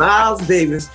Miles 0.00 0.40
Davis 0.46 0.88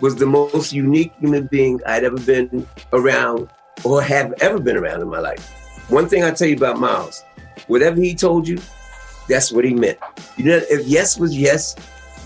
was 0.00 0.16
the 0.16 0.26
most 0.26 0.72
unique 0.72 1.12
human 1.20 1.46
being 1.46 1.80
I'd 1.86 2.02
ever 2.02 2.18
been 2.18 2.66
around 2.92 3.48
or 3.84 4.02
have 4.02 4.34
ever 4.40 4.58
been 4.58 4.76
around 4.76 5.00
in 5.00 5.06
my 5.06 5.20
life. 5.20 5.48
One 5.90 6.08
thing 6.08 6.24
I 6.24 6.32
tell 6.32 6.48
you 6.48 6.56
about 6.56 6.80
Miles, 6.80 7.22
whatever 7.68 8.00
he 8.00 8.16
told 8.16 8.48
you, 8.48 8.58
that's 9.28 9.52
what 9.52 9.64
he 9.64 9.74
meant. 9.74 10.00
You 10.36 10.46
know, 10.46 10.60
if 10.68 10.84
yes 10.88 11.20
was 11.20 11.38
yes, 11.38 11.76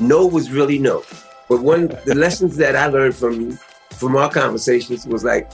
no 0.00 0.26
was 0.26 0.50
really 0.50 0.78
no. 0.78 1.04
But 1.50 1.60
one 1.60 1.88
the 2.06 2.14
lessons 2.14 2.56
that 2.56 2.76
I 2.76 2.86
learned 2.86 3.14
from 3.14 3.58
from 3.90 4.16
our 4.16 4.30
conversations 4.30 5.06
was 5.06 5.24
like 5.24 5.52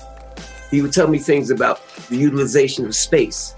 he 0.70 0.80
would 0.80 0.92
tell 0.92 1.08
me 1.08 1.18
things 1.18 1.50
about 1.50 1.84
the 2.08 2.16
utilization 2.16 2.86
of 2.86 2.94
space. 2.94 3.52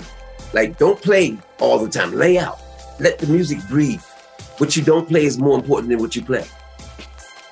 Like 0.55 0.79
don't 0.79 1.03
play 1.03 1.37
all 1.59 1.79
the 1.79 1.91
time, 1.91 2.15
lay 2.15 2.39
out. 2.39 2.59
Let 2.99 3.19
the 3.19 3.27
music 3.27 3.59
breathe. 3.69 4.01
What 4.57 4.75
you 4.75 4.83
don't 4.83 5.07
play 5.07 5.27
is 5.27 5.37
more 5.37 5.59
important 5.59 5.91
than 5.91 5.99
what 5.99 6.17
you 6.17 6.23
play. 6.23 6.47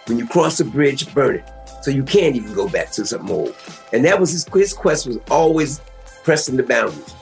When 0.08 0.18
you 0.18 0.26
cross 0.26 0.58
a 0.60 0.64
bridge, 0.64 1.12
burn 1.14 1.36
it. 1.36 1.50
So 1.82 1.90
you 1.90 2.02
can't 2.02 2.34
even 2.34 2.54
go 2.54 2.68
back 2.68 2.90
to 2.92 3.06
something 3.06 3.30
old. 3.30 3.54
And 3.92 4.04
that 4.04 4.18
was 4.18 4.32
his, 4.32 4.46
his 4.52 4.72
quest 4.72 5.06
was 5.06 5.18
always 5.30 5.80
pressing 6.24 6.56
the 6.56 6.62
boundaries. 6.62 7.14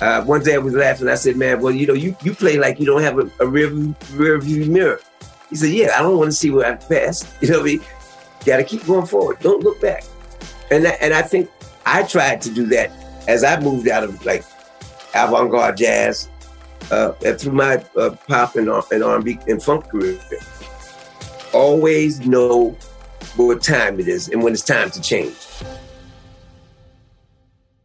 Uh, 0.00 0.22
one 0.24 0.42
day 0.42 0.54
I 0.54 0.58
was 0.58 0.74
laughing. 0.74 1.08
I 1.08 1.14
said, 1.14 1.36
man, 1.36 1.60
well, 1.60 1.72
you 1.72 1.86
know, 1.86 1.94
you, 1.94 2.16
you 2.22 2.34
play 2.34 2.58
like 2.58 2.80
you 2.80 2.86
don't 2.86 3.02
have 3.02 3.18
a, 3.18 3.30
a 3.40 3.46
rear, 3.46 3.70
rear 4.12 4.38
view 4.38 4.66
mirror. 4.66 5.00
He 5.48 5.56
said, 5.56 5.70
yeah, 5.70 5.90
I 5.96 6.02
don't 6.02 6.18
want 6.18 6.30
to 6.30 6.36
see 6.36 6.50
where 6.50 6.66
I've 6.66 6.88
passed. 6.88 7.26
You 7.40 7.48
know 7.48 7.58
what 7.58 7.62
I 7.62 7.66
mean? 7.66 7.80
Got 8.44 8.56
to 8.56 8.64
keep 8.64 8.84
going 8.84 9.06
forward. 9.06 9.38
Don't 9.40 9.62
look 9.62 9.80
back. 9.80 10.04
And, 10.70 10.84
that, 10.84 11.00
and 11.00 11.14
I 11.14 11.22
think 11.22 11.50
I 11.86 12.02
tried 12.02 12.40
to 12.42 12.50
do 12.50 12.66
that 12.66 12.90
as 13.28 13.44
I 13.44 13.60
moved 13.60 13.88
out 13.88 14.02
of 14.02 14.24
like 14.24 14.44
avant-garde 15.14 15.76
jazz 15.76 16.28
uh, 16.90 17.12
and 17.24 17.38
through 17.38 17.52
my 17.52 17.84
uh, 17.96 18.16
pop 18.26 18.56
and, 18.56 18.68
and 18.68 19.04
R&B 19.04 19.38
and 19.46 19.62
funk 19.62 19.88
career 19.88 20.18
always 21.52 22.26
know 22.26 22.76
what 23.36 23.62
time 23.62 24.00
it 24.00 24.08
is 24.08 24.28
and 24.28 24.42
when 24.42 24.52
it's 24.52 24.62
time 24.62 24.90
to 24.90 25.00
change. 25.00 25.36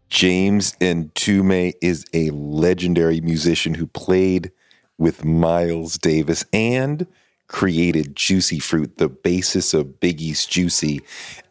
James 0.10 0.74
Mtume 0.80 1.74
is 1.82 2.06
a 2.14 2.30
legendary 2.32 3.22
musician 3.22 3.74
who 3.74 3.86
played 3.88 4.52
with 4.98 5.26
Miles 5.26 5.98
Davis 5.98 6.46
and 6.54 7.06
created 7.48 8.16
Juicy 8.16 8.60
Fruit, 8.60 8.98
the 8.98 9.10
basis 9.10 9.74
of 9.74 10.00
Biggie's 10.00 10.46
Juicy, 10.46 11.02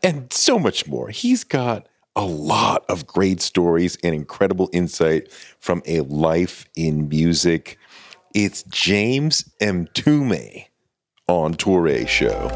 and 0.03 0.33
so 0.33 0.59
much 0.59 0.87
more. 0.87 1.09
He's 1.09 1.45
got 1.45 1.89
a 2.17 2.25
lot 2.25 2.85
of 2.89 3.07
great 3.07 3.41
stories 3.41 3.99
and 4.03 4.15
incredible 4.15 4.71
insight 4.73 5.31
from 5.61 5.83
a 5.87 6.01
life 6.01 6.67
in 6.75 7.09
music. 7.09 7.79
It's 8.35 8.63
James 8.65 9.45
Mtume 9.61 10.67
on 11.29 11.55
Toure 11.55 12.07
Show. 12.07 12.51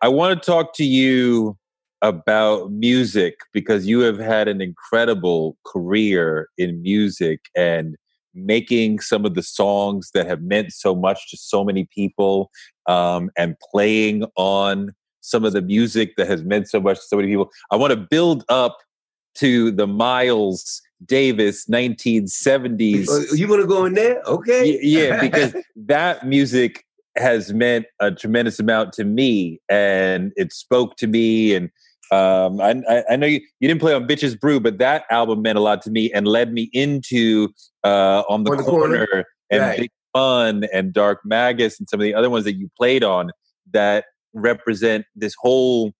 I 0.00 0.08
want 0.08 0.42
to 0.42 0.46
talk 0.46 0.74
to 0.74 0.84
you 0.84 1.58
about 2.00 2.70
music 2.70 3.36
because 3.52 3.86
you 3.86 4.00
have 4.00 4.18
had 4.18 4.48
an 4.48 4.60
incredible 4.60 5.56
career 5.64 6.48
in 6.58 6.82
music 6.82 7.40
and 7.54 7.96
making 8.34 9.00
some 9.00 9.24
of 9.24 9.34
the 9.34 9.42
songs 9.42 10.10
that 10.12 10.26
have 10.26 10.42
meant 10.42 10.72
so 10.72 10.94
much 10.94 11.30
to 11.30 11.36
so 11.36 11.64
many 11.64 11.86
people 11.94 12.50
um, 12.86 13.30
and 13.36 13.56
playing 13.70 14.24
on 14.36 14.92
some 15.20 15.44
of 15.44 15.52
the 15.52 15.62
music 15.62 16.16
that 16.16 16.26
has 16.26 16.42
meant 16.44 16.68
so 16.68 16.80
much 16.80 16.96
to 16.96 17.02
so 17.04 17.16
many 17.16 17.28
people. 17.28 17.50
I 17.70 17.76
want 17.76 17.92
to 17.92 17.96
build 17.96 18.44
up 18.48 18.78
to 19.36 19.70
the 19.70 19.86
Miles 19.86 20.82
Davis 21.04 21.66
1970s. 21.66 23.36
You 23.36 23.48
want 23.48 23.62
to 23.62 23.66
go 23.66 23.84
in 23.84 23.94
there? 23.94 24.22
Okay. 24.26 24.78
Yeah, 24.82 25.20
because 25.20 25.54
that 25.76 26.26
music 26.26 26.84
has 27.16 27.52
meant 27.52 27.86
a 28.00 28.10
tremendous 28.10 28.58
amount 28.58 28.92
to 28.94 29.04
me 29.04 29.60
and 29.68 30.32
it 30.36 30.52
spoke 30.52 30.96
to 30.96 31.06
me. 31.06 31.54
And 31.54 31.70
um, 32.10 32.60
I, 32.60 33.04
I, 33.08 33.16
know 33.16 33.26
you, 33.26 33.40
you 33.60 33.68
didn't 33.68 33.80
play 33.80 33.94
on 33.94 34.06
Bitches 34.06 34.38
Brew, 34.38 34.60
but 34.60 34.78
that 34.78 35.04
album 35.10 35.42
meant 35.42 35.58
a 35.58 35.60
lot 35.60 35.82
to 35.82 35.90
me 35.90 36.12
and 36.12 36.26
led 36.26 36.52
me 36.52 36.70
into 36.72 37.48
uh, 37.84 38.22
On 38.28 38.44
the, 38.44 38.50
on 38.50 38.56
the 38.56 38.62
corner, 38.64 39.06
corner, 39.06 39.24
and 39.50 39.60
right. 39.60 39.78
Big 39.80 39.90
Fun 40.12 40.64
and 40.72 40.92
Dark 40.92 41.20
Magus 41.24 41.78
and 41.78 41.88
some 41.88 42.00
of 42.00 42.04
the 42.04 42.14
other 42.14 42.30
ones 42.30 42.44
that 42.44 42.54
you 42.54 42.70
played 42.76 43.02
on 43.04 43.30
that 43.72 44.06
represent 44.32 45.04
this 45.16 45.34
whole 45.38 45.92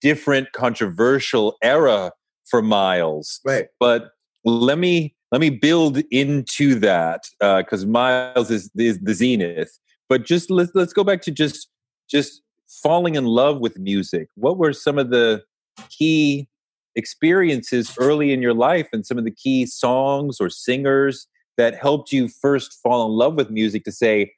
different 0.00 0.52
controversial 0.52 1.56
era 1.62 2.12
for 2.50 2.62
Miles. 2.62 3.40
Right. 3.44 3.66
But 3.78 4.10
let 4.44 4.78
me 4.78 5.14
let 5.32 5.40
me 5.40 5.50
build 5.50 5.98
into 6.10 6.74
that 6.80 7.24
because 7.38 7.84
uh, 7.84 7.88
Miles 7.88 8.50
is, 8.50 8.70
is 8.76 8.98
the 8.98 9.14
zenith. 9.14 9.78
But 10.08 10.26
just 10.26 10.50
let's 10.50 10.72
let's 10.74 10.92
go 10.92 11.04
back 11.04 11.22
to 11.22 11.30
just 11.30 11.68
just 12.10 12.42
falling 12.68 13.14
in 13.14 13.24
love 13.24 13.60
with 13.60 13.78
music. 13.78 14.28
What 14.34 14.58
were 14.58 14.72
some 14.72 14.98
of 14.98 15.10
the 15.10 15.42
key 15.88 16.48
experiences 16.96 17.94
early 17.98 18.32
in 18.32 18.42
your 18.42 18.54
life 18.54 18.88
and 18.92 19.06
some 19.06 19.18
of 19.18 19.24
the 19.24 19.30
key 19.30 19.66
songs 19.66 20.40
or 20.40 20.50
singers 20.50 21.26
that 21.56 21.74
helped 21.74 22.12
you 22.12 22.28
first 22.28 22.78
fall 22.82 23.06
in 23.06 23.12
love 23.12 23.34
with 23.34 23.50
music 23.50 23.84
to 23.84 23.92
say, 23.92 24.32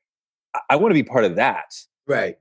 I, 0.55 0.61
I 0.71 0.77
want 0.77 0.91
to 0.91 0.95
be 0.95 1.03
part 1.03 1.25
of 1.25 1.37
that? 1.37 1.75
Right. 2.07 2.37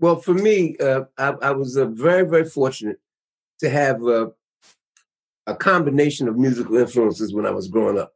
Well, 0.00 0.16
for 0.16 0.34
me, 0.34 0.76
uh, 0.78 1.02
I, 1.18 1.34
I, 1.42 1.50
was 1.50 1.76
uh, 1.76 1.84
very, 1.84 2.26
very 2.26 2.46
fortunate 2.46 2.98
to 3.58 3.68
have 3.68 4.02
uh, 4.02 4.28
a 5.50 5.56
combination 5.56 6.28
of 6.28 6.38
musical 6.38 6.76
influences 6.76 7.34
when 7.34 7.46
I 7.46 7.50
was 7.50 7.68
growing 7.68 7.98
up. 7.98 8.12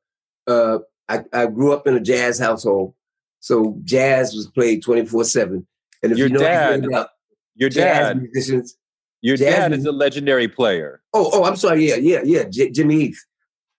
Uh, 0.47 0.79
I, 1.09 1.25
I, 1.33 1.47
grew 1.47 1.73
up 1.73 1.87
in 1.87 1.95
a 1.95 2.01
jazz 2.01 2.39
household, 2.39 2.95
so 3.41 3.79
jazz 3.85 4.35
was 4.35 4.47
played 4.47 4.83
twenty 4.83 5.05
four 5.05 5.25
seven. 5.25 5.67
And 6.03 6.13
if 6.13 6.19
your 6.19 6.29
you 6.29 6.35
know 6.35 6.41
dad, 6.41 6.87
your 7.55 7.71
dad, 7.71 8.23
musicians, 8.23 8.77
your 9.21 9.37
dad 9.37 9.73
is 9.73 9.85
a 9.85 9.93
legendary 9.93 10.49
player. 10.49 11.03
Oh, 11.13 11.31
oh, 11.33 11.45
I'm 11.45 11.57
sorry. 11.57 11.89
Yeah, 11.89 11.97
yeah, 11.97 12.21
yeah. 12.25 12.45
J- 12.45 12.71
Jimmy 12.71 12.97
Heath 13.01 13.25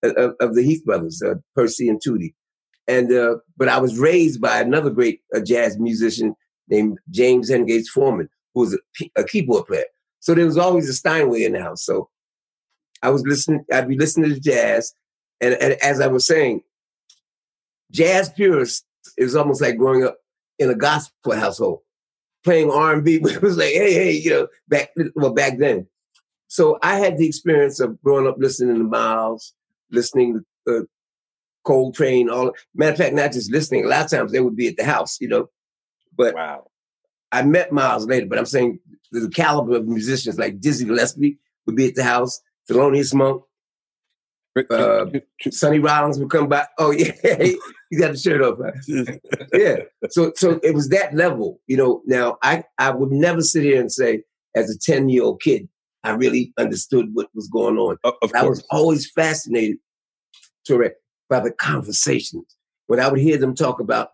uh, 0.03 0.13
of, 0.13 0.35
of, 0.39 0.55
the 0.55 0.63
Heath 0.63 0.83
brothers, 0.83 1.21
uh, 1.21 1.35
Percy 1.55 1.87
and 1.87 2.01
Tootie. 2.01 2.33
And 2.87 3.11
uh, 3.11 3.37
but 3.57 3.69
I 3.69 3.79
was 3.79 3.97
raised 3.97 4.41
by 4.41 4.59
another 4.59 4.89
great 4.89 5.21
uh, 5.35 5.39
jazz 5.39 5.79
musician 5.79 6.35
named 6.67 6.97
James 7.09 7.49
N. 7.49 7.65
Gates 7.65 7.89
Forman, 7.89 8.29
who 8.53 8.61
was 8.61 8.73
a, 8.73 9.09
a 9.15 9.23
keyboard 9.23 9.65
player. 9.67 9.85
So 10.19 10.33
there 10.33 10.45
was 10.45 10.57
always 10.57 10.89
a 10.89 10.93
Steinway 10.93 11.43
in 11.43 11.53
the 11.53 11.61
house. 11.61 11.85
So 11.85 12.09
I 13.05 13.09
was 13.09 13.23
listening, 13.23 13.63
I'd 13.71 13.87
be 13.87 13.97
listening 13.97 14.33
to 14.33 14.39
jazz. 14.39 14.93
And, 15.39 15.53
and 15.55 15.73
as 15.73 16.01
I 16.01 16.07
was 16.07 16.25
saying, 16.25 16.61
jazz 17.91 18.29
purists 18.29 18.85
is 19.17 19.35
almost 19.35 19.61
like 19.61 19.77
growing 19.77 20.03
up 20.03 20.17
in 20.57 20.69
a 20.71 20.75
gospel 20.75 21.35
household. 21.35 21.81
Playing 22.43 22.71
R&B 22.71 23.15
it 23.23 23.41
was 23.41 23.57
like, 23.57 23.73
hey, 23.73 23.93
hey, 23.93 24.11
you 24.11 24.31
know, 24.31 24.47
back 24.67 24.89
well 25.15 25.33
back 25.33 25.59
then. 25.59 25.87
So 26.47 26.79
I 26.81 26.97
had 26.97 27.17
the 27.17 27.27
experience 27.27 27.79
of 27.79 28.01
growing 28.01 28.27
up 28.27 28.37
listening 28.39 28.77
to 28.77 28.83
Miles, 28.83 29.53
listening 29.91 30.43
to 30.67 30.77
uh, 30.77 30.81
Coltrane, 31.63 32.29
all 32.29 32.53
matter 32.73 32.91
of 32.93 32.97
fact, 32.97 33.13
not 33.13 33.33
just 33.33 33.51
listening. 33.51 33.85
A 33.85 33.87
lot 33.87 34.05
of 34.05 34.11
times 34.11 34.31
they 34.31 34.39
would 34.39 34.55
be 34.55 34.67
at 34.67 34.77
the 34.77 34.85
house, 34.85 35.19
you 35.21 35.27
know. 35.27 35.49
But 36.15 36.33
wow. 36.33 36.67
I 37.31 37.43
met 37.43 37.71
Miles 37.71 38.07
later, 38.07 38.25
but 38.27 38.39
I'm 38.39 38.45
saying 38.45 38.79
the 39.11 39.29
caliber 39.29 39.75
of 39.77 39.87
musicians 39.87 40.39
like 40.39 40.59
Dizzy 40.59 40.85
Gillespie 40.85 41.37
would 41.65 41.75
be 41.75 41.87
at 41.87 41.95
the 41.95 42.03
house, 42.03 42.39
Thelonious 42.69 43.13
Monk, 43.13 43.43
uh, 44.69 45.05
Sonny 45.49 45.79
Rollins 45.79 46.19
would 46.19 46.29
come 46.29 46.47
by. 46.47 46.65
Oh 46.77 46.91
yeah, 46.91 47.11
he 47.89 47.97
got 47.97 48.13
the 48.13 48.17
shirt 48.17 48.41
off. 48.41 48.57
yeah. 49.53 49.77
So 50.09 50.31
so 50.35 50.59
it 50.63 50.73
was 50.73 50.89
that 50.89 51.13
level, 51.13 51.59
you 51.67 51.77
know. 51.77 52.01
Now 52.05 52.37
I 52.41 52.63
I 52.77 52.91
would 52.91 53.11
never 53.11 53.41
sit 53.41 53.63
here 53.63 53.79
and 53.79 53.91
say 53.91 54.23
as 54.55 54.69
a 54.69 54.79
10 54.79 55.09
year 55.09 55.23
old 55.23 55.41
kid, 55.41 55.67
I 56.03 56.11
really 56.11 56.53
understood 56.57 57.09
what 57.13 57.27
was 57.35 57.47
going 57.49 57.77
on. 57.77 57.97
Of 58.03 58.13
I 58.33 58.47
was 58.47 58.65
always 58.71 59.11
fascinated, 59.11 59.77
by 61.29 61.39
the 61.39 61.51
conversations. 61.51 62.55
When 62.87 62.99
I 62.99 63.07
would 63.07 63.19
hear 63.19 63.37
them 63.37 63.55
talk 63.55 63.79
about 63.79 64.09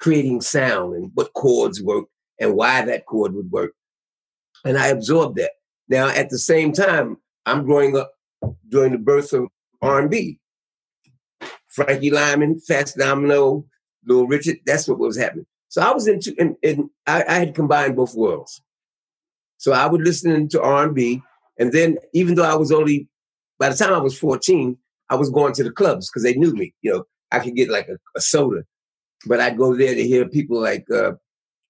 creating 0.00 0.40
sound 0.40 0.94
and 0.94 1.10
what 1.14 1.32
chords 1.34 1.82
work 1.82 2.06
and 2.40 2.54
why 2.54 2.84
that 2.84 3.06
chord 3.06 3.34
would 3.34 3.50
work. 3.50 3.72
And 4.64 4.78
I 4.78 4.88
absorbed 4.88 5.36
that. 5.36 5.52
Now, 5.88 6.08
at 6.08 6.30
the 6.30 6.38
same 6.38 6.72
time, 6.72 7.18
I'm 7.46 7.64
growing 7.64 7.96
up 7.96 8.12
during 8.68 8.92
the 8.92 8.98
birth 8.98 9.32
of 9.32 9.48
R&B. 9.80 10.38
Frankie 11.68 12.10
Lymon, 12.10 12.58
Fats 12.60 12.94
Domino, 12.94 13.64
Little 14.04 14.26
Richard, 14.26 14.58
that's 14.66 14.88
what 14.88 14.98
was 14.98 15.18
happening. 15.18 15.46
So 15.68 15.82
I 15.82 15.92
was 15.92 16.08
into, 16.08 16.34
and, 16.38 16.56
and 16.62 16.88
I, 17.06 17.24
I 17.28 17.34
had 17.34 17.54
combined 17.54 17.96
both 17.96 18.14
worlds. 18.14 18.62
So 19.58 19.72
I 19.72 19.86
would 19.86 20.00
listen 20.02 20.48
to 20.48 20.62
R&B, 20.62 21.22
and 21.58 21.72
then 21.72 21.98
even 22.12 22.34
though 22.34 22.44
I 22.44 22.54
was 22.54 22.72
only, 22.72 23.08
by 23.58 23.68
the 23.68 23.76
time 23.76 23.92
I 23.92 23.98
was 23.98 24.18
14, 24.18 24.76
I 25.10 25.14
was 25.16 25.30
going 25.30 25.52
to 25.54 25.64
the 25.64 25.70
clubs 25.70 26.10
because 26.10 26.22
they 26.22 26.34
knew 26.34 26.52
me. 26.52 26.74
You 26.82 26.92
know, 26.92 27.04
I 27.30 27.38
could 27.40 27.54
get 27.54 27.70
like 27.70 27.88
a, 27.88 27.96
a, 28.16 28.20
soda, 28.20 28.64
but 29.26 29.40
I'd 29.40 29.56
go 29.56 29.74
there 29.74 29.94
to 29.94 30.02
hear 30.06 30.28
people 30.28 30.60
like 30.60 30.84
uh, 30.90 31.12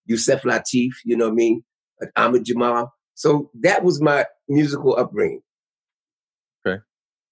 Yusef 0.06 0.42
Lateef, 0.42 0.92
you 1.04 1.16
know 1.16 1.26
what 1.26 1.32
I 1.32 1.36
mean, 1.36 1.64
like 2.00 2.10
Ahmad 2.16 2.44
Jamal. 2.44 2.92
So 3.14 3.50
that 3.60 3.82
was 3.82 4.00
my 4.00 4.26
musical 4.48 4.96
upbringing. 4.96 5.42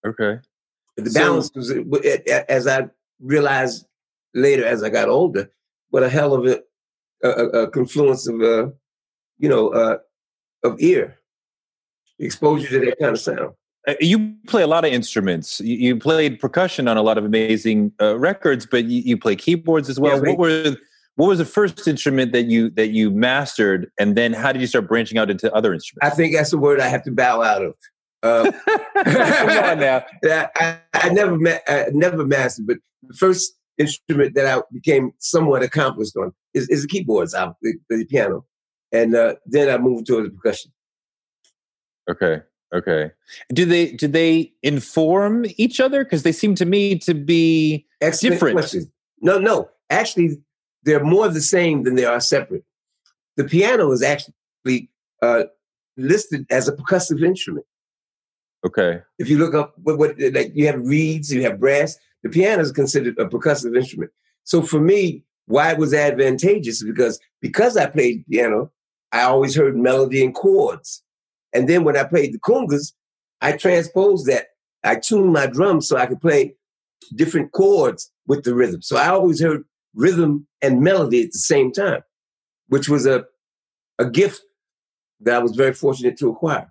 Okay. 0.06 0.38
The 0.96 1.10
balance 1.10 1.50
was, 1.54 1.72
as 2.48 2.66
I 2.66 2.88
realized 3.20 3.86
later 4.34 4.64
as 4.64 4.82
I 4.82 4.90
got 4.90 5.08
older, 5.08 5.50
what 5.90 6.02
a 6.02 6.08
hell 6.08 6.34
of 6.34 6.46
a, 6.46 6.60
a, 7.22 7.28
a 7.28 7.70
confluence 7.70 8.28
of, 8.28 8.40
uh, 8.40 8.68
you 9.38 9.48
know, 9.48 9.68
uh, 9.68 9.98
of 10.62 10.80
ear, 10.80 11.18
exposure 12.18 12.68
to 12.68 12.86
that 12.86 12.98
kind 12.98 13.12
of 13.12 13.20
sound. 13.20 13.54
Uh, 13.86 13.94
you 14.00 14.34
play 14.46 14.62
a 14.62 14.66
lot 14.66 14.84
of 14.84 14.92
instruments. 14.92 15.60
You, 15.60 15.76
you 15.76 15.96
played 15.96 16.40
percussion 16.40 16.88
on 16.88 16.96
a 16.96 17.02
lot 17.02 17.18
of 17.18 17.24
amazing 17.24 17.92
uh, 18.00 18.18
records, 18.18 18.66
but 18.66 18.84
you, 18.84 19.02
you, 19.02 19.18
play 19.18 19.36
keyboards 19.36 19.90
as 19.90 20.00
well. 20.00 20.20
what 20.20 20.38
were 20.38 20.76
what 21.16 21.28
was 21.28 21.38
the 21.38 21.44
first 21.44 21.86
instrument 21.86 22.32
that 22.32 22.44
you 22.44 22.70
that 22.70 22.88
you 22.88 23.10
mastered, 23.10 23.90
and 24.00 24.16
then 24.16 24.32
how 24.32 24.52
did 24.52 24.60
you 24.60 24.66
start 24.66 24.88
branching 24.88 25.18
out 25.18 25.30
into 25.30 25.52
other 25.54 25.72
instruments? 25.74 26.12
I 26.12 26.16
think 26.16 26.34
that's 26.34 26.50
the 26.50 26.58
word 26.58 26.80
I 26.80 26.88
have 26.88 27.04
to 27.04 27.12
bow 27.12 27.42
out 27.42 27.62
of. 27.62 27.74
Uh, 28.24 28.50
Come 29.04 29.64
on 29.64 29.80
now. 29.80 30.04
I, 30.24 30.78
I 30.94 31.10
never 31.10 31.36
ma- 31.36 31.58
I 31.68 31.86
never 31.92 32.26
mastered, 32.26 32.66
but 32.66 32.78
the 33.02 33.14
first 33.14 33.54
instrument 33.76 34.34
that 34.34 34.46
I 34.46 34.62
became 34.72 35.12
somewhat 35.18 35.62
accomplished 35.62 36.16
on 36.16 36.32
is, 36.54 36.68
is 36.70 36.82
the 36.82 36.88
keyboards, 36.88 37.32
the, 37.32 37.74
the 37.90 38.06
piano, 38.06 38.46
and 38.92 39.14
uh, 39.14 39.34
then 39.44 39.68
I 39.68 39.76
moved 39.76 40.06
towards 40.06 40.28
the 40.28 40.34
percussion. 40.34 40.72
Okay. 42.10 42.40
Okay. 42.74 43.12
Do 43.52 43.66
they 43.66 43.92
do 43.92 44.08
they 44.08 44.52
inform 44.62 45.44
each 45.56 45.78
other? 45.78 46.02
Because 46.02 46.22
they 46.22 46.32
seem 46.32 46.54
to 46.56 46.64
me 46.64 46.98
to 47.00 47.14
be 47.14 47.86
Excellent 48.00 48.34
different. 48.34 48.56
Question. 48.56 48.92
No, 49.20 49.38
no. 49.38 49.70
Actually, 49.90 50.42
they're 50.82 51.04
more 51.04 51.28
the 51.28 51.40
same 51.40 51.84
than 51.84 51.94
they 51.94 52.04
are 52.04 52.20
separate. 52.20 52.64
The 53.36 53.44
piano 53.44 53.92
is 53.92 54.02
actually 54.02 54.90
uh, 55.22 55.44
listed 55.96 56.46
as 56.50 56.66
a 56.66 56.72
percussive 56.72 57.24
instrument. 57.24 57.66
Okay. 58.64 59.02
If 59.18 59.28
you 59.28 59.38
look 59.38 59.54
up 59.54 59.74
what, 59.82 59.98
what 59.98 60.16
like 60.32 60.52
you 60.54 60.66
have 60.66 60.80
reeds, 60.80 61.32
you 61.32 61.42
have 61.42 61.60
brass. 61.60 61.96
The 62.22 62.30
piano 62.30 62.62
is 62.62 62.72
considered 62.72 63.18
a 63.18 63.26
percussive 63.26 63.76
instrument. 63.76 64.10
So 64.44 64.62
for 64.62 64.80
me, 64.80 65.24
why 65.46 65.72
it 65.72 65.78
was 65.78 65.92
advantageous 65.92 66.82
because 66.82 67.20
because 67.40 67.76
I 67.76 67.86
played 67.86 68.26
piano, 68.26 68.70
I 69.12 69.22
always 69.22 69.54
heard 69.54 69.76
melody 69.76 70.24
and 70.24 70.34
chords. 70.34 71.02
And 71.52 71.68
then 71.68 71.84
when 71.84 71.96
I 71.96 72.04
played 72.04 72.32
the 72.32 72.40
congas, 72.40 72.92
I 73.40 73.52
transposed 73.52 74.26
that. 74.26 74.46
I 74.82 74.96
tuned 74.96 75.32
my 75.32 75.46
drums 75.46 75.88
so 75.88 75.96
I 75.96 76.06
could 76.06 76.20
play 76.20 76.56
different 77.14 77.52
chords 77.52 78.10
with 78.26 78.44
the 78.44 78.54
rhythm. 78.54 78.82
So 78.82 78.96
I 78.96 79.08
always 79.08 79.40
heard 79.40 79.64
rhythm 79.94 80.46
and 80.62 80.80
melody 80.80 81.22
at 81.22 81.32
the 81.32 81.38
same 81.38 81.72
time, 81.72 82.02
which 82.68 82.88
was 82.88 83.06
a, 83.06 83.24
a 83.98 84.08
gift 84.08 84.42
that 85.20 85.34
I 85.34 85.38
was 85.38 85.52
very 85.52 85.72
fortunate 85.72 86.18
to 86.18 86.30
acquire. 86.30 86.70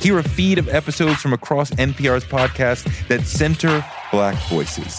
Hear 0.00 0.18
a 0.18 0.22
feed 0.22 0.58
of 0.58 0.68
episodes 0.68 1.20
from 1.20 1.32
across 1.32 1.70
NPR's 1.72 2.24
podcast 2.24 3.08
that 3.08 3.26
center 3.26 3.84
Black 4.10 4.36
voices. 4.48 4.98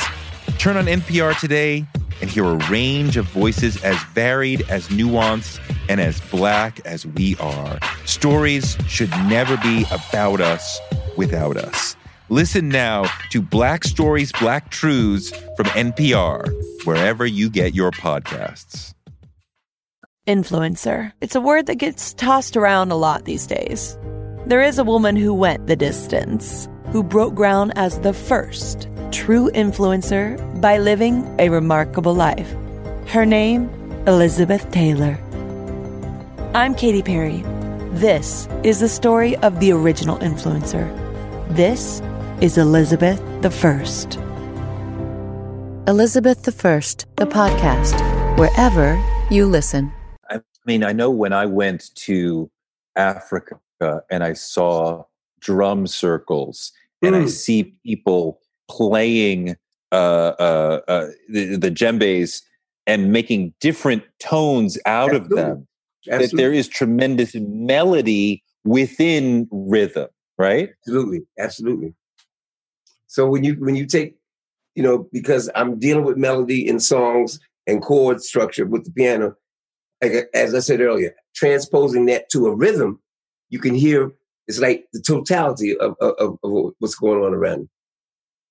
Turn 0.58 0.78
on 0.78 0.86
NPR 0.86 1.40
today 1.40 1.86
and 2.22 2.30
hear 2.30 2.44
a 2.44 2.58
range 2.70 3.18
of 3.18 3.26
voices 3.26 3.82
as 3.84 3.98
varied, 4.14 4.70
as 4.70 4.88
nuanced, 4.90 5.60
and 5.88 6.02
as 6.02 6.20
Black 6.22 6.80
as 6.86 7.06
we 7.06 7.36
are. 7.38 7.80
Stories 8.06 8.78
should 8.88 9.10
never 9.28 9.58
be 9.58 9.86
about 9.92 10.42
us 10.42 10.80
without 11.18 11.58
us. 11.58 11.96
Listen 12.30 12.70
now 12.70 13.06
to 13.32 13.42
Black 13.42 13.84
Stories, 13.84 14.32
Black 14.34 14.70
Truths 14.70 15.32
from 15.58 15.66
NPR, 15.68 16.48
wherever 16.86 17.26
you 17.26 17.50
get 17.50 17.74
your 17.74 17.92
podcasts. 17.92 18.94
Influencer. 20.28 21.12
It's 21.22 21.36
a 21.36 21.42
word 21.42 21.66
that 21.66 21.76
gets 21.76 22.14
tossed 22.14 22.56
around 22.56 22.92
a 22.92 22.96
lot 22.96 23.26
these 23.26 23.48
days. 23.48 23.98
There 24.50 24.64
is 24.64 24.80
a 24.80 24.84
woman 24.84 25.16
who 25.16 25.32
went 25.32 25.68
the 25.68 25.76
distance, 25.76 26.68
who 26.92 27.04
broke 27.04 27.36
ground 27.36 27.72
as 27.76 28.00
the 28.00 28.14
first 28.14 28.90
true 29.12 29.52
influencer 29.52 30.40
by 30.60 30.80
living 30.80 31.24
a 31.38 31.50
remarkable 31.50 32.16
life. 32.16 32.52
Her 33.06 33.28
name, 33.28 33.70
Elizabeth 34.08 34.72
Taylor. 34.72 35.20
I'm 36.56 36.74
Katy 36.74 37.04
Perry. 37.04 37.44
This 37.92 38.48
is 38.64 38.80
the 38.80 38.90
story 38.90 39.36
of 39.36 39.60
the 39.60 39.72
original 39.72 40.18
influencer. 40.18 40.90
This 41.56 42.02
is 42.42 42.58
Elizabeth 42.58 43.22
the 43.44 43.52
First. 43.52 44.16
Elizabeth 45.86 46.42
the 46.42 46.52
First, 46.52 47.06
the 47.18 47.28
podcast, 47.28 48.02
wherever 48.40 49.00
you 49.30 49.46
listen. 49.46 49.94
I 50.28 50.42
mean, 50.66 50.84
I 50.84 50.92
know 50.92 51.12
when 51.12 51.34
I 51.34 51.46
went 51.46 51.94
to 52.08 52.50
Africa 52.96 53.60
and 53.82 54.24
I 54.24 54.34
saw 54.34 55.04
drum 55.40 55.88
circles 55.88 56.72
and 57.02 57.16
I 57.16 57.26
see 57.28 57.76
people 57.86 58.42
playing 58.70 59.56
uh, 59.92 60.34
uh, 60.40 60.82
uh, 60.88 61.08
the, 61.30 61.56
the 61.56 61.72
djembes 61.72 62.42
and 62.86 63.12
making 63.12 63.54
different 63.60 64.04
tones 64.20 64.78
out 64.86 65.14
Absolutely. 65.14 65.42
of 65.42 65.48
them. 65.48 65.68
Absolutely. 66.08 66.28
That 66.28 66.38
there 66.38 66.54
is 66.54 66.68
tremendous 66.68 67.36
melody 67.36 68.44
within 68.64 69.48
rhythm, 69.52 70.08
right? 70.38 70.70
Absolutely, 70.82 71.22
absolutely. 71.38 71.94
So 73.08 73.28
when 73.28 73.44
you 73.44 73.54
when 73.56 73.76
you 73.76 73.86
take, 73.86 74.16
you 74.76 74.84
know, 74.84 75.10
because 75.12 75.50
I'm 75.56 75.80
dealing 75.80 76.06
with 76.06 76.18
melody 76.18 76.68
in 76.68 76.80
songs 76.80 77.40
and 77.68 77.82
chord 77.82 78.22
structure 78.22 78.66
with 78.66 78.86
the 78.86 78.92
piano, 78.92 79.36
like 80.02 80.30
as 80.34 80.56
I 80.56 80.60
said 80.60 80.82
earlier, 80.82 81.16
transposing 81.36 82.06
that 82.06 82.30
to 82.30 82.48
a 82.48 82.56
rhythm, 82.56 83.00
you 83.50 83.60
can 83.60 83.76
hear 83.76 84.12
it's 84.48 84.60
like 84.60 84.86
the 84.94 85.02
totality 85.02 85.78
of, 85.78 85.96
of, 86.02 86.38
of 86.44 86.74
what's 86.80 86.96
going 86.96 87.24
on 87.24 87.34
around. 87.34 87.60
you. 87.62 87.70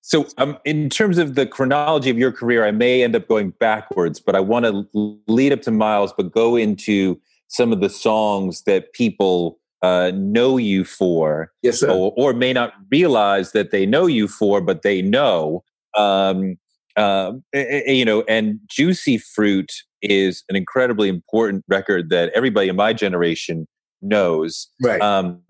So, 0.01 0.27
um, 0.39 0.57
in 0.65 0.89
terms 0.89 1.19
of 1.19 1.35
the 1.35 1.45
chronology 1.45 2.09
of 2.09 2.17
your 2.17 2.33
career, 2.33 2.65
I 2.65 2.71
may 2.71 3.03
end 3.03 3.17
up 3.17 3.27
going 3.27 3.51
backwards, 3.59 4.21
but 4.21 4.37
I 4.37 4.41
want 4.41 4.65
to 4.65 5.19
lead 5.27 5.53
up 5.53 5.63
to 5.63 5.71
Miles, 5.71 6.15
but 6.17 6.33
go 6.33 6.57
into 6.57 7.21
some 7.49 7.73
of 7.73 7.81
the 7.81 7.91
songs 7.91 8.63
that 8.63 8.93
people 8.93 9.59
uh, 9.83 10.13
know 10.15 10.57
you 10.57 10.85
for, 10.85 11.53
Yes, 11.63 11.81
sir. 11.81 11.91
or, 11.91 12.13
or 12.17 12.33
may 12.33 12.53
not 12.53 12.75
realize 12.91 13.53
that 13.53 13.71
they 13.71 13.85
know 13.85 14.07
you 14.07 14.29
for, 14.29 14.61
but 14.61 14.83
they 14.83 15.03
know. 15.03 15.65
Um, 15.97 16.57
uh, 16.97 17.33
you 17.53 18.05
know, 18.05 18.23
and 18.29 18.61
Juicy 18.69 19.19
Fruit 19.19 19.73
is 20.01 20.45
an 20.49 20.57
incredibly 20.57 21.09
important 21.09 21.65
record 21.69 22.11
that 22.11 22.31
everybody 22.35 22.69
in 22.69 22.77
my 22.77 22.93
generation 22.93 23.67
knows. 24.03 24.69
Right. 24.83 25.01
Um, 25.01 25.41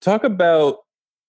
talk 0.00 0.24
about 0.24 0.78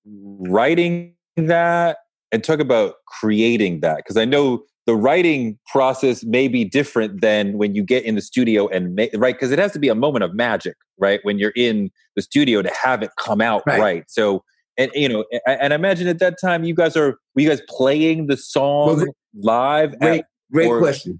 writing 0.05 1.15
that 1.38 1.98
and 2.31 2.43
talk 2.43 2.60
about 2.60 2.96
creating 3.08 3.81
that 3.81 3.98
because 3.98 4.17
I 4.17 4.25
know 4.25 4.63
the 4.88 4.96
writing 4.96 5.60
process 5.72 6.24
may 6.24 6.48
be 6.48 6.65
different 6.65 7.22
than 7.22 7.58
when 7.58 7.75
you 7.75 7.84
get 7.84 8.03
in 8.03 8.15
the 8.15 8.22
studio 8.22 8.67
and 8.70 8.96
make 8.96 9.12
right 9.15 9.36
because 9.36 9.51
it 9.51 9.60
has 9.60 9.72
to 9.74 9.79
be 9.79 9.89
a 9.89 9.96
moment 9.96 10.24
of 10.24 10.34
magic, 10.34 10.75
right? 10.98 11.20
When 11.24 11.38
you're 11.38 11.53
in 11.55 11.91
the 12.15 12.22
studio 12.22 12.62
to 12.62 12.72
have 12.84 13.03
it 13.03 13.12
come 13.20 13.41
out 13.41 13.62
Right. 13.67 13.79
right. 13.79 14.03
So 14.08 14.43
and 14.77 14.89
you 14.96 15.08
know, 15.08 15.25
and 15.46 15.74
I 15.74 15.75
imagine 15.75 16.08
at 16.08 16.20
that 16.20 16.39
time 16.41 16.63
you 16.63 16.74
guys 16.74 16.96
are 16.98 17.20
were 17.36 17.41
you 17.41 17.50
guys 17.50 17.62
playing 17.67 18.27
the 18.27 18.38
song 18.38 18.98
Well, 18.98 19.05
live? 19.36 20.00
Great, 20.00 20.20
at- 20.22 20.25
great 20.51 20.67
or- 20.67 20.79
question. 20.79 21.20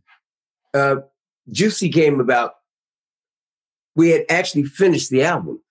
Uh, 0.74 0.98
Juicy 1.52 1.90
came 1.90 2.20
about. 2.20 2.54
We 3.96 4.10
had 4.10 4.24
actually 4.30 4.64
finished 4.64 5.10
the 5.10 5.24
album. 5.24 5.62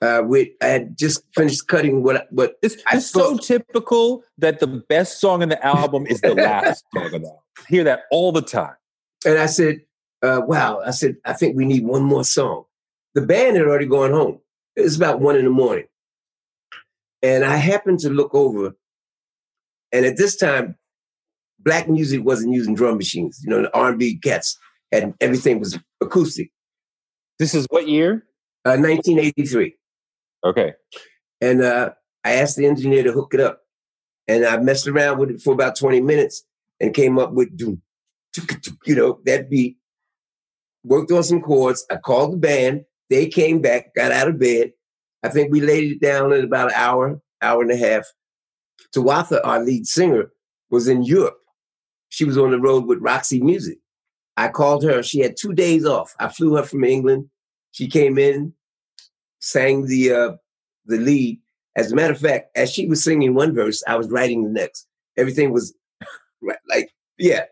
Uh, 0.00 0.22
we 0.26 0.56
I 0.60 0.66
had 0.66 0.98
just 0.98 1.22
finished 1.34 1.68
cutting 1.68 2.02
what 2.02 2.26
what 2.30 2.56
It's, 2.62 2.76
it's 2.92 3.10
so 3.10 3.36
typical 3.36 4.24
that 4.38 4.58
the 4.58 4.66
best 4.66 5.20
song 5.20 5.42
in 5.42 5.48
the 5.48 5.64
album 5.64 6.06
is 6.06 6.20
the 6.20 6.34
last 6.34 6.84
song 6.94 7.06
of 7.06 7.12
the 7.12 7.18
album. 7.18 7.42
Hear 7.68 7.84
that 7.84 8.00
all 8.10 8.32
the 8.32 8.42
time. 8.42 8.74
And 9.24 9.38
I 9.38 9.46
said, 9.46 9.80
uh, 10.22 10.42
wow, 10.44 10.80
I 10.84 10.90
said, 10.90 11.16
I 11.24 11.32
think 11.32 11.56
we 11.56 11.64
need 11.64 11.84
one 11.84 12.02
more 12.02 12.24
song. 12.24 12.64
The 13.14 13.22
band 13.22 13.56
had 13.56 13.66
already 13.66 13.86
gone 13.86 14.10
home. 14.10 14.40
It 14.74 14.82
was 14.82 14.96
about 14.96 15.20
one 15.20 15.36
in 15.36 15.44
the 15.44 15.50
morning. 15.50 15.84
And 17.22 17.44
I 17.44 17.56
happened 17.56 18.00
to 18.00 18.10
look 18.10 18.34
over, 18.34 18.72
and 19.92 20.04
at 20.04 20.16
this 20.16 20.34
time, 20.34 20.76
black 21.60 21.88
music 21.88 22.24
wasn't 22.24 22.52
using 22.52 22.74
drum 22.74 22.96
machines. 22.96 23.40
You 23.44 23.50
know, 23.50 23.62
the 23.62 23.76
R&B 23.76 24.18
cats 24.18 24.58
and 24.90 25.14
everything 25.20 25.60
was 25.60 25.78
acoustic. 26.00 26.50
This 27.42 27.56
is 27.56 27.66
what 27.70 27.88
year? 27.88 28.24
Uh, 28.64 28.78
1983. 28.78 29.74
Okay. 30.44 30.74
And 31.40 31.60
uh, 31.60 31.90
I 32.22 32.34
asked 32.34 32.56
the 32.56 32.66
engineer 32.66 33.02
to 33.02 33.10
hook 33.10 33.34
it 33.34 33.40
up. 33.40 33.62
And 34.28 34.44
I 34.44 34.58
messed 34.58 34.86
around 34.86 35.18
with 35.18 35.30
it 35.30 35.40
for 35.40 35.52
about 35.52 35.74
20 35.74 36.02
minutes 36.02 36.44
and 36.78 36.94
came 36.94 37.18
up 37.18 37.32
with, 37.32 37.56
doom, 37.56 37.82
tuk, 38.32 38.62
tuk, 38.62 38.76
you 38.86 38.94
know, 38.94 39.18
that 39.24 39.50
beat. 39.50 39.76
Worked 40.84 41.10
on 41.10 41.24
some 41.24 41.42
chords. 41.42 41.84
I 41.90 41.96
called 41.96 42.34
the 42.34 42.36
band. 42.36 42.84
They 43.10 43.26
came 43.26 43.60
back, 43.60 43.92
got 43.96 44.12
out 44.12 44.28
of 44.28 44.38
bed. 44.38 44.70
I 45.24 45.28
think 45.28 45.50
we 45.50 45.60
laid 45.60 45.90
it 45.90 46.00
down 46.00 46.32
in 46.32 46.44
about 46.44 46.68
an 46.68 46.76
hour, 46.76 47.20
hour 47.42 47.60
and 47.60 47.72
a 47.72 47.76
half. 47.76 48.04
Tawatha, 48.94 49.40
our 49.42 49.60
lead 49.64 49.88
singer, 49.88 50.30
was 50.70 50.86
in 50.86 51.02
Europe. 51.02 51.38
She 52.08 52.24
was 52.24 52.38
on 52.38 52.52
the 52.52 52.60
road 52.60 52.86
with 52.86 53.00
Roxy 53.00 53.42
Music. 53.42 53.78
I 54.36 54.46
called 54.46 54.84
her. 54.84 55.02
She 55.02 55.18
had 55.18 55.34
two 55.36 55.54
days 55.54 55.84
off. 55.84 56.14
I 56.20 56.28
flew 56.28 56.54
her 56.54 56.62
from 56.62 56.84
England. 56.84 57.28
She 57.72 57.88
came 57.88 58.18
in, 58.18 58.54
sang 59.40 59.86
the 59.86 60.12
uh, 60.12 60.32
the 60.86 60.98
lead. 60.98 61.40
As 61.74 61.90
a 61.90 61.94
matter 61.94 62.12
of 62.12 62.20
fact, 62.20 62.56
as 62.56 62.70
she 62.70 62.86
was 62.86 63.02
singing 63.02 63.34
one 63.34 63.54
verse, 63.54 63.82
I 63.88 63.96
was 63.96 64.10
writing 64.10 64.44
the 64.44 64.50
next. 64.50 64.86
Everything 65.16 65.52
was 65.52 65.74
like, 66.68 66.90
yeah, 67.18 67.44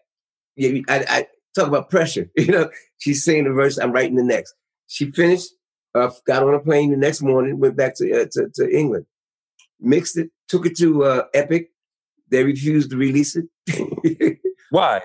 yeah. 0.56 0.80
I, 0.88 1.04
I 1.08 1.26
talk 1.54 1.68
about 1.68 1.90
pressure. 1.90 2.30
You 2.36 2.48
know, 2.48 2.70
she's 2.98 3.24
singing 3.24 3.44
the 3.44 3.52
verse, 3.52 3.78
I'm 3.78 3.92
writing 3.92 4.16
the 4.16 4.22
next. 4.22 4.54
She 4.88 5.10
finished, 5.10 5.50
uh, 5.94 6.10
got 6.26 6.42
on 6.42 6.54
a 6.54 6.60
plane 6.60 6.90
the 6.90 6.96
next 6.96 7.22
morning, 7.22 7.58
went 7.58 7.76
back 7.76 7.96
to 7.96 8.22
uh, 8.22 8.26
to, 8.32 8.50
to 8.56 8.70
England, 8.70 9.06
mixed 9.80 10.18
it, 10.18 10.30
took 10.48 10.66
it 10.66 10.76
to 10.78 11.04
uh, 11.04 11.22
Epic. 11.32 11.70
They 12.30 12.44
refused 12.44 12.90
to 12.90 12.96
release 12.96 13.36
it. 13.36 14.38
Why? 14.70 15.00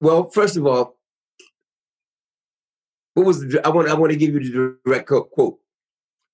well, 0.00 0.30
first 0.30 0.56
of 0.56 0.66
all, 0.66 0.99
what 3.20 3.26
was 3.26 3.40
the? 3.40 3.60
I 3.66 3.68
want 3.68 3.88
I 3.88 3.94
want 3.94 4.12
to 4.12 4.18
give 4.18 4.32
you 4.34 4.40
the 4.40 4.78
direct 4.84 5.08
quote. 5.08 5.58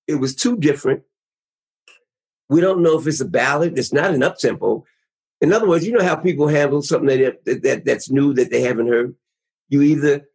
It 0.06 0.16
was 0.16 0.36
too 0.36 0.56
different. 0.56 1.02
We 2.48 2.60
don't 2.60 2.82
know 2.82 2.98
if 2.98 3.06
it's 3.06 3.20
a 3.20 3.24
ballad. 3.24 3.76
It's 3.76 3.92
not 3.92 4.14
an 4.14 4.22
up 4.22 4.38
tempo. 4.38 4.84
In 5.40 5.52
other 5.52 5.68
words, 5.68 5.84
you 5.84 5.92
know 5.92 6.04
how 6.04 6.14
people 6.14 6.46
handle 6.46 6.80
something 6.80 7.08
that, 7.08 7.44
that, 7.44 7.62
that 7.62 7.84
that's 7.84 8.08
new 8.08 8.32
that 8.34 8.50
they 8.50 8.60
haven't 8.60 8.86
heard. 8.86 9.14
You 9.68 9.82
either 9.82 10.28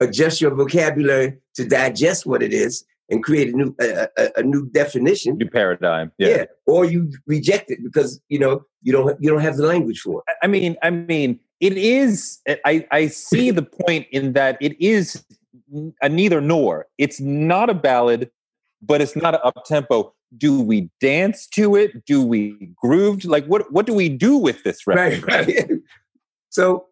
adjust 0.00 0.40
your 0.40 0.54
vocabulary 0.54 1.36
to 1.56 1.68
digest 1.68 2.24
what 2.24 2.42
it 2.42 2.54
is 2.54 2.84
and 3.10 3.22
create 3.22 3.52
a 3.52 3.56
new 3.56 3.76
a, 3.80 4.08
a, 4.16 4.28
a 4.36 4.42
new 4.42 4.66
definition. 4.70 5.36
New 5.36 5.50
paradigm. 5.50 6.10
Yeah. 6.16 6.28
Yeah. 6.28 6.44
or 6.66 6.86
you 6.86 7.12
reject 7.26 7.70
it 7.70 7.80
because 7.84 8.18
you 8.28 8.38
know 8.38 8.64
you 8.82 8.92
don't 8.92 9.22
you 9.22 9.28
don't 9.28 9.42
have 9.42 9.58
the 9.58 9.66
language 9.66 10.00
for 10.00 10.22
it. 10.26 10.36
I 10.42 10.46
mean, 10.46 10.76
I 10.82 10.88
mean, 10.88 11.38
it 11.60 11.76
is. 11.76 12.38
I 12.48 12.86
I 12.90 13.08
see 13.08 13.50
the 13.50 13.62
point 13.62 14.06
in 14.10 14.32
that 14.32 14.56
it 14.62 14.80
is 14.80 15.22
a 16.02 16.08
neither 16.08 16.40
nor. 16.40 16.86
It's 16.98 17.20
not 17.20 17.70
a 17.70 17.74
ballad, 17.74 18.30
but 18.82 19.00
it's 19.00 19.16
not 19.16 19.34
an 19.34 19.40
up 19.44 19.64
tempo. 19.64 20.12
Do 20.36 20.60
we 20.60 20.90
dance 21.00 21.46
to 21.48 21.74
it? 21.76 22.04
Do 22.04 22.22
we 22.22 22.70
groove? 22.76 23.24
Like 23.24 23.46
what? 23.46 23.72
What 23.72 23.86
do 23.86 23.94
we 23.94 24.08
do 24.08 24.36
with 24.36 24.62
this 24.62 24.86
record? 24.86 25.26
Right, 25.26 25.46
right. 25.48 25.70
so 26.50 26.86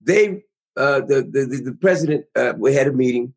they, 0.00 0.42
uh, 0.76 1.00
the, 1.00 1.22
the 1.22 1.62
the 1.64 1.76
president, 1.80 2.26
uh, 2.36 2.54
we 2.56 2.74
had 2.74 2.86
a 2.86 2.92
meeting, 2.92 3.34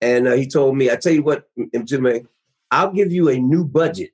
and 0.00 0.26
uh, 0.26 0.32
he 0.32 0.46
told 0.46 0.76
me, 0.76 0.90
"I 0.90 0.96
tell 0.96 1.12
you 1.12 1.22
what, 1.22 1.44
Mtume, 1.56 2.26
I'll 2.72 2.92
give 2.92 3.12
you 3.12 3.28
a 3.28 3.38
new 3.38 3.64
budget, 3.64 4.10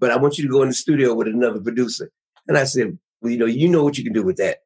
but 0.00 0.10
I 0.10 0.16
want 0.16 0.36
you 0.36 0.44
to 0.44 0.50
go 0.50 0.62
in 0.62 0.68
the 0.68 0.74
studio 0.74 1.14
with 1.14 1.28
another 1.28 1.60
producer." 1.60 2.10
And 2.48 2.58
I 2.58 2.64
said, 2.64 2.98
"Well, 3.20 3.30
you 3.30 3.38
know, 3.38 3.46
you 3.46 3.68
know 3.68 3.84
what 3.84 3.98
you 3.98 4.04
can 4.04 4.12
do 4.12 4.24
with 4.24 4.36
that." 4.38 4.58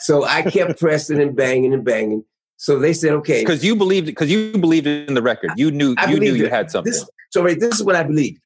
so 0.00 0.24
I 0.24 0.42
kept 0.42 0.78
pressing 0.78 1.20
and 1.20 1.34
banging 1.34 1.72
and 1.72 1.82
banging. 1.82 2.24
So 2.62 2.78
they 2.78 2.92
said, 2.92 3.10
"Okay." 3.14 3.42
Because 3.42 3.64
you 3.64 3.74
believed. 3.74 4.06
Because 4.06 4.30
you 4.30 4.52
believed 4.56 4.86
in 4.86 5.14
the 5.14 5.20
record. 5.20 5.50
You 5.56 5.72
knew. 5.72 5.96
I 5.98 6.04
you 6.04 6.20
knew 6.20 6.26
believed 6.26 6.38
you 6.38 6.46
it. 6.46 6.52
had 6.52 6.70
something. 6.70 6.92
This, 6.92 7.04
so 7.30 7.42
right, 7.42 7.58
this 7.58 7.74
is 7.74 7.82
what 7.82 7.96
I 7.96 8.04
believe. 8.04 8.38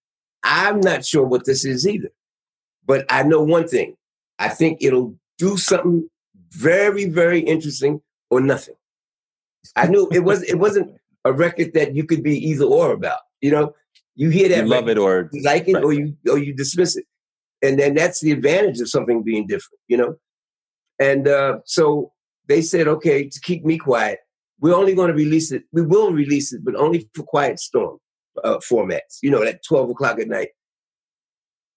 I'm 0.42 0.80
not 0.80 1.04
sure 1.04 1.26
what 1.26 1.44
this 1.44 1.66
is 1.66 1.86
either, 1.86 2.08
but 2.86 3.04
I 3.10 3.24
know 3.24 3.42
one 3.42 3.68
thing. 3.68 3.94
I 4.38 4.48
think 4.48 4.78
it'll 4.80 5.14
do 5.36 5.58
something 5.58 6.08
very, 6.50 7.04
very 7.10 7.40
interesting 7.40 8.00
or 8.30 8.40
nothing. 8.40 8.76
I 9.76 9.86
knew 9.86 10.08
it 10.10 10.20
was 10.20 10.42
it 10.44 10.58
wasn't 10.58 10.96
a 11.26 11.34
record 11.34 11.74
that 11.74 11.94
you 11.94 12.04
could 12.04 12.22
be 12.22 12.38
either 12.38 12.64
or 12.64 12.92
about. 12.92 13.20
You 13.42 13.50
know, 13.50 13.74
You 14.14 14.30
hear 14.30 14.48
that, 14.48 14.64
you 14.64 14.70
love 14.70 14.86
record, 14.86 14.96
it 14.96 14.98
or 14.98 15.30
like 15.42 15.68
it, 15.68 15.74
right. 15.74 15.84
or 15.84 15.92
you 15.92 16.16
or 16.30 16.38
you 16.38 16.54
dismiss 16.54 16.96
it, 16.96 17.04
and 17.60 17.78
then 17.78 17.92
that's 17.92 18.20
the 18.22 18.32
advantage 18.32 18.80
of 18.80 18.88
something 18.88 19.22
being 19.22 19.46
different, 19.46 19.78
you 19.88 19.98
know. 19.98 20.16
And 20.98 21.28
uh, 21.28 21.58
so 21.66 22.12
they 22.48 22.62
said, 22.62 22.88
okay, 22.88 23.28
to 23.28 23.40
keep 23.40 23.64
me 23.64 23.78
quiet, 23.78 24.18
we're 24.60 24.74
only 24.74 24.94
going 24.94 25.08
to 25.08 25.14
release 25.14 25.52
it. 25.52 25.64
We 25.72 25.82
will 25.82 26.12
release 26.12 26.52
it, 26.52 26.62
but 26.64 26.74
only 26.76 27.08
for 27.14 27.22
Quiet 27.24 27.58
Storm 27.60 27.98
uh, 28.44 28.58
formats. 28.58 29.18
You 29.22 29.30
know, 29.30 29.42
at 29.42 29.64
twelve 29.64 29.90
o'clock 29.90 30.18
at 30.18 30.28
night. 30.28 30.48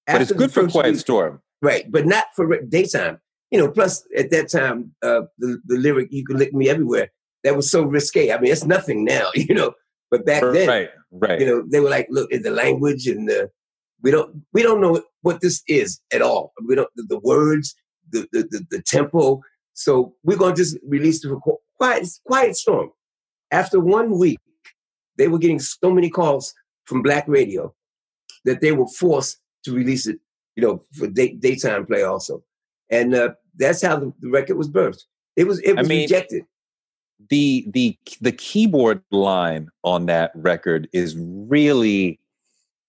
but 0.08 0.22
it's 0.22 0.32
After 0.32 0.36
good 0.36 0.52
for 0.54 0.68
Quiet 0.68 0.92
week- 0.94 1.00
Storm. 1.02 1.42
Right, 1.62 1.92
but 1.92 2.06
not 2.06 2.26
for 2.36 2.62
daytime. 2.62 3.20
You 3.52 3.60
know, 3.60 3.70
plus 3.70 4.06
at 4.16 4.30
that 4.32 4.50
time, 4.50 4.96
uh, 5.04 5.24
the, 5.40 5.60
the 5.66 5.76
lyric, 5.78 6.08
you 6.12 6.24
can 6.26 6.38
lick 6.38 6.54
me 6.54 6.70
everywhere, 6.70 7.12
that 7.44 7.56
was 7.58 7.70
so 7.70 7.84
risque. 7.84 8.32
I 8.32 8.40
mean, 8.40 8.52
it's 8.52 8.64
nothing 8.64 9.04
now, 9.04 9.30
you 9.36 9.54
know, 9.54 9.74
but 10.12 10.26
back 10.26 10.42
then, 10.54 10.68
Right, 10.70 10.90
right. 11.12 11.40
you 11.40 11.46
know, 11.46 11.64
they 11.70 11.80
were 11.82 11.90
like, 11.90 12.08
look, 12.10 12.30
the 12.30 12.50
language 12.52 13.08
and 13.08 13.28
the, 13.28 13.50
we 14.02 14.12
don't, 14.12 14.44
we 14.54 14.62
don't 14.64 14.80
know 14.80 15.02
what 15.24 15.42
this 15.42 15.62
is 15.68 16.00
at 16.14 16.22
all. 16.22 16.54
We 16.66 16.76
don't, 16.76 16.90
the, 16.96 17.04
the 17.10 17.20
words, 17.20 17.76
the, 18.12 18.26
the, 18.32 18.44
the, 18.50 18.66
the 18.72 18.82
tempo. 18.84 19.42
So 19.80 20.14
we're 20.24 20.38
going 20.38 20.56
to 20.56 20.62
just 20.62 20.78
release 20.86 21.22
the 21.22 21.34
record. 21.34 21.56
Quiet, 21.78 22.06
Quiet 22.26 22.56
Storm. 22.58 22.90
After 23.52 23.80
one 23.80 24.18
week, 24.20 24.40
they 25.18 25.30
were 25.30 25.40
getting 25.40 25.60
so 25.60 25.90
many 25.90 26.10
calls 26.10 26.54
from 26.86 27.02
black 27.02 27.26
radio 27.30 27.74
that 28.44 28.60
they 28.60 28.74
were 28.74 28.88
forced 28.88 29.38
to 29.64 29.74
release 29.74 30.06
it, 30.06 30.20
you 30.58 30.64
know, 30.64 30.82
for 30.94 31.08
day, 31.08 31.30
daytime 31.34 31.86
play 31.86 32.04
also. 32.04 32.44
And 32.90 33.16
uh, 33.16 33.30
that's 33.56 33.82
how 33.82 33.98
the, 33.98 34.12
the 34.20 34.30
record 34.30 34.58
was 34.58 34.70
birthed. 34.70 35.04
It 35.38 35.46
was 35.48 35.60
it 35.60 35.78
I 35.78 35.82
was 35.82 35.88
mean- 35.90 36.02
rejected. 36.02 36.44
the 37.30 37.66
the 37.74 37.98
the 38.20 38.34
keyboard 38.34 39.02
line 39.12 39.70
on 39.84 40.08
that 40.08 40.32
record 40.36 40.90
is 40.92 41.16
really 41.18 42.20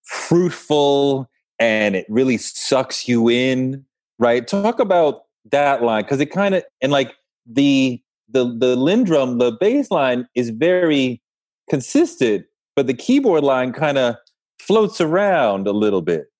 fruitful 0.02 1.28
and 1.61 1.94
it 1.94 2.06
really 2.09 2.37
sucks 2.37 3.06
you 3.06 3.28
in 3.28 3.85
right 4.18 4.47
talk 4.49 4.80
about 4.80 5.23
that 5.50 5.82
line 5.82 6.02
because 6.02 6.20
it 6.20 6.30
kind 6.30 6.54
of 6.54 6.62
and 6.80 6.92
like 6.92 7.14
the 7.47 8.00
the 8.28 8.44
the 8.44 8.76
LinnDrum 8.76 9.38
the 9.38 9.52
bass 9.52 9.90
line 9.90 10.26
is 10.35 10.50
very 10.50 11.20
consistent 11.68 12.44
but 12.76 12.87
the 12.87 12.94
keyboard 12.94 13.44
line 13.44 13.73
kind 13.73 13.99
of 13.99 14.16
floats 14.59 15.00
around 15.00 15.66
a 15.66 15.73
little 15.73 16.02
bit 16.02 16.30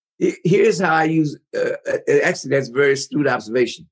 Here's 0.45 0.79
how 0.79 0.95
I 0.95 1.05
use. 1.05 1.39
Uh, 1.57 1.71
uh, 1.91 1.97
actually, 2.23 2.51
that's 2.51 2.69
a 2.69 2.73
very 2.73 2.93
astute 2.93 3.27
observation. 3.27 3.89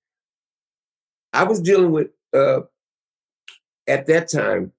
I 1.32 1.44
was 1.44 1.58
dealing 1.60 1.90
with 1.90 2.08
uh, 2.34 2.60
at 3.86 4.06
that 4.06 4.30
time 4.30 4.72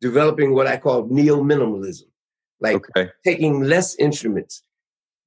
developing 0.00 0.54
what 0.54 0.68
I 0.68 0.76
call 0.76 1.08
neo 1.08 1.42
minimalism, 1.42 2.04
like 2.60 2.76
okay 2.76 3.10
taking 3.24 3.62
less 3.62 3.96
instruments, 3.96 4.62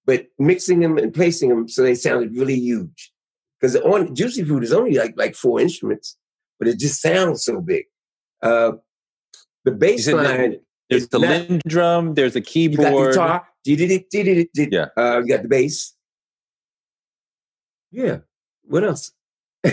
but 0.06 0.28
mixing 0.40 0.80
them 0.80 0.98
and 0.98 1.14
placing 1.14 1.50
them 1.50 1.68
so 1.68 1.84
they 1.84 1.96
sounded 1.96 2.34
really 2.34 2.56
huge. 2.56 3.11
Because 3.62 3.76
on 3.78 4.16
Juicy 4.16 4.44
Fruit 4.44 4.64
is 4.64 4.74
only 4.74 4.96
like 4.96 5.14
like 5.16 5.36
four 5.36 5.60
instruments, 5.62 6.18
but 6.58 6.68
it 6.68 6.80
just 6.80 7.00
sounds 7.00 7.44
so 7.46 7.62
big. 7.62 7.86
Uh, 8.42 8.72
the 9.66 9.72
bass 9.72 10.08
line, 10.12 10.58
there's 10.90 11.08
the 11.10 11.20
not- 11.20 11.48
LinnDrum 11.48 12.16
there's 12.16 12.36
a 12.36 12.42
keyboard. 12.42 12.88
you 12.88 13.14
got 13.14 13.46
the 13.64 14.48
guitar, 14.56 14.68
Yeah. 14.72 14.86
Uh, 14.98 15.20
you 15.20 15.28
got 15.28 15.44
the 15.44 15.48
bass. 15.48 15.94
Yeah. 17.92 18.20
What 18.64 18.84
else? 18.84 19.12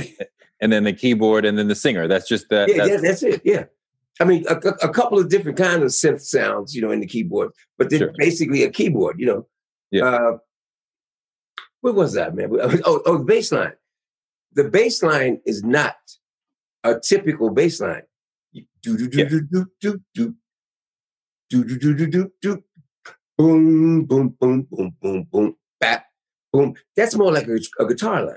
and 0.60 0.70
then 0.72 0.84
the 0.84 0.92
keyboard 0.92 1.44
and 1.46 1.56
then 1.56 1.68
the 1.68 1.74
singer 1.74 2.06
that's 2.08 2.28
just 2.28 2.48
that 2.50 2.68
yeah, 2.68 2.76
that's, 2.78 2.90
yeah, 2.90 2.96
that's 3.00 3.22
it. 3.22 3.42
Yeah. 3.44 3.64
I 4.20 4.24
mean, 4.24 4.44
a, 4.48 4.56
a- 4.56 4.92
couple 4.92 5.18
of 5.18 5.28
different 5.30 5.56
kinds 5.56 5.82
of 5.82 5.90
synth 5.90 6.20
sounds, 6.22 6.74
you 6.74 6.82
know, 6.82 6.90
in 6.90 7.00
the 7.00 7.06
keyboard, 7.06 7.52
but 7.78 7.88
they're 7.88 8.00
Sure. 8.00 8.12
basically 8.18 8.64
a 8.64 8.70
keyboard, 8.70 9.18
you 9.20 9.26
know. 9.26 9.46
Yeah. 9.92 10.04
Uh, 10.04 10.38
what 11.80 11.94
was 11.94 12.14
that, 12.14 12.34
man? 12.34 12.50
Oh, 12.84 13.00
oh, 13.06 13.18
the 13.18 13.24
bass 13.24 13.52
line. 13.52 13.72
The 14.58 14.64
bass 14.64 15.04
line 15.04 15.40
is 15.46 15.62
not 15.62 15.94
a 16.82 16.98
typical 16.98 17.48
bass 17.48 17.80
line. 17.80 18.02
Do 18.82 18.98
do 18.98 19.08
do 19.08 19.24
do 19.24 19.40
do 19.40 19.66
do 19.80 20.00
do 20.16 20.34
do 21.48 21.64
do 21.64 21.78
do 21.78 21.94
do 21.94 22.06
do 22.08 22.32
do 22.42 22.64
boom 23.36 24.04
boom 24.04 24.30
boom 24.40 24.66
boom 24.68 24.96
boom 25.00 25.28
boom 25.30 25.56
bap 25.78 26.06
boom. 26.52 26.74
That's 26.96 27.14
more 27.14 27.32
like 27.32 27.46
a, 27.46 27.60
a 27.78 27.86
guitar 27.86 28.24
line. 28.26 28.34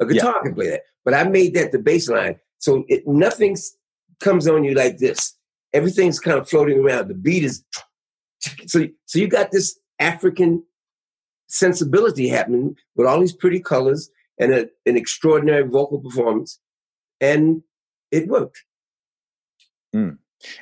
A 0.00 0.06
Yeah. 0.06 0.22
guitar 0.22 0.42
can 0.42 0.54
play 0.54 0.70
that, 0.70 0.84
but 1.04 1.12
I 1.12 1.24
made 1.24 1.52
that 1.52 1.72
the 1.72 1.78
bass 1.78 2.08
line, 2.08 2.36
so 2.56 2.86
it 2.88 3.06
nothing 3.06 3.54
comes 4.20 4.48
on 4.48 4.64
you 4.64 4.72
like 4.72 4.96
this. 4.96 5.36
Everything's 5.74 6.18
kind 6.18 6.38
of 6.38 6.48
floating 6.48 6.78
around. 6.78 7.08
The 7.08 7.14
beat 7.14 7.44
is 7.44 7.62
so 8.66 8.86
so 9.04 9.18
you 9.18 9.28
got 9.28 9.50
this 9.50 9.78
African 9.98 10.64
sensibility 11.48 12.26
happening 12.26 12.74
with 12.96 13.06
all 13.06 13.20
these 13.20 13.34
pretty 13.34 13.60
colors 13.60 14.10
and 14.40 14.52
a, 14.52 14.68
an 14.86 14.96
extraordinary 14.96 15.62
vocal 15.64 15.98
performance, 16.00 16.58
and 17.20 17.62
it 18.10 18.28
worked. 18.28 18.64
Hmm. 19.92 20.10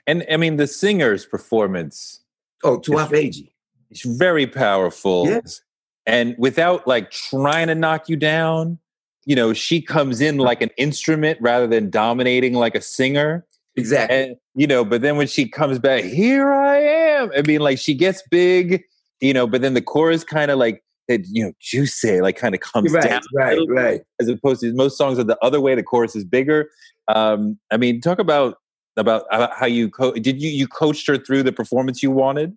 and 0.06 0.24
i 0.30 0.36
mean 0.36 0.56
the 0.56 0.66
singer's 0.68 1.26
performance 1.26 2.22
Oh, 2.62 2.78
Tawatha 2.78 3.10
Agee. 3.26 3.50
is 3.90 4.02
very 4.02 4.46
powerful 4.46 5.26
Yes. 5.26 5.60
and 6.06 6.34
without 6.38 6.86
like 6.86 7.10
trying 7.10 7.66
to 7.66 7.74
knock 7.74 8.08
you 8.08 8.14
down 8.16 8.78
you 9.24 9.34
know 9.34 9.52
she 9.52 9.82
comes 9.82 10.20
in 10.20 10.38
like 10.38 10.62
an 10.62 10.70
instrument 10.78 11.38
rather 11.42 11.66
than 11.66 11.90
dominating 11.90 12.54
like 12.54 12.76
a 12.76 12.80
singer 12.80 13.44
Exactly. 13.74 14.16
and 14.16 14.36
you 14.54 14.68
know 14.68 14.84
but 14.84 15.02
then 15.02 15.16
when 15.16 15.26
she 15.26 15.48
comes 15.48 15.80
back 15.80 16.04
here 16.04 16.52
i 16.52 16.76
am 16.78 17.32
i 17.36 17.42
mean 17.42 17.60
like 17.60 17.78
she 17.78 17.94
gets 17.94 18.22
big 18.30 18.82
you 19.20 19.34
know 19.34 19.46
but 19.48 19.60
then 19.60 19.74
the 19.74 19.82
chorus 19.82 20.22
kind 20.22 20.52
of 20.52 20.58
like 20.58 20.84
that 21.08 21.24
you 21.28 21.44
know 21.44 21.52
juicy 21.60 22.20
like 22.20 22.36
kind 22.36 22.54
of 22.54 22.60
comes 22.60 22.92
right, 22.92 23.04
down 23.04 23.20
right, 23.34 23.58
right. 23.68 24.00
as 24.20 24.28
opposed 24.28 24.60
to 24.60 24.72
most 24.74 24.98
songs 24.98 25.18
are 25.18 25.24
the 25.24 25.38
other 25.42 25.60
way 25.60 25.74
the 25.74 25.82
chorus 25.82 26.16
is 26.16 26.24
bigger 26.24 26.70
um 27.08 27.58
i 27.70 27.76
mean 27.76 28.00
talk 28.00 28.18
about 28.18 28.58
about 28.96 29.26
how 29.54 29.66
you 29.66 29.90
co- 29.90 30.12
did 30.12 30.40
you 30.40 30.50
you 30.50 30.66
coached 30.66 31.06
her 31.06 31.18
through 31.18 31.42
the 31.42 31.52
performance 31.52 32.02
you 32.02 32.10
wanted 32.10 32.56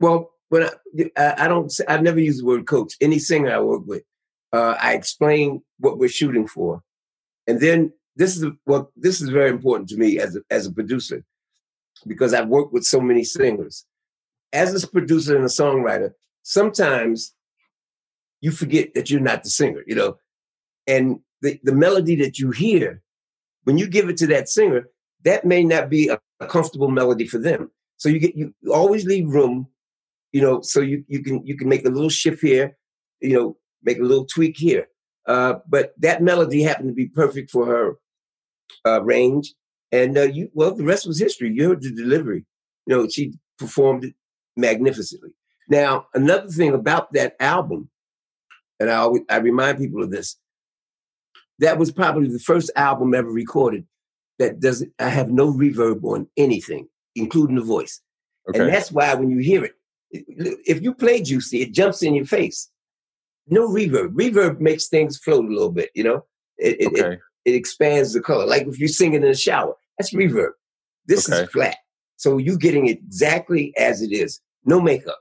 Well, 0.00 0.30
when 0.48 0.64
I, 0.64 0.70
I, 1.16 1.44
I 1.44 1.48
don't, 1.48 1.72
I've 1.88 2.02
never 2.02 2.20
used 2.20 2.40
the 2.40 2.46
word 2.46 2.66
coach. 2.66 2.94
Any 3.00 3.18
singer 3.18 3.52
I 3.52 3.60
work 3.60 3.82
with, 3.86 4.02
uh, 4.52 4.76
I 4.80 4.94
explain 4.94 5.62
what 5.78 5.98
we're 5.98 6.08
shooting 6.08 6.46
for, 6.46 6.82
and 7.46 7.60
then 7.60 7.92
this 8.16 8.36
is 8.36 8.46
well, 8.66 8.90
this 8.96 9.20
is 9.20 9.28
very 9.28 9.50
important 9.50 9.88
to 9.90 9.96
me 9.96 10.18
as 10.18 10.36
a, 10.36 10.40
as 10.50 10.66
a 10.66 10.72
producer 10.72 11.22
because 12.06 12.32
I've 12.32 12.48
worked 12.48 12.72
with 12.72 12.84
so 12.84 13.00
many 13.00 13.24
singers. 13.24 13.84
As 14.52 14.82
a 14.82 14.88
producer 14.88 15.36
and 15.36 15.44
a 15.44 15.48
songwriter, 15.48 16.12
sometimes 16.42 17.34
you 18.40 18.50
forget 18.50 18.94
that 18.94 19.10
you're 19.10 19.20
not 19.20 19.42
the 19.42 19.50
singer, 19.50 19.82
you 19.86 19.94
know, 19.94 20.16
and 20.86 21.20
the, 21.42 21.58
the 21.62 21.74
melody 21.74 22.16
that 22.16 22.38
you 22.38 22.50
hear 22.50 23.02
when 23.64 23.78
you 23.78 23.86
give 23.86 24.08
it 24.08 24.16
to 24.18 24.26
that 24.28 24.48
singer, 24.48 24.88
that 25.24 25.44
may 25.44 25.62
not 25.62 25.90
be 25.90 26.08
a, 26.08 26.18
a 26.40 26.46
comfortable 26.46 26.90
melody 26.90 27.26
for 27.26 27.38
them. 27.38 27.70
So 27.96 28.08
you 28.08 28.18
get 28.18 28.36
you 28.36 28.54
always 28.72 29.04
leave 29.04 29.28
room 29.28 29.68
you 30.32 30.42
know, 30.42 30.60
so 30.60 30.80
you, 30.80 31.04
you 31.08 31.22
can 31.22 31.44
you 31.46 31.56
can 31.56 31.68
make 31.68 31.84
a 31.84 31.90
little 31.90 32.10
shift 32.10 32.42
here, 32.42 32.76
you 33.20 33.34
know, 33.34 33.56
make 33.82 33.98
a 33.98 34.02
little 34.02 34.26
tweak 34.26 34.56
here. 34.56 34.88
Uh, 35.26 35.54
but 35.66 35.94
that 35.98 36.22
melody 36.22 36.62
happened 36.62 36.88
to 36.88 36.94
be 36.94 37.06
perfect 37.06 37.50
for 37.50 37.66
her 37.66 37.98
uh, 38.86 39.02
range, 39.02 39.54
and 39.92 40.16
uh, 40.18 40.22
you 40.22 40.50
well, 40.52 40.74
the 40.74 40.84
rest 40.84 41.06
was 41.06 41.18
history. 41.18 41.52
You 41.52 41.68
heard 41.68 41.82
the 41.82 41.92
delivery. 41.92 42.44
You 42.86 42.96
know, 42.96 43.08
she 43.08 43.34
performed 43.58 44.04
it 44.04 44.14
magnificently. 44.56 45.30
Now, 45.68 46.06
another 46.14 46.48
thing 46.48 46.72
about 46.72 47.12
that 47.12 47.36
album, 47.40 47.90
and 48.80 48.90
I 48.90 48.96
always 48.96 49.22
I 49.28 49.36
remind 49.38 49.78
people 49.78 50.02
of 50.02 50.10
this. 50.10 50.36
That 51.58 51.78
was 51.78 51.90
probably 51.90 52.28
the 52.28 52.38
first 52.38 52.70
album 52.76 53.14
ever 53.14 53.30
recorded 53.30 53.86
that 54.38 54.60
doesn't. 54.60 54.92
I 54.98 55.08
have 55.08 55.30
no 55.30 55.52
reverb 55.52 56.04
on 56.04 56.28
anything, 56.36 56.88
including 57.14 57.56
the 57.56 57.62
voice. 57.62 58.00
okay 58.48 58.60
And 58.60 58.68
that's 58.68 58.92
why 58.92 59.12
when 59.14 59.30
you 59.30 59.38
hear 59.38 59.64
it, 59.64 59.74
if 60.10 60.82
you 60.82 60.94
play 60.94 61.22
Juicy, 61.22 61.62
it 61.62 61.72
jumps 61.72 62.02
in 62.02 62.14
your 62.14 62.24
face. 62.24 62.70
No 63.48 63.68
reverb. 63.68 64.10
Reverb 64.14 64.60
makes 64.60 64.88
things 64.88 65.18
float 65.18 65.44
a 65.44 65.48
little 65.48 65.72
bit, 65.72 65.90
you 65.94 66.04
know? 66.04 66.24
It, 66.58 66.80
it, 66.80 66.92
it, 66.92 67.04
okay 67.04 67.18
it 67.48 67.54
expands 67.54 68.12
the 68.12 68.20
color. 68.20 68.46
Like 68.46 68.66
if 68.66 68.78
you're 68.78 68.88
singing 68.88 69.22
in 69.22 69.28
the 69.28 69.34
shower, 69.34 69.74
that's 69.96 70.12
reverb. 70.12 70.50
This 71.06 71.28
Okay. 71.30 71.42
is 71.44 71.50
flat. 71.50 71.76
So 72.16 72.36
you're 72.36 72.56
getting 72.58 72.86
it 72.88 72.98
exactly 72.98 73.72
as 73.78 74.02
it 74.02 74.12
is. 74.12 74.40
No 74.64 74.80
makeup. 74.80 75.18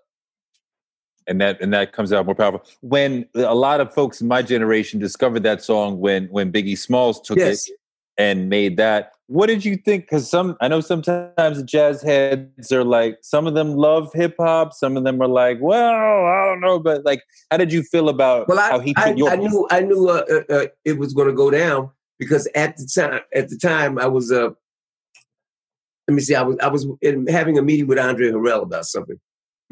And 1.28 1.40
that 1.42 1.62
and 1.62 1.74
that 1.74 1.94
comes 1.94 2.14
out 2.14 2.26
more 2.26 2.36
powerful. 2.36 2.64
When 2.82 3.28
a 3.36 3.56
lot 3.56 3.82
of 3.82 3.94
folks 3.94 4.22
in 4.22 4.28
my 4.28 4.42
generation 4.42 5.00
discovered 5.00 5.44
that 5.44 5.62
song 5.64 6.00
when 6.00 6.26
when 6.28 6.52
biggie 6.52 6.78
smalls 6.78 7.22
took 7.22 7.38
Yes. 7.38 7.68
it 7.68 7.76
and 8.18 8.50
made 8.50 8.78
that 8.78 9.12
what 9.30 9.48
did 9.48 9.66
you 9.66 9.76
think? 9.76 10.06
Because 10.06 10.30
some 10.30 10.56
i 10.62 10.68
know 10.68 10.80
sometimes 10.80 11.58
the 11.58 11.64
jazz 11.64 12.02
heads 12.02 12.72
are 12.72 12.84
like 12.84 13.18
some 13.22 13.46
of 13.46 13.54
them 13.54 13.76
love 13.76 14.10
hip-hop 14.14 14.74
some 14.74 14.96
of 14.98 15.04
them 15.04 15.22
are 15.22 15.28
like 15.28 15.58
well 15.62 15.94
i 16.26 16.46
don't 16.46 16.62
know 16.62 16.80
but 16.80 17.04
like 17.04 17.22
how 17.52 17.58
did 17.58 17.72
you 17.72 17.84
feel 17.84 18.08
about 18.10 18.48
Well, 18.48 18.58
I, 18.58 18.70
how 18.70 18.80
he 18.80 18.94
took 18.94 19.06
I, 19.06 19.12
your 19.12 19.30
I 19.30 19.36
knew 19.36 19.68
I 19.70 19.82
knew 19.82 20.10
uh, 20.10 20.24
uh, 20.32 20.54
uh, 20.54 20.66
it 20.86 20.98
was 20.98 21.14
going 21.14 21.28
to 21.28 21.34
go 21.34 21.52
down 21.52 21.92
because 22.20 22.48
at 22.56 22.78
the 22.78 22.88
time, 22.94 23.20
at 23.36 23.50
the 23.50 23.58
time, 23.58 24.00
I 24.00 24.08
was 24.08 24.32
uh, 24.32 24.50
let 26.08 26.14
me 26.16 26.22
see, 26.22 26.36
I 26.36 26.42
was 26.42 26.58
I 26.60 26.68
was 26.68 26.88
in, 27.02 27.28
having 27.28 27.58
a 27.58 27.62
meeting 27.62 27.88
with 27.88 28.00
Andre 28.00 28.32
Harrell 28.32 28.64
about 28.64 28.86
something, 28.86 29.20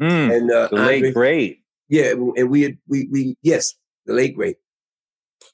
Mm, 0.00 0.36
and 0.36 0.50
uh, 0.50 0.68
the 0.70 0.76
late 0.76 0.94
Andre- 0.96 1.12
great. 1.12 1.62
yeah, 1.88 2.10
and 2.12 2.50
we 2.50 2.62
had 2.62 2.78
we 2.88 3.08
we 3.10 3.36
yes, 3.42 3.74
the 4.04 4.12
late 4.12 4.34
great, 4.36 4.56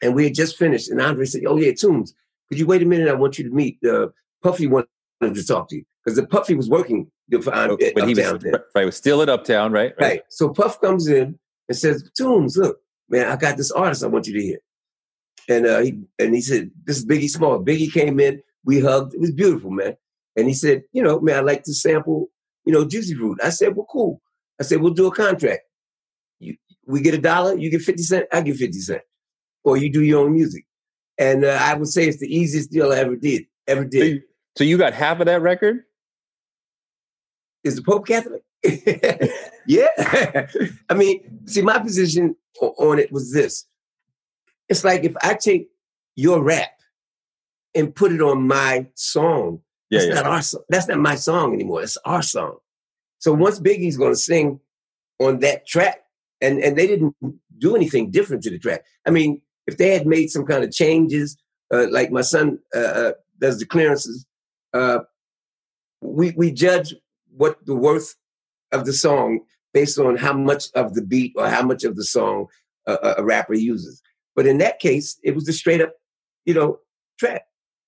and 0.03 0.15
we 0.15 0.25
had 0.25 0.35
just 0.35 0.57
finished. 0.57 0.91
And 0.91 1.01
Andre 1.01 1.25
said, 1.27 1.43
"Oh 1.47 1.57
yeah, 1.59 1.73
Tunes, 1.73 2.15
could 2.49 2.59
you 2.59 2.67
wait 2.67 2.83
a 2.83 2.87
minute? 2.87 3.09
I 3.09 3.15
want 3.15 3.39
you 3.39 3.49
to 3.49 3.55
meet 3.55 3.79
uh, 3.85 4.09
Puffy. 4.43 4.67
Wanted 4.67 4.89
to 5.21 5.45
talk 5.47 5.69
to 5.69 5.77
you 5.77 5.85
because 6.05 6.17
the 6.17 6.27
Puffy 6.27 6.55
was 6.55 6.69
working 6.69 7.11
for 7.43 7.55
Oh, 7.55 7.71
Andre, 7.71 7.93
when 7.95 8.09
he 8.09 8.15
was 8.15 8.39
then. 8.41 8.55
right, 8.75 8.85
was 8.85 8.97
still 8.97 9.23
at 9.23 9.29
Uptown, 9.29 9.71
right? 9.73 9.95
Right. 10.01 10.23
So 10.29 10.49
Puff 10.49 10.81
comes 10.81 11.07
in 11.07 11.39
and 11.69 11.79
says, 11.79 12.11
Tunes, 12.17 12.57
look, 12.59 12.79
man, 13.09 13.27
I 13.29 13.37
got 13.37 13.57
this 13.57 13.71
artist 13.71 14.03
I 14.05 14.09
want 14.09 14.27
you 14.27 14.35
to 14.35 14.43
hear. 14.43 14.59
And 15.49 15.67
uh, 15.67 15.79
he 15.81 15.99
and 16.19 16.35
he 16.35 16.41
said, 16.41 16.71
This 16.85 16.99
is 16.99 17.07
Biggie 17.07 17.31
Small. 17.31 17.63
Biggie 17.65 17.93
came 17.93 18.19
in, 18.21 18.43
we 18.65 18.81
hugged. 18.81 19.15
It 19.15 19.21
was 19.21 19.31
beautiful, 19.33 19.71
man. 19.71 19.97
And 20.37 20.49
he 20.49 20.55
said, 20.55 20.83
you 20.93 21.03
know, 21.03 21.21
man, 21.21 21.39
I'd 21.39 21.45
like 21.45 21.63
to 21.65 21.75
sample, 21.75 22.29
you 22.65 22.73
know, 22.73 22.85
Juicy 22.87 23.15
Fruit. 23.15 23.39
I 23.43 23.51
said, 23.51 23.77
Well, 23.77 23.87
cool. 23.91 24.21
I 24.61 24.65
said, 24.65 24.81
We'll 24.81 24.95
do 24.95 25.07
a 25.07 25.15
contract. 25.15 25.63
You, 26.41 26.57
we 26.87 27.01
get 27.01 27.15
a 27.15 27.19
dollar, 27.19 27.57
you 27.57 27.71
get 27.71 27.83
50 27.83 28.03
cents, 28.03 28.27
I 28.33 28.41
get 28.43 28.57
50 28.57 28.79
cents. 28.81 29.05
Or 29.65 29.77
you 29.77 29.91
do 29.93 30.03
your 30.03 30.25
own 30.25 30.33
music. 30.35 30.65
And 31.19 31.45
uh, 31.45 31.59
I 31.61 31.75
would 31.75 31.89
say 31.89 32.09
it's 32.09 32.19
the 32.19 32.35
easiest 32.35 32.71
deal 32.73 32.91
I 32.93 32.97
ever 32.99 33.15
did. 33.17 33.45
Ever 33.69 33.83
So 33.85 33.89
did. 33.89 34.07
you, 34.15 34.23
so 34.57 34.65
you 34.65 34.77
got 34.79 34.93
half 34.93 35.21
of 35.21 35.27
that 35.27 35.41
record? 35.41 35.85
Is 37.65 37.77
the 37.77 37.83
Pope 37.83 38.07
Catholic? 38.07 38.43
yeah. 39.67 40.47
I 40.89 40.95
mean, 40.95 41.41
see, 41.47 41.63
my 41.63 41.79
position 41.79 42.35
on 42.61 42.99
it 42.99 43.13
was 43.13 43.33
this. 43.33 43.67
It's 44.69 44.85
like 44.85 45.05
if 45.05 45.15
I 45.23 45.35
take 45.35 45.69
your 46.17 46.43
rap 46.43 46.71
and 47.75 47.95
put 47.95 48.13
it 48.13 48.21
on 48.21 48.47
my 48.47 48.87
song, 48.95 49.61
Yeah, 49.91 49.99
that's 50.01 50.09
yeah. 50.09 50.15
not 50.15 50.27
our 50.27 50.43
song. 50.43 50.63
That's 50.69 50.89
not 50.89 50.99
my 50.99 51.15
song 51.15 51.55
anymore. 51.55 51.83
It's 51.83 51.97
our 52.05 52.23
song. 52.23 52.57
So 53.23 53.33
once 53.33 53.61
Biggie's 53.61 53.97
going 53.97 54.13
to 54.13 54.19
sing 54.19 54.59
on 55.21 55.39
that 55.39 55.65
track, 55.65 56.01
and 56.41 56.59
and 56.59 56.77
they 56.77 56.89
didn't 56.89 57.15
do 57.57 57.77
anything 57.77 58.11
different 58.11 58.43
to 58.43 58.51
the 58.51 58.59
track. 58.59 58.85
I 59.07 59.11
mean, 59.11 59.41
if 59.69 59.77
they 59.77 59.91
had 59.91 60.09
made 60.09 60.29
some 60.31 60.45
kind 60.45 60.65
of 60.65 60.73
changes, 60.73 61.37
uh, 61.73 61.87
like 61.89 62.11
my 62.11 62.23
son 62.23 62.59
uh, 62.75 62.79
uh, 62.79 63.13
does 63.39 63.61
the 63.61 63.67
clearances, 63.67 64.27
uh, 64.75 64.99
we 66.01 66.33
we 66.33 66.51
judge 66.51 66.97
what 67.31 67.65
the 67.65 67.77
worth 67.77 68.17
of 68.73 68.87
the 68.87 68.93
song 68.93 69.39
based 69.73 70.01
on 70.01 70.17
how 70.17 70.33
much 70.33 70.65
of 70.75 70.95
the 70.95 71.03
beat 71.03 71.33
or 71.37 71.49
how 71.49 71.63
much 71.63 71.85
of 71.85 71.95
the 71.95 72.05
song 72.05 72.49
a, 72.89 73.15
a 73.19 73.23
rapper 73.23 73.55
uses. 73.55 74.03
But 74.35 74.49
in 74.49 74.59
that 74.59 74.81
case, 74.81 75.17
it 75.23 75.37
was 75.37 75.45
the 75.45 75.53
straight 75.53 75.81
up, 75.81 75.95
you 76.45 76.55
know, 76.55 76.81
track. 77.21 77.43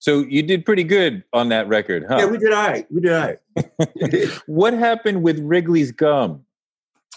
So 0.05 0.19
you 0.19 0.43
did 0.43 0.67
pretty 0.67 0.85
good 0.85 1.25
on 1.33 1.49
that 1.49 1.67
record, 1.67 2.05
huh? 2.07 2.19
Yeah, 2.19 2.27
we 2.27 2.37
did 2.37 2.53
all 2.53 2.69
right. 2.69 2.87
We 2.93 3.01
did 3.01 3.13
all 3.15 3.23
right. 3.23 4.29
what 4.47 4.75
happened 4.75 5.23
with 5.23 5.41
Wrigley's 5.41 5.93
gum? 5.93 6.45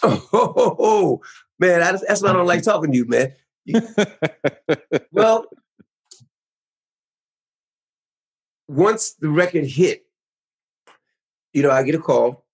oh, 0.04 0.26
ho, 0.32 0.54
ho, 0.56 0.76
ho. 0.80 1.22
man, 1.60 1.84
I, 1.84 1.92
that's 2.08 2.22
why 2.22 2.30
I 2.30 2.34
don't 2.34 2.48
like 2.48 2.64
talking 2.64 2.94
to 2.94 2.98
you, 2.98 3.06
man. 3.06 3.34
Well, 5.12 5.48
once 8.70 9.16
the 9.20 9.32
record 9.32 9.66
hit, 9.66 10.06
you 11.52 11.64
know, 11.64 11.72
I 11.72 11.84
get 11.84 11.96
a 11.96 12.00
call. 12.00 12.46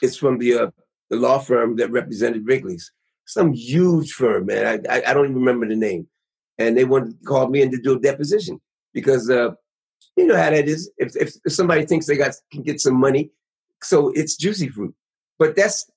It's 0.00 0.16
from 0.16 0.38
the 0.38 0.54
uh, 0.54 0.70
the 1.10 1.16
law 1.16 1.38
firm 1.38 1.76
that 1.76 1.90
represented 1.90 2.46
Wrigley's, 2.46 2.90
some 3.26 3.52
huge 3.52 4.12
firm, 4.12 4.46
man. 4.46 4.86
I, 4.88 4.96
I 4.96 5.02
I 5.10 5.12
don't 5.12 5.26
even 5.26 5.36
remember 5.36 5.68
the 5.68 5.76
name, 5.76 6.06
and 6.56 6.78
they 6.78 6.84
wanted 6.84 7.20
to 7.20 7.26
call 7.26 7.48
me 7.48 7.60
in 7.60 7.70
to 7.72 7.76
do 7.76 7.96
a 7.96 8.00
deposition 8.00 8.58
because 8.94 9.28
uh, 9.28 9.50
you 10.16 10.26
know 10.26 10.36
how 10.36 10.50
that 10.50 10.68
is. 10.68 10.90
If, 10.98 11.16
if 11.16 11.34
if 11.44 11.52
somebody 11.52 11.86
thinks 11.86 12.06
they 12.06 12.16
got 12.16 12.34
can 12.52 12.62
get 12.62 12.80
some 12.80 12.98
money, 12.98 13.30
so 13.82 14.10
it's 14.10 14.36
juicy 14.36 14.68
fruit, 14.68 14.94
but 15.38 15.56
that's 15.56 15.90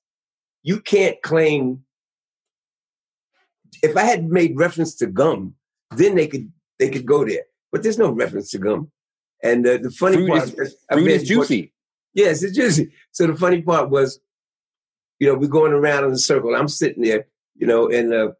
you 0.63 0.79
can't 0.81 1.21
claim. 1.21 1.83
If 3.83 3.95
I 3.97 4.03
had 4.03 4.29
made 4.29 4.57
reference 4.57 4.95
to 4.95 5.07
gum, 5.07 5.55
then 5.95 6.15
they 6.15 6.27
could 6.27 6.51
they 6.79 6.89
could 6.89 7.05
go 7.05 7.25
there. 7.25 7.43
But 7.71 7.83
there's 7.83 7.97
no 7.97 8.11
reference 8.11 8.51
to 8.51 8.57
gum. 8.57 8.91
And 9.43 9.67
uh, 9.67 9.77
the 9.77 9.91
funny 9.91 10.17
Fruit 10.17 10.29
part 10.29 10.59
is- 10.59 10.75
I 10.89 10.95
Fruit 10.95 11.07
is 11.07 11.27
juicy. 11.27 11.73
Yes, 12.13 12.41
it's 12.41 12.55
juicy. 12.55 12.91
So 13.11 13.27
the 13.27 13.35
funny 13.35 13.61
part 13.61 13.89
was, 13.89 14.19
you 15.19 15.27
know, 15.27 15.37
we're 15.37 15.49
going 15.49 15.73
around 15.73 16.05
in 16.05 16.11
a 16.11 16.17
circle. 16.17 16.55
I'm 16.55 16.69
sitting 16.69 17.03
there, 17.03 17.27
you 17.55 17.67
know, 17.67 17.89
and 17.89 18.13
uh, 18.13 18.31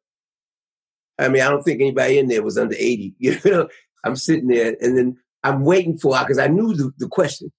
I 1.19 1.27
mean, 1.27 1.41
I 1.41 1.49
don't 1.49 1.63
think 1.63 1.81
anybody 1.81 2.17
in 2.17 2.27
there 2.27 2.43
was 2.43 2.57
under 2.57 2.75
80. 2.77 3.13
You 3.19 3.37
know, 3.45 3.67
I'm 4.03 4.15
sitting 4.15 4.47
there, 4.47 4.75
and 4.81 4.97
then 4.97 5.17
I'm 5.45 5.63
waiting 5.63 5.95
for 5.95 6.17
because 6.19 6.39
I 6.39 6.47
knew 6.47 6.73
the, 6.73 6.91
the 6.97 7.07
question 7.07 7.51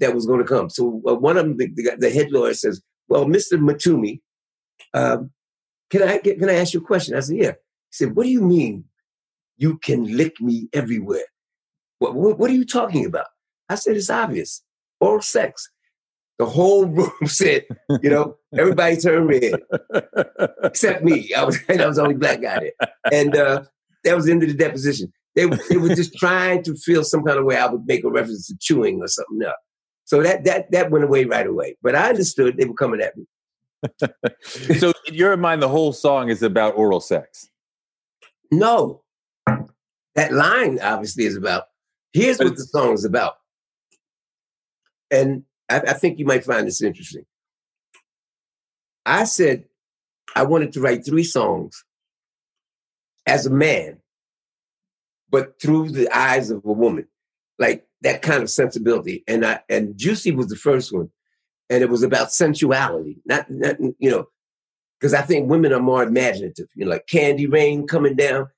that 0.00 0.14
was 0.14 0.24
going 0.24 0.38
to 0.38 0.46
come. 0.46 0.70
So 0.70 1.02
uh, 1.06 1.14
one 1.14 1.36
of 1.36 1.44
them, 1.44 1.58
the, 1.58 1.68
the, 1.74 1.96
the 1.98 2.10
head 2.10 2.32
lawyer 2.32 2.54
says, 2.54 2.80
"Well, 3.08 3.26
Mr. 3.26 3.58
Matumi, 3.58 4.20
um, 4.94 5.30
can 5.90 6.02
I 6.02 6.18
get, 6.18 6.38
can 6.38 6.48
I 6.48 6.54
ask 6.54 6.72
you 6.72 6.80
a 6.80 6.84
question?" 6.84 7.14
I 7.14 7.20
said, 7.20 7.36
"Yeah." 7.36 7.50
He 7.50 7.92
said, 7.92 8.16
"What 8.16 8.24
do 8.24 8.30
you 8.30 8.40
mean 8.40 8.84
you 9.58 9.76
can 9.76 10.16
lick 10.16 10.40
me 10.40 10.70
everywhere? 10.72 11.26
What, 11.98 12.14
what, 12.14 12.38
what 12.38 12.50
are 12.50 12.54
you 12.54 12.64
talking 12.64 13.04
about?" 13.04 13.26
I 13.68 13.74
said, 13.74 13.96
"It's 13.96 14.08
obvious, 14.08 14.62
oral 14.98 15.20
sex." 15.20 15.68
The 16.38 16.46
whole 16.46 16.86
room 16.86 17.10
said, 17.26 17.66
you 18.00 18.08
know, 18.08 18.36
everybody 18.56 18.96
turned 18.96 19.28
red 19.28 19.60
except 20.62 21.04
me. 21.04 21.34
I 21.34 21.44
was 21.44 21.58
I 21.68 21.84
was 21.86 21.96
the 21.96 22.02
only 22.02 22.14
black 22.14 22.40
guy 22.40 22.58
there, 22.60 22.88
and 23.12 23.36
uh, 23.36 23.64
that 24.04 24.16
was 24.16 24.24
the 24.24 24.32
end 24.32 24.44
of 24.44 24.48
the 24.48 24.54
deposition. 24.54 25.12
They 25.38 25.46
they 25.70 25.76
were 25.76 25.94
just 25.94 26.14
trying 26.18 26.64
to 26.64 26.74
feel 26.74 27.04
some 27.04 27.22
kind 27.22 27.38
of 27.38 27.44
way 27.44 27.56
I 27.56 27.66
would 27.66 27.86
make 27.86 28.02
a 28.02 28.10
reference 28.10 28.48
to 28.48 28.56
chewing 28.58 29.00
or 29.00 29.06
something 29.06 29.40
else. 29.46 29.54
So 30.04 30.20
that 30.20 30.42
that 30.44 30.70
that 30.72 30.90
went 30.90 31.04
away 31.04 31.26
right 31.26 31.46
away. 31.46 31.76
But 31.80 31.94
I 31.94 32.08
understood 32.08 32.56
they 32.56 32.64
were 32.64 32.74
coming 32.74 33.00
at 33.00 33.16
me. 33.16 33.26
so 34.78 34.92
in 35.06 35.14
your 35.14 35.36
mind, 35.36 35.62
the 35.62 35.68
whole 35.68 35.92
song 35.92 36.28
is 36.28 36.42
about 36.42 36.76
oral 36.76 37.00
sex. 37.00 37.48
No, 38.50 39.04
that 40.16 40.32
line 40.32 40.80
obviously 40.80 41.24
is 41.24 41.36
about. 41.36 41.64
Here's 42.12 42.38
what 42.38 42.56
the 42.56 42.64
song 42.64 42.94
is 42.94 43.04
about, 43.04 43.34
and 45.12 45.44
I, 45.68 45.80
I 45.80 45.92
think 45.92 46.18
you 46.18 46.24
might 46.24 46.44
find 46.44 46.66
this 46.66 46.82
interesting. 46.82 47.26
I 49.06 49.22
said 49.22 49.66
I 50.34 50.42
wanted 50.42 50.72
to 50.72 50.80
write 50.80 51.06
three 51.06 51.22
songs 51.22 51.84
as 53.24 53.46
a 53.46 53.50
man, 53.50 54.00
but 55.30 55.60
through 55.60 55.90
the 55.90 56.08
eyes 56.16 56.50
of 56.50 56.64
a 56.64 56.72
woman, 56.72 57.06
like 57.58 57.86
that 58.02 58.22
kind 58.22 58.42
of 58.42 58.50
sensibility. 58.50 59.24
And 59.26 59.44
I 59.44 59.60
and 59.68 59.96
Juicy 59.96 60.32
was 60.32 60.48
the 60.48 60.56
first 60.56 60.92
one, 60.92 61.10
and 61.70 61.82
it 61.82 61.90
was 61.90 62.02
about 62.02 62.32
sensuality, 62.32 63.18
not 63.26 63.50
not 63.50 63.76
you 63.98 64.10
know, 64.10 64.26
because 64.98 65.14
I 65.14 65.22
think 65.22 65.50
women 65.50 65.72
are 65.72 65.80
more 65.80 66.02
imaginative. 66.02 66.68
You 66.74 66.84
know, 66.84 66.92
like 66.92 67.06
candy 67.06 67.46
rain 67.46 67.86
coming 67.86 68.16
down, 68.16 68.48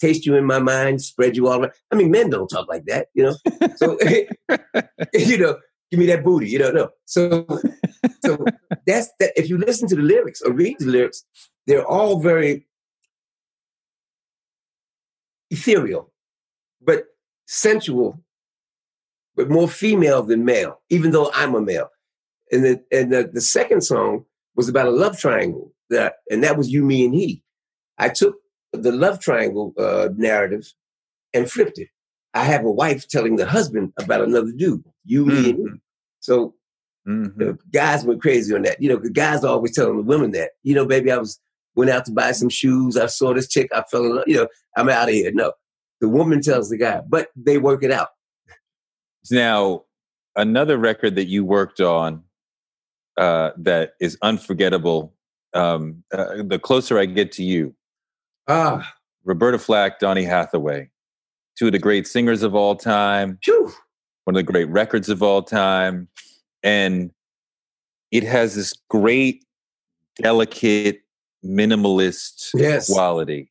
taste 0.00 0.26
you 0.26 0.36
in 0.36 0.44
my 0.44 0.58
mind, 0.58 1.02
spread 1.02 1.36
you 1.36 1.48
all 1.48 1.60
around. 1.60 1.72
I 1.90 1.96
mean, 1.96 2.10
men 2.10 2.30
don't 2.30 2.48
talk 2.48 2.68
like 2.68 2.84
that, 2.86 3.08
you 3.14 3.24
know. 3.24 3.36
So 3.76 3.98
you 5.14 5.38
know, 5.38 5.58
give 5.90 6.00
me 6.00 6.06
that 6.06 6.24
booty, 6.24 6.48
you 6.48 6.58
don't 6.58 6.74
know. 6.74 6.90
So 7.06 7.46
so 8.24 8.44
that's 8.86 9.10
that. 9.18 9.32
If 9.36 9.48
you 9.48 9.58
listen 9.58 9.88
to 9.88 9.96
the 9.96 10.02
lyrics 10.02 10.42
or 10.42 10.52
read 10.52 10.76
the 10.78 10.86
lyrics, 10.86 11.24
they're 11.66 11.86
all 11.86 12.20
very 12.20 12.66
ethereal, 15.50 16.09
but 16.80 17.04
sensual, 17.46 18.18
but 19.36 19.50
more 19.50 19.68
female 19.68 20.22
than 20.22 20.44
male, 20.44 20.80
even 20.90 21.10
though 21.10 21.30
I'm 21.34 21.54
a 21.54 21.60
male. 21.60 21.88
And 22.52 22.64
the 22.64 22.82
and 22.90 23.12
the, 23.12 23.30
the 23.32 23.40
second 23.40 23.82
song 23.82 24.24
was 24.56 24.68
about 24.68 24.86
a 24.86 24.90
love 24.90 25.18
triangle 25.18 25.72
that 25.90 26.14
and 26.30 26.42
that 26.44 26.56
was 26.56 26.70
you, 26.70 26.84
me, 26.84 27.04
and 27.04 27.14
he. 27.14 27.42
I 27.98 28.08
took 28.08 28.36
the 28.72 28.92
love 28.92 29.20
triangle 29.20 29.72
uh, 29.78 30.08
narrative 30.16 30.72
and 31.34 31.50
flipped 31.50 31.78
it. 31.78 31.88
I 32.34 32.44
have 32.44 32.64
a 32.64 32.70
wife 32.70 33.08
telling 33.08 33.36
the 33.36 33.46
husband 33.46 33.92
about 33.98 34.22
another 34.22 34.52
dude, 34.56 34.84
you, 35.04 35.26
me, 35.26 35.50
and 35.50 35.58
he. 35.58 35.64
So 36.20 36.54
Mhm. 37.08 37.36
the 37.38 37.58
guys 37.72 38.04
went 38.04 38.20
crazy 38.20 38.54
on 38.54 38.62
that. 38.62 38.80
You 38.80 38.90
know, 38.90 38.96
the 38.96 39.10
guys 39.10 39.42
are 39.42 39.48
always 39.48 39.74
telling 39.74 39.96
the 39.96 40.02
women 40.02 40.32
that, 40.32 40.50
you 40.62 40.74
know, 40.74 40.84
baby, 40.84 41.10
I 41.10 41.16
was 41.16 41.40
went 41.74 41.90
out 41.90 42.04
to 42.04 42.12
buy 42.12 42.32
some 42.32 42.50
shoes. 42.50 42.96
I 42.96 43.06
saw 43.06 43.32
this 43.32 43.48
chick. 43.48 43.70
I 43.74 43.82
fell 43.90 44.04
in 44.04 44.14
love. 44.16 44.24
You 44.26 44.36
know, 44.36 44.48
I'm 44.76 44.88
out 44.90 45.08
of 45.08 45.14
here. 45.14 45.32
No, 45.32 45.52
the 46.00 46.08
woman 46.08 46.40
tells 46.40 46.70
the 46.70 46.76
guy, 46.76 47.00
but 47.08 47.28
they 47.36 47.58
work 47.58 47.82
it 47.82 47.90
out. 47.90 48.08
Now, 49.30 49.84
another 50.36 50.78
record 50.78 51.14
that 51.16 51.26
you 51.26 51.44
worked 51.44 51.80
on 51.80 52.22
uh, 53.16 53.50
that 53.58 53.92
is 54.00 54.16
unforgettable. 54.22 55.14
Um, 55.52 56.04
uh, 56.12 56.42
the 56.44 56.58
closer 56.58 56.98
I 56.98 57.06
get 57.06 57.32
to 57.32 57.42
you, 57.44 57.74
Ah, 58.48 58.94
Roberta 59.24 59.58
Flack, 59.58 59.98
Donny 59.98 60.24
Hathaway, 60.24 60.88
two 61.58 61.66
of 61.66 61.72
the 61.72 61.78
great 61.78 62.06
singers 62.06 62.42
of 62.42 62.54
all 62.54 62.76
time, 62.76 63.38
phew. 63.42 63.72
one 64.24 64.34
of 64.36 64.38
the 64.46 64.50
great 64.52 64.68
records 64.68 65.08
of 65.08 65.22
all 65.22 65.42
time, 65.42 66.08
and 66.62 67.10
it 68.10 68.22
has 68.24 68.54
this 68.54 68.72
great, 68.88 69.44
delicate, 70.16 71.00
minimalist 71.44 72.50
Yes. 72.54 72.90
quality. 72.92 73.49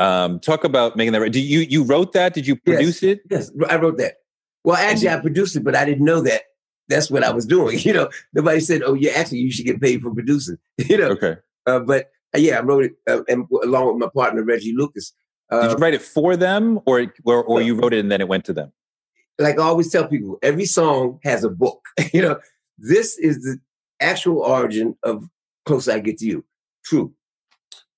Um, 0.00 0.40
talk 0.40 0.64
about 0.64 0.96
making 0.96 1.12
that. 1.12 1.30
Do 1.30 1.40
you 1.40 1.60
you 1.60 1.84
wrote 1.84 2.12
that? 2.14 2.32
Did 2.34 2.46
you 2.46 2.56
produce 2.56 3.02
it? 3.02 3.20
Yes, 3.30 3.50
I 3.68 3.76
wrote 3.76 3.98
that. 3.98 4.14
Well, 4.64 4.76
actually, 4.76 5.10
I 5.10 5.20
produced 5.20 5.56
it, 5.56 5.64
but 5.64 5.76
I 5.76 5.84
didn't 5.84 6.04
know 6.04 6.20
that 6.22 6.42
that's 6.88 7.10
what 7.10 7.22
I 7.22 7.30
was 7.30 7.46
doing. 7.46 7.78
You 7.84 7.92
know, 7.92 8.08
nobody 8.32 8.60
said, 8.60 8.82
"Oh, 8.84 8.94
yeah, 8.94 9.12
actually, 9.12 9.38
you 9.38 9.52
should 9.52 9.66
get 9.66 9.80
paid 9.80 10.00
for 10.02 10.12
producing." 10.14 10.56
You 10.78 10.96
know, 10.98 11.10
Okay. 11.10 11.36
uh, 11.66 11.80
but 11.80 12.10
uh, 12.34 12.38
yeah, 12.38 12.58
I 12.58 12.62
wrote 12.62 12.84
it 12.84 12.92
uh, 13.08 13.22
and 13.28 13.46
along 13.62 13.88
with 13.88 13.96
my 13.98 14.08
partner 14.14 14.42
Reggie 14.42 14.74
Lucas. 14.74 15.12
Did 15.50 15.56
Uh, 15.64 15.68
you 15.70 15.76
write 15.76 15.94
it 15.94 16.02
for 16.02 16.36
them, 16.36 16.80
or 16.86 17.12
or, 17.24 17.44
or 17.44 17.60
you 17.60 17.74
wrote 17.74 17.92
it 17.92 17.98
and 18.00 18.10
then 18.10 18.20
it 18.20 18.28
went 18.28 18.44
to 18.46 18.52
them? 18.54 18.72
like 19.38 19.58
I 19.58 19.62
always 19.62 19.90
tell 19.90 20.06
people, 20.06 20.38
every 20.42 20.66
song 20.66 21.18
has 21.24 21.44
a 21.44 21.48
book. 21.50 21.80
you 22.12 22.22
know, 22.22 22.38
this 22.78 23.18
is 23.18 23.42
the 23.42 23.58
actual 24.00 24.38
origin 24.40 24.96
of 25.02 25.24
"Close 25.66 25.88
I 25.88 25.98
Get 26.00 26.18
to 26.18 26.26
You." 26.26 26.44
True. 26.84 27.12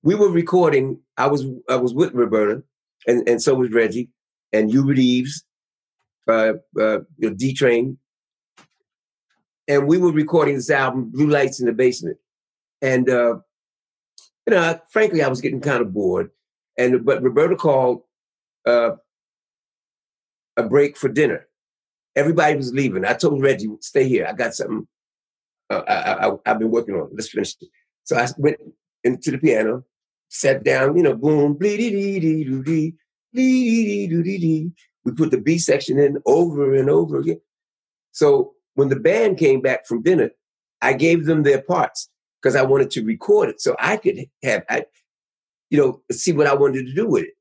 We 0.03 0.15
were 0.15 0.31
recording. 0.31 1.01
I 1.17 1.27
was 1.27 1.45
I 1.69 1.77
was 1.77 1.95
with 1.95 2.13
Roberta, 2.13 2.63
and 3.07 3.29
and 3.29 3.43
so 3.43 3.55
was 3.55 3.71
Reggie, 3.71 4.11
and 4.53 4.71
Hubert 4.71 4.99
Eaves, 4.99 5.45
uh, 6.29 6.55
uh, 6.79 7.01
you 7.19 7.31
know, 7.31 7.35
D 7.35 7.53
Train, 7.55 7.99
and 9.69 9.87
we 9.87 9.99
were 9.99 10.13
recording 10.13 10.57
this 10.57 10.71
album, 10.71 11.11
Blue 11.11 11.29
Lights 11.29 11.61
in 11.61 11.67
the 11.67 11.73
Basement, 11.73 12.19
and 12.81 13.09
uh, 13.09 13.37
you 14.47 14.55
know, 14.55 14.81
frankly, 14.91 15.23
I 15.23 15.29
was 15.29 15.41
getting 15.41 15.61
kind 15.61 15.81
of 15.83 15.93
bored, 15.93 16.31
and 16.77 17.05
but 17.05 17.23
Roberta 17.23 17.57
called. 17.57 18.03
Uh, 18.65 18.93
a 20.57 20.63
break 20.63 20.97
for 20.97 21.09
dinner. 21.09 21.47
Everybody 22.15 22.57
was 22.57 22.73
leaving. 22.73 23.05
I 23.05 23.15
told 23.15 23.43
Reggie, 23.43 23.69
stay 23.81 24.07
here. 24.07 24.27
I 24.29 24.33
got 24.33 24.55
something 24.55 24.87
uh, 25.71 25.83
I, 25.89 26.29
I, 26.29 26.33
I've 26.47 26.59
been 26.59 26.71
working 26.71 26.95
on. 26.95 27.09
Let's 27.13 27.31
finish 27.31 27.57
it. 27.61 27.69
So 28.05 28.17
I 28.17 28.29
went 28.37 28.59
into 29.05 29.31
the 29.31 29.39
piano, 29.39 29.85
sat 30.33 30.65
down, 30.65 30.97
you 30.97 31.03
know, 31.03 31.15
boom, 31.15 31.59
dee 31.61 31.77
dee 31.77 31.91
dee 31.91 32.45
doo 32.45 32.63
dee, 32.63 32.95
dee 33.35 34.07
dee 34.09 34.23
dee 34.23 34.39
dee. 34.39 34.71
We 35.05 35.13
put 35.13 35.31
the 35.31 35.39
B 35.39 35.59
section 35.59 35.99
in 35.99 36.19
over 36.27 36.75
and 36.75 36.89
over 36.89 37.19
again. 37.19 37.41
So 38.13 38.55
when 38.75 38.89
the 38.89 38.97
band 38.97 39.37
came 39.39 39.61
back 39.61 39.87
from 39.87 40.03
dinner, 40.03 40.31
I 40.81 40.95
gave 40.95 41.27
them 41.27 41.43
their 41.43 41.61
parts 41.61 42.09
because 42.41 42.57
I 42.57 42.63
wanted 42.63 42.91
to 42.93 43.05
record 43.05 43.51
it 43.51 43.61
so 43.61 43.77
I 43.79 43.99
could 43.99 44.19
have, 44.43 44.65
I, 44.71 44.87
you 45.71 45.79
know, 45.79 46.01
see 46.11 46.33
what 46.33 46.47
I 46.47 46.55
wanted 46.55 46.87
to 46.87 46.95
do 46.95 47.07
with 47.07 47.25
it. 47.25 47.35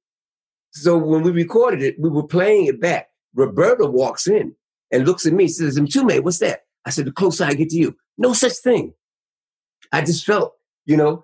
So 0.74 0.98
when 0.98 1.24
we 1.24 1.32
recorded 1.32 1.82
it, 1.82 1.96
we 1.98 2.10
were 2.10 2.28
playing 2.28 2.66
it 2.66 2.82
back. 2.82 3.08
Roberta 3.34 3.86
walks 3.86 4.28
in 4.28 4.54
and 4.92 5.06
looks 5.06 5.26
at 5.26 5.34
me, 5.34 5.48
says, 5.48 5.80
Mtume, 5.80 6.24
what's 6.24 6.40
that? 6.40 6.62
I 6.86 6.90
said, 6.90 7.06
the 7.06 7.12
closer 7.12 7.46
I 7.46 7.54
get 7.54 7.70
to 7.70 7.78
you. 7.78 7.96
No 8.18 8.34
such 8.34 8.54
thing. 8.54 8.94
I 9.94 10.02
just 10.02 10.26
felt, 10.26 10.54
you 10.86 10.98
know, 10.98 11.24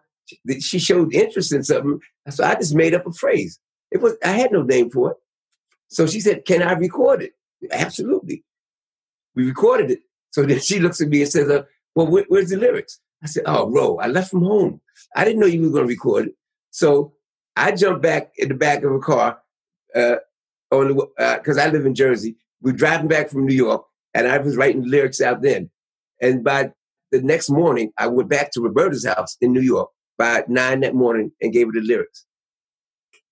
she 0.60 0.80
showed 0.80 1.14
interest 1.14 1.54
in 1.54 1.64
something. 1.64 2.00
So 2.30 2.44
I 2.44 2.56
just 2.56 2.76
made 2.76 2.94
up 2.94 3.08
a 3.08 3.14
phrase. 3.14 3.60
It 3.92 4.02
was 4.02 4.16
I 4.24 4.30
had 4.30 4.52
no 4.52 4.64
name 4.64 4.90
for 4.90 5.12
it. 5.12 5.18
So 5.90 6.06
she 6.06 6.20
said, 6.20 6.46
Can 6.46 6.62
I 6.62 6.74
record 6.74 7.24
it? 7.24 7.32
Absolutely. 7.72 8.44
We 9.36 9.46
recorded 9.46 9.92
it. 9.92 10.00
So 10.32 10.44
then 10.44 10.60
she 10.60 10.80
looks 10.80 11.02
at 11.02 11.10
me 11.10 11.22
and 11.22 11.32
says, 11.32 11.50
uh, 11.50 11.64
Well, 11.96 12.08
where, 12.08 12.26
where's 12.28 12.50
the 12.50 12.58
lyrics? 12.58 13.00
I 13.24 13.28
said, 13.28 13.44
Oh, 13.46 13.70
Ro, 13.70 13.98
I 13.98 14.08
left 14.08 14.32
from 14.32 14.44
home. 14.44 14.82
I 15.16 15.24
didn't 15.24 15.40
know 15.40 15.48
you 15.48 15.62
were 15.62 15.70
going 15.70 15.88
to 15.88 15.94
record 15.94 16.28
it. 16.28 16.36
So 16.72 17.14
I 17.56 17.72
jumped 17.72 18.02
back 18.02 18.32
in 18.38 18.50
the 18.50 18.56
back 18.56 18.84
of 18.84 18.92
a 18.92 19.00
car 19.00 19.40
uh, 19.96 20.18
on 20.72 21.00
because 21.18 21.58
I 21.58 21.70
live 21.70 21.86
in 21.86 21.96
Jersey. 21.96 22.36
We're 22.62 22.74
driving 22.74 23.08
back 23.08 23.30
from 23.30 23.46
New 23.46 23.56
York, 23.56 23.84
and 24.14 24.28
I 24.28 24.38
was 24.40 24.58
writing 24.58 24.84
lyrics 24.84 25.22
out 25.22 25.42
then. 25.42 25.70
And 26.22 26.44
by 26.44 26.72
the 27.12 27.22
next 27.22 27.50
morning, 27.50 27.92
I 27.98 28.08
went 28.08 28.30
back 28.30 28.52
to 28.52 28.62
Roberta's 28.62 29.06
house 29.06 29.38
in 29.42 29.54
New 29.54 29.62
York 29.62 29.90
by 30.18 30.44
nine 30.48 30.80
that 30.82 30.96
morning 30.96 31.32
and 31.42 31.54
gave 31.54 31.68
her 31.68 31.74
the 31.74 31.82
lyrics. 31.82 32.26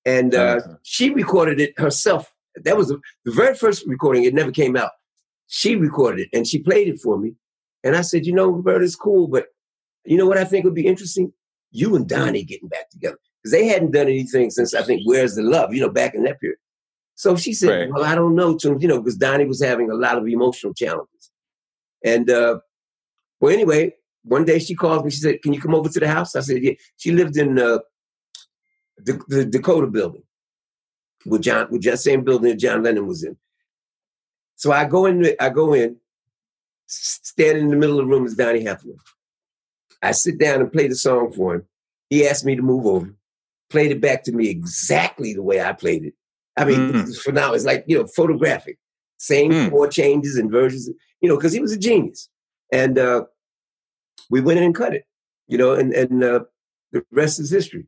And 0.06 0.36
uh, 0.36 0.60
Okay. 0.64 0.76
she 0.84 1.10
recorded 1.10 1.60
it 1.60 1.74
herself. 1.80 2.32
That 2.64 2.78
was 2.78 2.90
the, 2.90 3.00
the 3.26 3.32
very 3.32 3.56
first 3.56 3.86
recording. 3.88 4.24
It 4.24 4.34
never 4.34 4.52
came 4.52 4.78
out. 4.78 4.92
She 5.48 5.76
recorded 5.76 6.28
it 6.32 6.38
and 6.38 6.48
she 6.48 6.60
played 6.60 6.88
it 6.88 7.00
for 7.02 7.18
me. 7.18 7.34
And 7.84 7.96
I 7.96 8.02
said, 8.02 8.26
you 8.26 8.34
know, 8.34 8.48
Roberta, 8.48 8.84
it's 8.86 8.96
cool, 8.96 9.28
but 9.28 9.48
you 10.06 10.18
know 10.18 10.26
what 10.26 10.38
I 10.38 10.44
think 10.44 10.64
would 10.66 10.74
be 10.76 10.88
interesting? 10.88 11.34
You 11.72 11.96
and 11.96 12.08
Donny 12.08 12.44
getting 12.44 12.68
back 12.70 12.90
together 12.90 13.18
because 13.42 13.52
they 13.52 13.68
hadn't 13.68 13.92
done 13.92 14.08
anything 14.08 14.50
since 14.50 14.74
I 14.74 14.82
think 14.84 15.02
"Where's 15.06 15.36
the 15.36 15.42
Love," 15.44 15.74
you 15.74 15.82
know, 15.82 15.90
back 15.90 16.16
in 16.16 16.24
that 16.24 16.40
period. 16.40 16.58
So 17.16 17.36
she 17.36 17.54
said, 17.54 17.70
Right. 17.70 17.90
"Well, 17.92 18.04
I 18.06 18.16
don't 18.16 18.36
know, 18.36 18.56
Tim, 18.56 18.80
you 18.80 18.88
know, 18.88 19.00
because 19.02 19.18
Donny 19.18 19.46
was 19.46 19.62
having 19.62 19.90
a 19.92 19.96
lot 19.96 20.18
of 20.18 20.28
emotional 20.28 20.74
challenges." 20.74 21.32
And 22.04 22.30
uh, 22.30 22.60
well, 23.42 23.52
anyway, 23.54 23.94
one 24.28 24.44
day 24.46 24.60
she 24.60 24.76
called 24.76 25.06
me. 25.06 25.12
She 25.12 25.20
said, 25.22 25.42
"Can 25.42 25.54
you 25.54 25.62
come 25.62 25.76
over 25.76 25.90
to 25.90 26.00
the 26.00 26.08
house?" 26.08 26.36
I 26.36 26.42
said, 26.42 26.64
"Yeah." 26.64 26.74
She 26.98 27.12
lived 27.12 27.38
in 27.38 27.58
uh, 27.60 27.80
the, 28.98 29.22
the 29.28 29.46
Dakota 29.46 29.88
building 29.88 30.24
with 31.26 31.42
John, 31.42 31.68
with 31.72 31.84
that 31.84 32.00
same 32.00 32.24
building 32.24 32.50
that 32.50 32.60
John 32.60 32.84
Lennon 32.84 33.08
was 33.08 33.24
in. 33.24 33.38
So 34.56 34.72
I 34.72 34.86
go 34.86 35.06
in. 35.06 35.36
I 35.40 35.50
go 35.50 35.74
in, 35.74 35.98
standing 36.88 37.64
in 37.66 37.70
the 37.70 37.76
middle 37.76 38.00
of 38.00 38.06
the 38.06 38.12
room 38.12 38.26
is 38.26 38.36
Donny 38.36 38.64
Hathaway. 38.64 38.96
I 40.02 40.12
sit 40.12 40.38
down 40.40 40.62
and 40.62 40.72
play 40.72 40.88
the 40.88 40.96
song 40.96 41.32
for 41.32 41.56
him. 41.56 41.66
He 42.10 42.28
asked 42.28 42.46
me 42.46 42.56
to 42.56 42.62
move 42.62 42.86
over, 42.86 43.14
played 43.70 43.92
it 43.92 44.02
back 44.02 44.24
to 44.26 44.32
me 44.32 44.50
exactly 44.50 45.34
the 45.34 45.42
way 45.44 45.62
I 45.62 45.74
played 45.74 46.06
it. 46.06 46.14
I 46.58 46.66
mean, 46.66 46.94
Mm. 46.94 47.18
for 47.22 47.32
now, 47.32 47.54
it's 47.54 47.66
like, 47.66 47.84
you 47.88 47.98
know, 47.98 48.08
photographic. 48.08 48.78
Same 49.18 49.52
Mm. 49.52 49.70
chord 49.72 49.92
changes 49.92 50.38
and 50.38 50.52
versions, 50.52 50.90
you 51.22 51.30
know, 51.30 51.36
because 51.36 51.54
he 51.54 51.60
was 51.60 51.72
a 51.72 51.78
genius. 51.78 52.30
And 52.72 52.98
uh, 53.00 53.26
we 54.30 54.42
went 54.42 54.58
in 54.58 54.66
and 54.66 54.76
cut 54.76 54.94
it, 54.94 55.06
you 55.48 55.58
know, 55.58 55.74
and, 55.74 55.94
and 55.94 56.24
uh, 56.24 56.42
the 56.92 57.06
rest 57.12 57.40
is 57.40 57.52
history. 57.52 57.86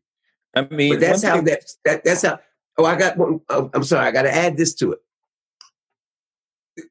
I 0.56 0.62
mean, 0.62 0.94
But 0.94 1.02
that's 1.02 1.24
how 1.24 1.42
that, 1.42 1.64
that 1.86 2.04
that's 2.04 2.24
how. 2.24 2.40
Oh, 2.78 2.86
I 2.86 2.96
got 2.96 3.18
one. 3.18 3.42
oh, 3.50 3.70
I'm 3.74 3.84
sorry, 3.84 4.08
I 4.08 4.12
got 4.12 4.24
to 4.24 4.34
add 4.34 4.58
this 4.58 4.74
to 4.76 4.94
it. 4.94 5.00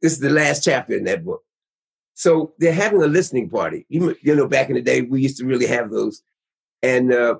This 0.03 0.13
is 0.13 0.21
the 0.21 0.31
last 0.31 0.65
chapter 0.65 0.97
in 0.97 1.05
that 1.05 1.25
book. 1.25 1.43
So 2.15 2.55
they're 2.59 2.73
having 2.73 3.03
a 3.03 3.07
listening 3.07 3.49
party. 3.51 3.87
You, 3.89 4.17
you 4.23 4.35
know, 4.35 4.49
back 4.49 4.69
in 4.69 4.75
the 4.75 4.83
day, 4.83 5.03
we 5.03 5.21
used 5.21 5.37
to 5.39 5.45
really 5.45 5.67
have 5.67 5.91
those. 5.91 6.23
And 6.83 7.13
uh, 7.13 7.37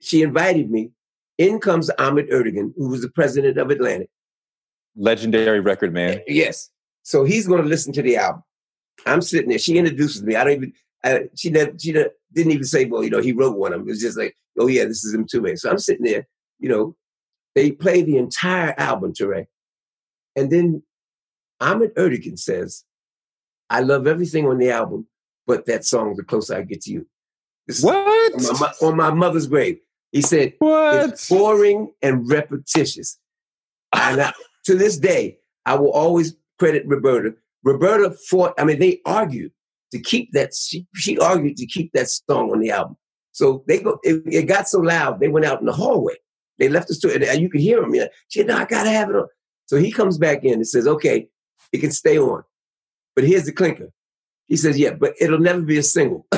she 0.00 0.22
invited 0.22 0.70
me. 0.70 0.92
In 1.38 1.58
comes 1.58 1.90
Ahmet 1.98 2.30
Ertegun, 2.30 2.72
who 2.76 2.88
was 2.88 3.02
the 3.02 3.08
president 3.08 3.58
of 3.58 3.70
Atlantic. 3.70 4.10
legendary 4.94 5.60
record 5.60 5.92
man. 5.92 6.20
Yes. 6.28 6.70
So 7.02 7.24
he's 7.24 7.46
going 7.46 7.62
to 7.62 7.68
listen 7.68 7.92
to 7.94 8.02
the 8.02 8.16
album. 8.16 8.44
I'm 9.06 9.22
sitting 9.22 9.48
there. 9.48 9.58
She 9.58 9.78
introduces 9.78 10.22
me. 10.22 10.36
I 10.36 10.44
don't 10.44 10.52
even. 10.54 10.72
I, 11.04 11.28
she 11.36 11.50
never, 11.50 11.72
she 11.78 11.92
ne- 11.92 12.06
didn't 12.32 12.52
even 12.52 12.64
say, 12.64 12.84
"Well, 12.84 13.02
you 13.04 13.10
know, 13.10 13.20
he 13.20 13.32
wrote 13.32 13.56
one 13.56 13.72
of 13.72 13.80
them." 13.80 13.88
It 13.88 13.92
was 13.92 14.00
just 14.00 14.18
like, 14.18 14.36
"Oh 14.58 14.68
yeah, 14.68 14.84
this 14.84 15.04
is 15.04 15.14
him 15.14 15.26
too." 15.30 15.56
So 15.56 15.70
I'm 15.70 15.78
sitting 15.78 16.04
there. 16.04 16.26
You 16.58 16.68
know, 16.68 16.96
they 17.54 17.72
play 17.72 18.02
the 18.02 18.18
entire 18.18 18.74
album, 18.78 19.12
Toure, 19.12 19.46
and 20.36 20.50
then 20.50 20.82
Ahmet 21.60 21.94
Ertegun 21.96 22.38
says, 22.38 22.84
"I 23.68 23.80
love 23.80 24.06
everything 24.06 24.46
on 24.46 24.58
the 24.58 24.70
album, 24.70 25.06
but 25.46 25.66
that 25.66 25.84
song, 25.84 26.14
"The 26.16 26.24
Closer 26.24 26.56
I 26.56 26.62
Get 26.62 26.82
to 26.82 26.92
You." 26.92 27.06
This 27.66 27.82
What? 27.82 28.34
on 28.34 28.58
my, 28.58 28.72
on 28.82 28.96
my 28.96 29.10
mother's 29.10 29.46
grave. 29.46 29.78
He 30.10 30.20
said, 30.20 30.54
What? 30.58 31.10
it's 31.10 31.28
boring 31.28 31.92
and 32.02 32.28
repetitious. 32.28 33.18
And 33.94 34.20
I, 34.20 34.32
to 34.66 34.76
this 34.76 34.98
day, 34.98 35.38
I 35.64 35.74
will 35.76 35.92
always 35.92 36.36
credit 36.58 36.84
Roberta. 36.86 37.34
Roberta 37.64 38.10
fought, 38.28 38.54
I 38.58 38.64
mean, 38.64 38.78
they 38.78 39.00
argued 39.04 39.52
to 39.92 40.00
keep 40.00 40.32
that, 40.32 40.54
she, 40.54 40.86
she 40.94 41.18
argued 41.18 41.56
to 41.58 41.66
keep 41.66 41.92
that 41.92 42.08
song 42.08 42.50
on 42.50 42.60
the 42.60 42.70
album. 42.70 42.96
So 43.32 43.64
they 43.66 43.80
go, 43.80 43.98
it, 44.02 44.22
it 44.26 44.42
got 44.42 44.68
so 44.68 44.80
loud, 44.80 45.20
they 45.20 45.28
went 45.28 45.46
out 45.46 45.60
in 45.60 45.66
the 45.66 45.72
hallway. 45.72 46.14
They 46.58 46.68
left 46.68 46.88
the 46.88 46.94
store, 46.94 47.12
and 47.12 47.40
you 47.40 47.48
could 47.48 47.60
hear 47.60 47.82
him. 47.82 47.94
You 47.94 48.02
know, 48.02 48.08
she 48.28 48.40
said, 48.40 48.48
no, 48.48 48.56
I 48.56 48.64
gotta 48.66 48.90
have 48.90 49.08
it 49.10 49.16
on. 49.16 49.26
So 49.66 49.76
he 49.76 49.90
comes 49.90 50.18
back 50.18 50.44
in 50.44 50.54
and 50.54 50.66
says, 50.66 50.86
okay, 50.86 51.28
it 51.72 51.78
can 51.78 51.92
stay 51.92 52.18
on. 52.18 52.42
But 53.16 53.24
here's 53.24 53.44
the 53.44 53.52
clinker. 53.52 53.88
He 54.46 54.56
says, 54.56 54.78
yeah, 54.78 54.92
but 54.92 55.14
it'll 55.20 55.38
never 55.38 55.62
be 55.62 55.78
a 55.78 55.82
single. 55.82 56.26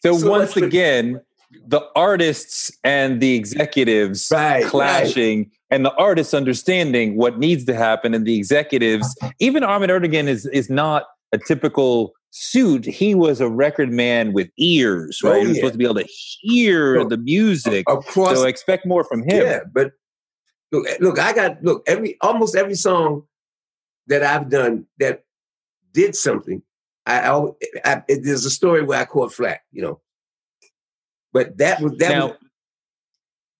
So, 0.00 0.16
So 0.16 0.30
once 0.30 0.56
again, 0.56 1.20
the 1.66 1.80
artists 1.96 2.70
and 2.84 3.20
the 3.20 3.34
executives 3.34 4.28
Right, 4.30 4.64
clashing, 4.64 5.50
and 5.70 5.84
the 5.84 5.94
artists 5.94 6.34
understanding 6.34 7.16
what 7.16 7.38
needs 7.38 7.64
to 7.66 7.74
happen, 7.74 8.14
and 8.14 8.26
the 8.26 8.36
executives. 8.36 9.16
Even 9.38 9.62
Ahmet 9.62 9.90
Ertegun 9.90 10.26
is 10.28 10.46
is 10.46 10.68
not 10.70 11.04
a 11.32 11.38
typical 11.38 12.12
suit. 12.30 12.84
He 12.84 13.14
was 13.14 13.40
a 13.40 13.48
record 13.48 13.90
man 13.90 14.32
with 14.32 14.50
ears, 14.58 15.20
Oh, 15.24 15.30
right? 15.30 15.42
He 15.42 15.48
was 15.48 15.56
supposed 15.56 15.74
to 15.74 15.78
be 15.78 15.84
able 15.84 15.96
to 15.96 16.08
hear 16.40 16.98
Oh, 16.98 17.08
the 17.08 17.16
music. 17.16 17.84
Across 17.88 18.36
So 18.36 18.44
expect 18.44 18.86
more 18.86 19.04
from 19.04 19.22
him. 19.22 19.46
Yeah, 19.46 19.60
but 19.72 19.92
look, 20.72 20.86
eh, 20.88 20.96
look, 21.00 21.18
I 21.18 21.32
got 21.32 21.62
look 21.62 21.82
every 21.86 22.16
almost 22.20 22.56
every 22.56 22.74
song 22.74 23.24
that 24.06 24.22
I've 24.22 24.50
done 24.50 24.86
that 24.98 25.24
did 25.92 26.14
something. 26.14 26.62
I, 27.06 27.30
I, 27.30 27.42
I 27.84 28.02
there's 28.08 28.44
a 28.44 28.50
story 28.50 28.82
where 28.82 29.00
I 29.00 29.06
caught 29.06 29.32
flack, 29.32 29.62
you 29.72 29.82
know. 29.82 30.00
But 31.32 31.58
that 31.58 31.80
was 31.80 31.92
that 31.98 32.10
now, 32.10 32.26
was 32.28 32.36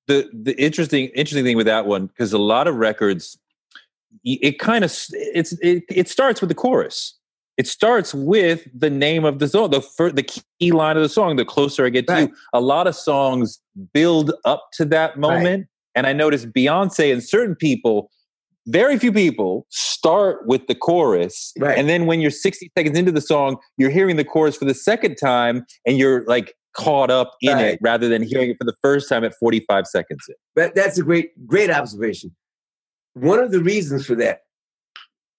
the 0.06 0.30
the 0.32 0.60
interesting 0.60 1.06
interesting 1.08 1.44
thing 1.44 1.56
with 1.56 1.66
that 1.66 1.86
one 1.86 2.06
because 2.06 2.32
a 2.32 2.38
lot 2.38 2.66
of 2.66 2.76
records, 2.76 3.38
it 4.24 4.58
kind 4.58 4.84
of 4.84 4.92
it's 5.10 5.52
it, 5.60 5.84
it 5.88 6.08
starts 6.08 6.40
with 6.40 6.48
the 6.48 6.54
chorus. 6.54 7.14
It 7.56 7.66
starts 7.66 8.14
with 8.14 8.68
the 8.72 8.88
name 8.88 9.24
of 9.24 9.40
the 9.40 9.48
song, 9.48 9.70
the 9.70 9.82
fir- 9.82 10.12
the 10.12 10.22
key 10.22 10.70
line 10.70 10.96
of 10.96 11.02
the 11.02 11.08
song. 11.08 11.36
The 11.36 11.44
closer 11.44 11.84
I 11.84 11.88
get 11.90 12.06
to 12.06 12.12
Right. 12.12 12.28
you, 12.28 12.36
a 12.52 12.60
lot 12.60 12.86
of 12.86 12.94
songs 12.94 13.60
build 13.92 14.32
up 14.44 14.68
to 14.74 14.84
that 14.86 15.18
moment. 15.18 15.66
And 15.94 16.06
I 16.06 16.12
noticed 16.12 16.52
Beyonce 16.52 17.12
and 17.12 17.22
certain 17.22 17.56
people 17.56 18.10
very 18.68 18.98
few 18.98 19.12
people 19.12 19.66
start 19.70 20.46
with 20.46 20.66
the 20.66 20.74
chorus. 20.74 21.52
Right. 21.58 21.76
And 21.78 21.88
then 21.88 22.06
when 22.06 22.20
you're 22.20 22.30
60 22.30 22.70
seconds 22.76 22.98
into 22.98 23.10
the 23.10 23.20
song, 23.20 23.56
you're 23.78 23.90
hearing 23.90 24.16
the 24.16 24.24
chorus 24.24 24.56
for 24.56 24.66
the 24.66 24.74
second 24.74 25.16
time 25.16 25.64
and 25.86 25.96
you're 25.96 26.24
like 26.26 26.54
caught 26.78 27.10
up 27.10 27.32
in 27.40 27.54
Right. 27.54 27.66
it 27.74 27.78
rather 27.82 28.08
than 28.08 28.22
hearing 28.22 28.50
it 28.50 28.56
for 28.58 28.64
the 28.64 28.76
first 28.82 29.08
time 29.08 29.24
at 29.24 29.34
45 29.34 29.86
seconds 29.86 30.24
in. 30.28 30.34
But 30.54 30.74
that's 30.74 30.96
a 30.98 31.02
great, 31.02 31.30
great 31.46 31.70
observation. 31.70 32.34
One 33.14 33.40
of 33.40 33.50
the 33.50 33.60
reasons 33.60 34.06
for 34.06 34.14
that 34.16 34.42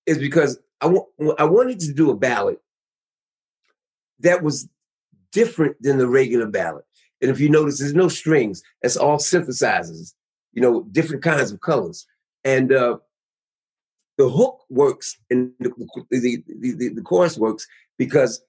is 0.06 0.18
because 0.18 0.60
I 0.82 0.88
wa- 0.88 1.06
I 1.38 1.46
wanted 1.46 1.80
to 1.82 1.94
do 1.94 2.12
a 2.12 2.16
ballad 2.16 2.58
that 4.20 4.44
was 4.44 4.68
different 5.32 5.78
than 5.82 5.98
the 5.98 6.08
regular 6.08 6.48
ballad. 6.48 6.84
And 7.22 7.32
if 7.32 7.40
you 7.40 7.50
notice, 7.50 7.80
there's 7.80 7.94
no 7.94 8.08
strings. 8.10 8.62
It's 8.82 8.98
all 8.98 9.18
synthesizers, 9.18 10.14
you 10.54 10.62
know, 10.62 10.84
different 10.92 11.24
kinds 11.24 11.52
of 11.52 11.62
colors. 11.62 12.06
And 12.44 12.72
uh, 12.74 12.98
the 14.18 14.30
hook 14.30 14.60
works 14.70 15.18
and 15.30 15.52
the, 15.60 15.72
the, 16.10 16.44
the, 16.60 16.74
the, 16.76 16.90
the 16.90 17.02
chorus 17.02 17.38
works 17.38 17.68
because 17.98 18.42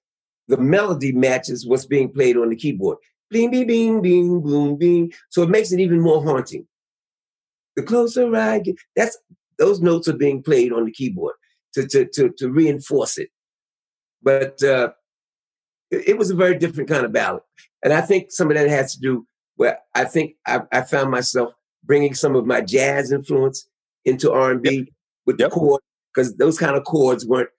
the 0.48 0.56
melody 0.56 1.12
matches 1.12 1.66
what's 1.66 1.86
being 1.86 2.10
played 2.12 2.36
on 2.36 2.50
the 2.50 2.56
keyboard. 2.56 2.98
Bing, 3.30 3.50
bing, 3.50 3.66
bing, 3.66 4.02
bing, 4.02 4.40
boom, 4.40 4.76
bing. 4.76 5.12
So 5.28 5.42
it 5.42 5.48
makes 5.50 5.70
it 5.70 5.80
even 5.80 6.00
more 6.00 6.22
haunting. 6.22 6.66
The 7.76 7.82
closer 7.84 8.34
I 8.34 8.58
get, 8.58 8.76
that's 8.96 9.16
those 9.58 9.80
notes 9.80 10.08
are 10.08 10.16
being 10.16 10.42
played 10.42 10.72
on 10.72 10.84
the 10.86 10.90
keyboard 10.92 11.34
to 11.74 11.86
to 11.86 12.06
to, 12.06 12.30
to 12.38 12.50
reinforce 12.50 13.18
it. 13.18 13.28
But 14.22 14.62
uh, 14.62 14.90
it, 15.90 16.08
it 16.08 16.18
was 16.18 16.30
a 16.30 16.34
very 16.34 16.58
different 16.58 16.88
kind 16.88 17.04
of 17.04 17.12
ballad, 17.12 17.42
and 17.84 17.92
I 17.92 18.00
think 18.00 18.32
some 18.32 18.50
of 18.50 18.56
that 18.56 18.68
has 18.68 18.94
to 18.94 19.00
do. 19.00 19.26
Where 19.56 19.78
I 19.94 20.04
think 20.04 20.34
I, 20.46 20.62
I 20.72 20.80
found 20.82 21.10
myself 21.10 21.52
bringing 21.84 22.14
some 22.14 22.34
of 22.34 22.46
my 22.46 22.60
jazz 22.60 23.12
influence 23.12 23.68
into 24.04 24.32
R 24.32 24.52
and 24.52 24.62
B 24.62 24.92
with 25.26 25.38
Yep. 25.38 25.50
the 25.50 25.54
chord 25.54 25.82
because 26.12 26.36
those 26.36 26.58
kind 26.58 26.76
of 26.76 26.84
chords 26.84 27.24
weren't 27.26 27.50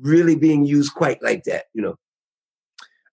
really 0.00 0.34
being 0.34 0.64
used 0.64 0.94
quite 0.94 1.22
like 1.22 1.44
that. 1.44 1.66
You 1.74 1.82
know. 1.82 1.96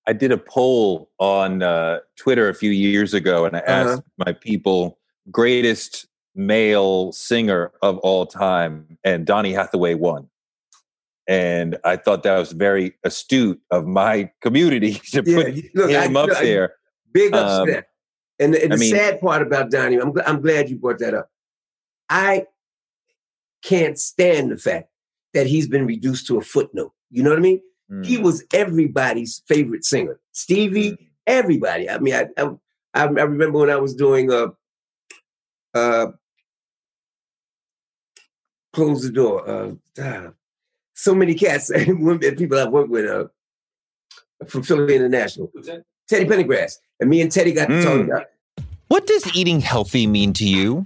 I 0.07 0.13
did 0.13 0.31
a 0.31 0.37
poll 0.37 1.09
on 1.19 1.61
uh, 1.61 1.99
Twitter 2.15 2.47
a 2.49 2.53
few 2.53 2.71
years 2.71 3.13
ago, 3.13 3.45
and 3.45 3.55
I 3.57 3.59
Uh-huh. 3.59 3.91
asked 3.91 4.03
my 4.17 4.31
people 4.33 4.97
greatest 5.29 6.07
male 6.33 7.11
singer 7.11 7.71
of 7.81 7.97
all 7.99 8.25
time, 8.25 8.97
and 9.03 9.25
Donny 9.25 9.51
Hathaway 9.53 9.95
won. 9.95 10.29
And 11.27 11.77
I 11.83 11.97
thought 11.97 12.23
that 12.23 12.37
was 12.39 12.53
very 12.53 12.93
astute 13.03 13.59
of 13.69 13.85
my 13.85 14.31
community 14.41 14.93
to 15.11 15.23
Yeah, 15.25 15.35
put 15.43 15.75
look, 15.75 15.89
him 15.89 16.15
I- 16.17 16.21
up 16.21 16.29
I- 16.29 16.43
there. 16.43 16.73
Big 17.11 17.33
ups 17.33 17.51
Um, 17.51 17.67
that. 17.69 17.87
And, 18.39 18.53
the- 18.53 18.63
and 18.63 18.71
the 18.71 18.77
mean- 18.77 18.91
sad 18.95 19.19
part 19.19 19.41
about 19.41 19.71
Donny, 19.71 19.97
I'm, 19.97 20.13
I'm 20.25 20.41
glad 20.41 20.69
you 20.69 20.77
brought 20.77 20.99
that 20.99 21.13
up. 21.13 21.29
I 22.09 22.45
can't 23.63 23.99
stand 23.99 24.51
the 24.51 24.57
fact 24.57 24.89
that 25.33 25.47
he's 25.47 25.67
been 25.67 25.85
reduced 25.85 26.27
to 26.27 26.37
a 26.37 26.41
footnote. 26.41 26.93
You 27.09 27.23
know 27.23 27.31
what 27.31 27.39
I 27.39 27.41
mean? 27.41 27.61
He 28.03 28.17
Mm. 28.17 28.23
was 28.23 28.43
everybody's 28.53 29.41
favorite 29.47 29.85
singer. 29.85 30.19
Stevie, 30.33 30.91
Mm. 30.91 30.97
everybody. 31.25 31.89
I 31.89 31.99
mean, 31.99 32.13
I, 32.15 32.27
I, 32.37 32.43
I 32.93 33.03
I 33.05 33.05
remember 33.05 33.59
when 33.59 33.69
I 33.69 33.77
was 33.77 33.95
doing 33.95 34.29
a, 34.31 34.47
uh, 35.73 36.11
Close 38.73 39.03
the 39.03 39.11
Door. 39.11 39.49
Uh, 39.49 39.71
ah, 40.01 40.31
so 40.93 41.15
many 41.15 41.33
cats 41.33 41.69
and 41.75 42.05
women, 42.05 42.35
people 42.35 42.57
I've 42.59 42.71
worked 42.71 42.89
with 42.89 43.05
uh, 43.09 43.27
from 44.47 44.63
Philly 44.63 44.95
International. 44.95 45.51
Teddy 46.09 46.25
Pendergrass. 46.25 46.77
And 46.99 47.09
me 47.09 47.21
and 47.21 47.31
Teddy 47.31 47.53
got 47.53 47.67
to 47.67 47.81
talk 47.81 47.93
Mm. 48.01 48.05
about 48.07 48.25
What 48.87 49.05
does 49.07 49.35
eating 49.35 49.61
healthy 49.61 50.07
mean 50.07 50.33
to 50.33 50.45
you? 50.47 50.85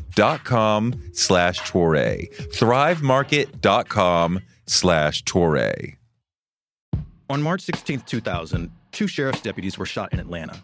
slash 0.15 1.59
Toure. 1.61 2.29
Thrivemarket.com 2.53 4.39
slash 4.67 5.23
Toure. 5.23 5.97
On 7.29 7.41
March 7.41 7.61
16, 7.61 8.01
2000, 8.01 8.71
two 8.91 9.07
sheriff's 9.07 9.41
deputies 9.41 9.77
were 9.77 9.85
shot 9.85 10.11
in 10.11 10.19
Atlanta. 10.19 10.61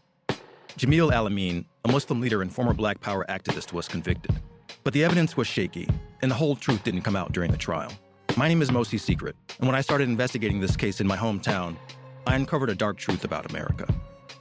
Jamil 0.78 1.12
Al-Amin, 1.12 1.66
a 1.86 1.92
Muslim 1.92 2.22
leader 2.22 2.42
and 2.42 2.54
former 2.54 2.74
Black 2.74 3.00
Power 3.02 3.26
activist, 3.30 3.74
was 3.74 3.88
convicted. 3.88 4.40
But 4.84 4.94
the 4.94 5.04
evidence 5.04 5.36
was 5.36 5.48
shaky, 5.48 5.88
and 6.22 6.30
the 6.30 6.36
whole 6.36 6.56
truth 6.56 6.84
didn't 6.84 7.02
come 7.02 7.16
out 7.16 7.32
during 7.32 7.52
the 7.52 7.58
trial. 7.58 7.92
My 8.36 8.48
name 8.48 8.62
is 8.62 8.70
Mosi 8.70 9.00
Secret, 9.00 9.36
and 9.58 9.68
when 9.68 9.76
I 9.76 9.82
started 9.82 10.08
investigating 10.08 10.60
this 10.60 10.76
case 10.76 11.02
in 11.02 11.08
my 11.08 11.18
hometown, 11.18 11.76
I 12.28 12.36
uncovered 12.36 12.70
a 12.70 12.76
dark 12.76 12.98
truth 12.98 13.24
about 13.24 13.50
America. 13.50 13.88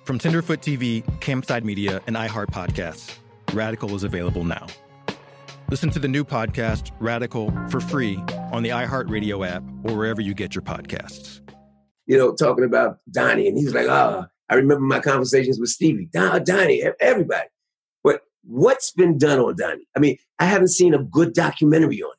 From 0.05 0.19
Tenderfoot 0.19 0.61
TV, 0.61 1.03
Campside 1.21 1.65
Media, 1.65 2.03
and 2.07 2.17
iHeart 2.17 2.49
Podcasts, 2.49 3.17
Radical 3.53 3.95
is 3.95 4.05
available 4.05 4.45
now. 4.45 4.67
Listen 5.69 5.91
to 5.91 5.99
the 5.99 6.07
new 6.09 6.25
podcast, 6.25 6.93
Radical, 7.01 7.51
for 7.69 7.81
free 7.81 8.17
on 8.53 8.63
the 8.63 8.69
iHeartRadio 8.71 9.47
app 9.47 9.63
or 9.85 9.97
wherever 9.97 10.21
you 10.21 10.33
get 10.35 10.55
your 10.55 10.63
podcasts. 10.63 11.41
you 12.09 12.17
know, 12.17 12.33
talking 12.35 12.65
about 12.65 12.99
Donny, 13.11 13.49
and 13.49 13.59
he 13.59 13.65
was 13.65 13.75
like, 13.75 13.89
"Ah, 13.89 14.29
I 14.49 14.55
remember 14.55 14.85
my 14.85 15.01
conversations 15.01 15.59
with 15.59 15.71
Stevie, 15.71 16.09
Don, 16.13 16.45
Donny, 16.45 16.85
everybody." 17.01 17.49
But 18.05 18.21
what's 18.45 18.93
been 18.93 19.19
done 19.19 19.41
on 19.41 19.57
Donny? 19.57 19.89
I 19.97 19.99
mean, 19.99 20.17
I 20.39 20.45
haven't 20.45 20.69
seen 20.69 20.95
a 20.95 20.99
good 21.03 21.33
documentary 21.33 22.01
on 22.01 22.13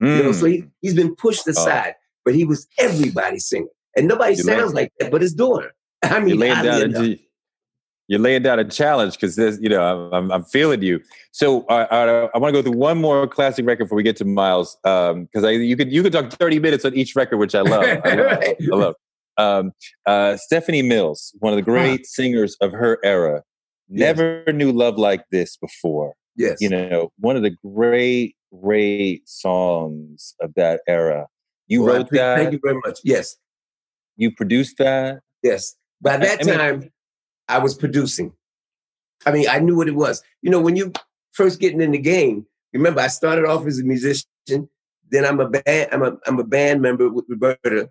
him. 0.00 0.16
You 0.16 0.22
know, 0.24 0.32
so 0.32 0.46
he, 0.46 0.64
he's 0.80 0.94
been 0.94 1.14
pushed 1.14 1.46
aside, 1.46 1.94
but 2.24 2.34
he 2.34 2.44
was 2.44 2.66
everybody's 2.78 3.46
singer, 3.46 3.68
and 3.96 4.08
nobody 4.08 4.34
You 4.34 4.42
sounds 4.42 4.74
lay- 4.74 4.82
like 4.82 4.92
that, 4.98 5.12
but 5.12 5.22
his 5.22 5.34
daughter. 5.34 5.72
I 6.02 6.18
mean, 6.18 6.30
you're 6.30 6.38
laying 6.38 6.52
oddly 6.54 6.68
down 6.70 6.82
enough. 6.82 7.18
You're 8.08 8.20
laying 8.20 8.42
down 8.42 8.58
a 8.58 8.64
challenge 8.64 9.14
because 9.14 9.36
there's 9.36 9.60
you 9.60 9.68
know 9.68 10.10
I'm, 10.12 10.30
I'm, 10.30 10.44
feeling 10.44 10.82
you. 10.82 11.00
So 11.32 11.62
uh, 11.68 11.86
uh, 11.90 12.28
I 12.34 12.38
want 12.38 12.54
to 12.54 12.62
go 12.62 12.68
through 12.70 12.78
one 12.78 12.98
more 13.00 13.26
classic 13.26 13.66
record 13.66 13.84
before 13.86 13.96
we 13.96 14.02
get 14.02 14.16
to 14.16 14.24
Miles 14.24 14.76
because 14.82 15.44
I 15.44 15.50
you 15.50 15.76
could 15.76 15.92
you 15.92 16.02
could 16.02 16.12
talk 16.12 16.30
30 16.32 16.58
minutes 16.60 16.84
on 16.84 16.94
each 16.94 17.16
record, 17.16 17.38
which 17.38 17.54
I 17.54 17.62
love. 17.62 17.84
I 18.04 18.14
love. 18.14 18.38
I 18.42 18.56
love. 18.76 18.94
Um, 19.38 19.72
uh, 20.06 20.36
Stephanie 20.36 20.82
Mills, 20.82 21.34
one 21.40 21.52
of 21.52 21.56
the 21.56 21.62
great 21.62 22.06
singers 22.06 22.56
of 22.60 22.72
her 22.72 22.98
era, 23.04 23.42
Yes. 23.88 24.16
never 24.16 24.44
knew 24.52 24.72
love 24.72 24.96
like 24.98 25.24
this 25.30 25.56
before. 25.58 26.14
yes, 26.36 26.60
You 26.60 26.68
know, 26.70 27.12
one 27.20 27.36
of 27.36 27.42
the 27.42 27.50
great, 27.64 28.34
great 28.62 29.28
songs 29.28 30.34
of 30.40 30.54
that 30.54 30.80
era. 30.88 31.26
You 31.68 31.82
Well, 31.82 31.96
wrote 31.98 32.10
that. 32.12 32.38
Thank 32.38 32.52
you 32.52 32.60
very 32.62 32.78
much. 32.84 33.00
Yes, 33.04 33.36
You 34.16 34.30
produced 34.32 34.78
that. 34.78 35.20
yes. 35.42 35.76
By 36.00 36.16
that 36.16 36.40
I 36.40 36.44
mean- 36.44 36.54
time, 36.58 36.90
I 37.48 37.58
was 37.58 37.74
producing. 37.74 38.32
I 39.24 39.32
mean, 39.32 39.46
I 39.48 39.58
knew 39.58 39.76
what 39.76 39.88
it 39.88 39.94
was. 39.94 40.22
You 40.42 40.50
know, 40.50 40.60
when 40.60 40.76
you 40.76 40.92
first 41.32 41.60
getting 41.60 41.80
in 41.80 41.92
the 41.92 41.98
game, 41.98 42.46
remember 42.72 43.00
I 43.00 43.08
started 43.08 43.46
off 43.46 43.66
as 43.66 43.78
a 43.78 43.84
musician. 43.84 44.26
Then 44.48 45.24
I'm 45.24 45.40
a 45.40 45.48
band. 45.48 45.88
I'm 45.92 46.02
a 46.02 46.16
I'm 46.26 46.38
a 46.38 46.44
band 46.44 46.82
member 46.82 47.08
with 47.08 47.26
Roberta. 47.28 47.90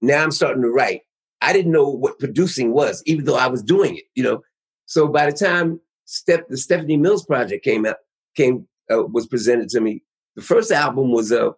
Now 0.00 0.22
I'm 0.22 0.30
starting 0.30 0.62
to 0.62 0.70
write. 0.70 1.02
I 1.40 1.52
didn't 1.52 1.72
know 1.72 1.88
what 1.88 2.18
producing 2.18 2.72
was, 2.72 3.02
even 3.06 3.24
though 3.24 3.36
I 3.36 3.48
was 3.48 3.62
doing 3.62 3.96
it. 3.96 4.04
You 4.14 4.22
know, 4.22 4.42
so 4.86 5.08
by 5.08 5.30
the 5.30 5.36
time 5.36 5.80
Step 6.04 6.48
the 6.48 6.56
Stephanie 6.56 6.96
Mills 6.98 7.24
project 7.24 7.64
came 7.64 7.86
out, 7.86 7.96
came 8.36 8.66
uh, 8.92 9.02
was 9.04 9.26
presented 9.26 9.68
to 9.70 9.80
me. 9.80 10.02
The 10.36 10.42
first 10.42 10.70
album 10.70 11.10
was 11.10 11.32
uh, 11.32 11.50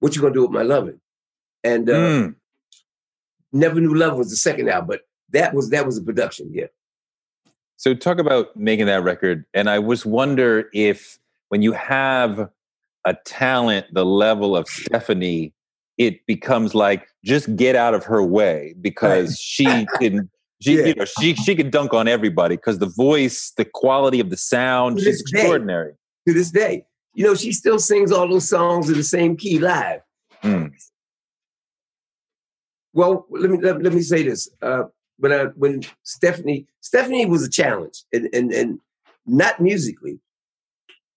"What 0.00 0.16
You 0.16 0.22
Gonna 0.22 0.34
Do 0.34 0.42
with 0.42 0.50
My 0.50 0.62
Loving," 0.62 1.00
and 1.62 1.88
uh, 1.88 1.92
Mm. 1.92 2.34
Never 3.52 3.80
Knew 3.80 3.94
Love 3.94 4.16
was 4.16 4.30
the 4.30 4.36
second 4.36 4.68
album, 4.68 4.88
but 4.88 5.00
that 5.32 5.54
was 5.54 5.70
that 5.70 5.86
was 5.86 5.98
a 5.98 6.02
production. 6.02 6.50
Yeah. 6.52 6.66
So 7.76 7.94
talk 7.94 8.18
about 8.18 8.54
making 8.56 8.86
that 8.86 9.02
record, 9.02 9.44
and 9.54 9.70
I 9.70 9.78
was 9.78 10.04
wonder 10.04 10.68
if 10.74 11.18
when 11.48 11.62
you 11.62 11.72
have 11.72 12.50
a 13.06 13.14
talent 13.24 13.86
the 13.92 14.04
level 14.04 14.54
of 14.56 14.68
Stephanie, 14.68 15.54
it 15.96 16.24
becomes 16.26 16.74
like 16.74 17.08
just 17.24 17.54
get 17.56 17.74
out 17.76 17.94
of 17.94 18.04
her 18.04 18.22
way 18.22 18.74
because 18.80 19.36
she 19.38 19.86
can 19.98 20.28
she 20.60 20.78
Yeah. 20.78 20.84
you 20.86 20.94
know 20.94 21.04
she 21.06 21.34
she 21.34 21.54
can 21.54 21.70
dunk 21.70 21.94
on 21.94 22.06
everybody 22.08 22.56
because 22.56 22.78
the 22.78 22.86
voice, 22.94 23.52
the 23.56 23.64
quality 23.64 24.20
of 24.20 24.28
the 24.30 24.36
sound, 24.36 24.98
To 24.98 25.04
she's 25.04 25.22
this 25.22 25.30
day. 25.30 25.38
extraordinary. 25.40 25.94
to 26.28 26.34
this 26.34 26.50
day. 26.50 26.84
You 27.14 27.24
know, 27.24 27.34
she 27.34 27.50
still 27.52 27.78
sings 27.80 28.12
all 28.12 28.28
those 28.28 28.48
songs 28.48 28.88
in 28.88 28.96
the 28.96 29.02
same 29.02 29.36
key 29.36 29.58
live. 29.58 30.00
Mm. 30.44 30.70
Well, 32.92 33.26
let 33.30 33.50
me 33.50 33.58
let, 33.58 33.82
let 33.82 33.92
me 33.92 34.02
say 34.02 34.22
this. 34.22 34.48
Uh, 34.62 34.84
when 35.20 35.32
I 35.32 35.44
when 35.56 35.82
Stephanie 36.02 36.66
Stephanie 36.80 37.26
was 37.26 37.46
a 37.46 37.50
challenge, 37.50 38.04
and 38.12 38.28
and 38.32 38.52
and 38.52 38.80
not 39.26 39.60
musically. 39.60 40.18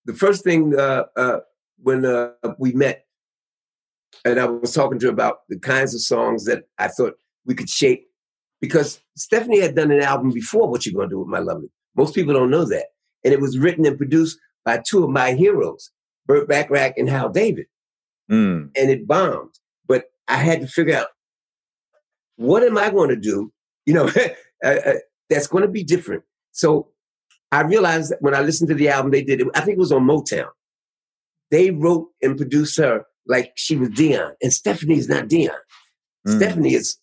The 0.05 0.13
first 0.13 0.43
thing 0.43 0.77
uh, 0.77 1.05
uh, 1.15 1.39
when 1.81 2.05
uh, 2.05 2.31
we 2.59 2.73
met, 2.73 3.05
and 4.25 4.39
I 4.39 4.45
was 4.45 4.73
talking 4.73 4.99
to 4.99 5.07
her 5.07 5.11
about 5.11 5.39
the 5.49 5.57
kinds 5.57 5.95
of 5.95 6.01
songs 6.01 6.43
that 6.45 6.65
I 6.77 6.89
thought 6.89 7.15
we 7.45 7.55
could 7.55 7.69
shape, 7.69 8.05
because 8.61 9.01
Stephanie 9.15 9.61
had 9.61 9.75
done 9.75 9.91
an 9.91 10.01
album 10.01 10.31
before. 10.31 10.69
What 10.69 10.85
you 10.85 10.93
gonna 10.93 11.09
do 11.09 11.19
with 11.19 11.29
my 11.29 11.39
lovely? 11.39 11.69
Most 11.95 12.13
people 12.13 12.33
don't 12.33 12.51
know 12.51 12.65
that, 12.65 12.87
and 13.23 13.33
it 13.33 13.41
was 13.41 13.57
written 13.57 13.85
and 13.85 13.97
produced 13.97 14.37
by 14.65 14.81
two 14.85 15.03
of 15.03 15.09
my 15.09 15.33
heroes, 15.33 15.91
Burt 16.25 16.47
Bacharach 16.47 16.97
and 16.97 17.09
Hal 17.09 17.29
David 17.29 17.67
Mm. 18.31 18.71
and 18.75 18.89
it 18.89 19.05
bombed. 19.05 19.59
But 19.85 20.05
I 20.27 20.37
had 20.37 20.61
to 20.61 20.67
figure 20.67 20.95
out 20.95 21.07
what 22.37 22.63
am 22.63 22.77
I 22.77 22.89
going 22.89 23.09
to 23.09 23.15
do? 23.15 23.51
You 23.85 23.93
know, 23.93 24.09
uh, 24.63 24.67
uh, 24.67 24.93
that's 25.29 25.47
going 25.47 25.63
to 25.63 25.67
be 25.67 25.83
different. 25.83 26.23
So 26.53 26.87
I 27.51 27.61
realized 27.61 28.11
that 28.11 28.21
when 28.21 28.33
I 28.33 28.41
listened 28.41 28.69
to 28.69 28.75
the 28.75 28.89
album 28.89 29.11
they 29.11 29.23
did, 29.23 29.41
it, 29.41 29.47
I 29.55 29.59
think 29.59 29.75
it 29.75 29.79
was 29.79 29.91
on 29.91 30.07
Motown. 30.07 30.47
They 31.51 31.69
wrote 31.71 32.07
and 32.21 32.37
produced 32.37 32.77
her 32.77 33.03
like 33.27 33.51
she 33.55 33.75
was 33.75 33.89
Dionne, 33.89 34.33
and 34.41 34.53
Stephanie 34.53 34.97
is 34.97 35.09
not 35.09 35.25
Dionne. 35.25 35.51
Mm. 36.27 36.37
Stephanie 36.37 36.73
is 36.73 36.97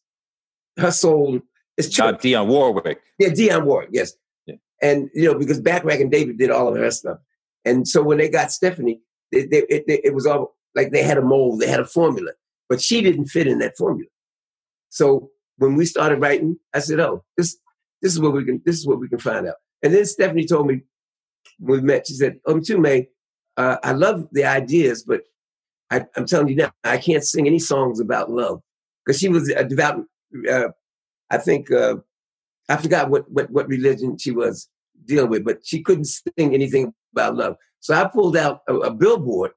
her 0.78 0.90
soul 0.90 1.40
is 1.76 1.90
church. 1.90 2.16
Dionne 2.16 2.46
Warwick. 2.46 3.00
Yeah, 3.18 3.28
Dionne 3.28 3.64
Warwick, 3.64 3.90
yes. 3.92 4.12
Yeah. 4.46 4.56
And 4.82 5.08
you 5.14 5.30
know, 5.30 5.38
because 5.38 5.60
Bacharach 5.60 6.00
and 6.00 6.10
David 6.10 6.38
did 6.38 6.50
all 6.50 6.68
of 6.68 6.76
her 6.76 6.90
stuff, 6.90 7.18
and 7.64 7.86
so 7.86 8.02
when 8.02 8.18
they 8.18 8.28
got 8.28 8.50
Stephanie, 8.50 9.00
they, 9.30 9.46
they, 9.46 9.58
it, 9.68 9.84
it, 9.86 10.00
it 10.04 10.14
was 10.14 10.26
all 10.26 10.56
like 10.74 10.90
they 10.90 11.02
had 11.02 11.18
a 11.18 11.22
mold, 11.22 11.60
they 11.60 11.68
had 11.68 11.80
a 11.80 11.86
formula, 11.86 12.32
but 12.68 12.80
she 12.80 13.02
didn't 13.02 13.26
fit 13.26 13.46
in 13.46 13.58
that 13.58 13.76
formula. 13.76 14.08
So 14.88 15.30
when 15.60 15.76
we 15.76 15.84
started 15.84 16.20
writing, 16.20 16.58
I 16.74 16.80
said, 16.80 17.00
"Oh, 17.00 17.22
this 17.36 17.56
this 18.00 18.12
is 18.12 18.20
what 18.20 18.32
we 18.32 18.44
can 18.44 18.62
this 18.64 18.78
is 18.78 18.86
what 18.86 18.98
we 18.98 19.08
can 19.08 19.18
find 19.18 19.46
out." 19.46 19.56
And 19.82 19.94
then 19.94 20.04
Stephanie 20.06 20.46
told 20.46 20.66
me 20.66 20.82
when 21.58 21.80
we 21.80 21.86
met, 21.86 22.06
she 22.06 22.14
said, 22.14 22.40
"Um, 22.46 22.62
too, 22.62 22.78
May, 22.78 23.08
uh, 23.56 23.76
I 23.82 23.92
love 23.92 24.26
the 24.32 24.44
ideas, 24.44 25.04
but 25.04 25.22
I, 25.90 26.06
I'm 26.16 26.26
telling 26.26 26.48
you 26.48 26.56
now, 26.56 26.72
I 26.82 26.96
can't 26.96 27.24
sing 27.24 27.46
any 27.46 27.58
songs 27.58 28.00
about 28.00 28.30
love 28.30 28.62
because 29.04 29.20
she 29.20 29.28
was 29.28 29.50
a 29.50 29.64
devout. 29.64 30.02
Uh, 30.50 30.68
I 31.30 31.36
think 31.36 31.70
uh, 31.70 31.96
I 32.70 32.76
forgot 32.78 33.10
what, 33.10 33.30
what 33.30 33.50
what 33.50 33.68
religion 33.68 34.16
she 34.16 34.30
was 34.30 34.68
dealing 35.04 35.30
with, 35.30 35.44
but 35.44 35.58
she 35.62 35.82
couldn't 35.82 36.06
sing 36.06 36.54
anything 36.54 36.94
about 37.12 37.36
love. 37.36 37.56
So 37.80 37.94
I 37.94 38.08
pulled 38.08 38.36
out 38.36 38.60
a, 38.66 38.74
a 38.76 38.90
billboard 38.90 39.50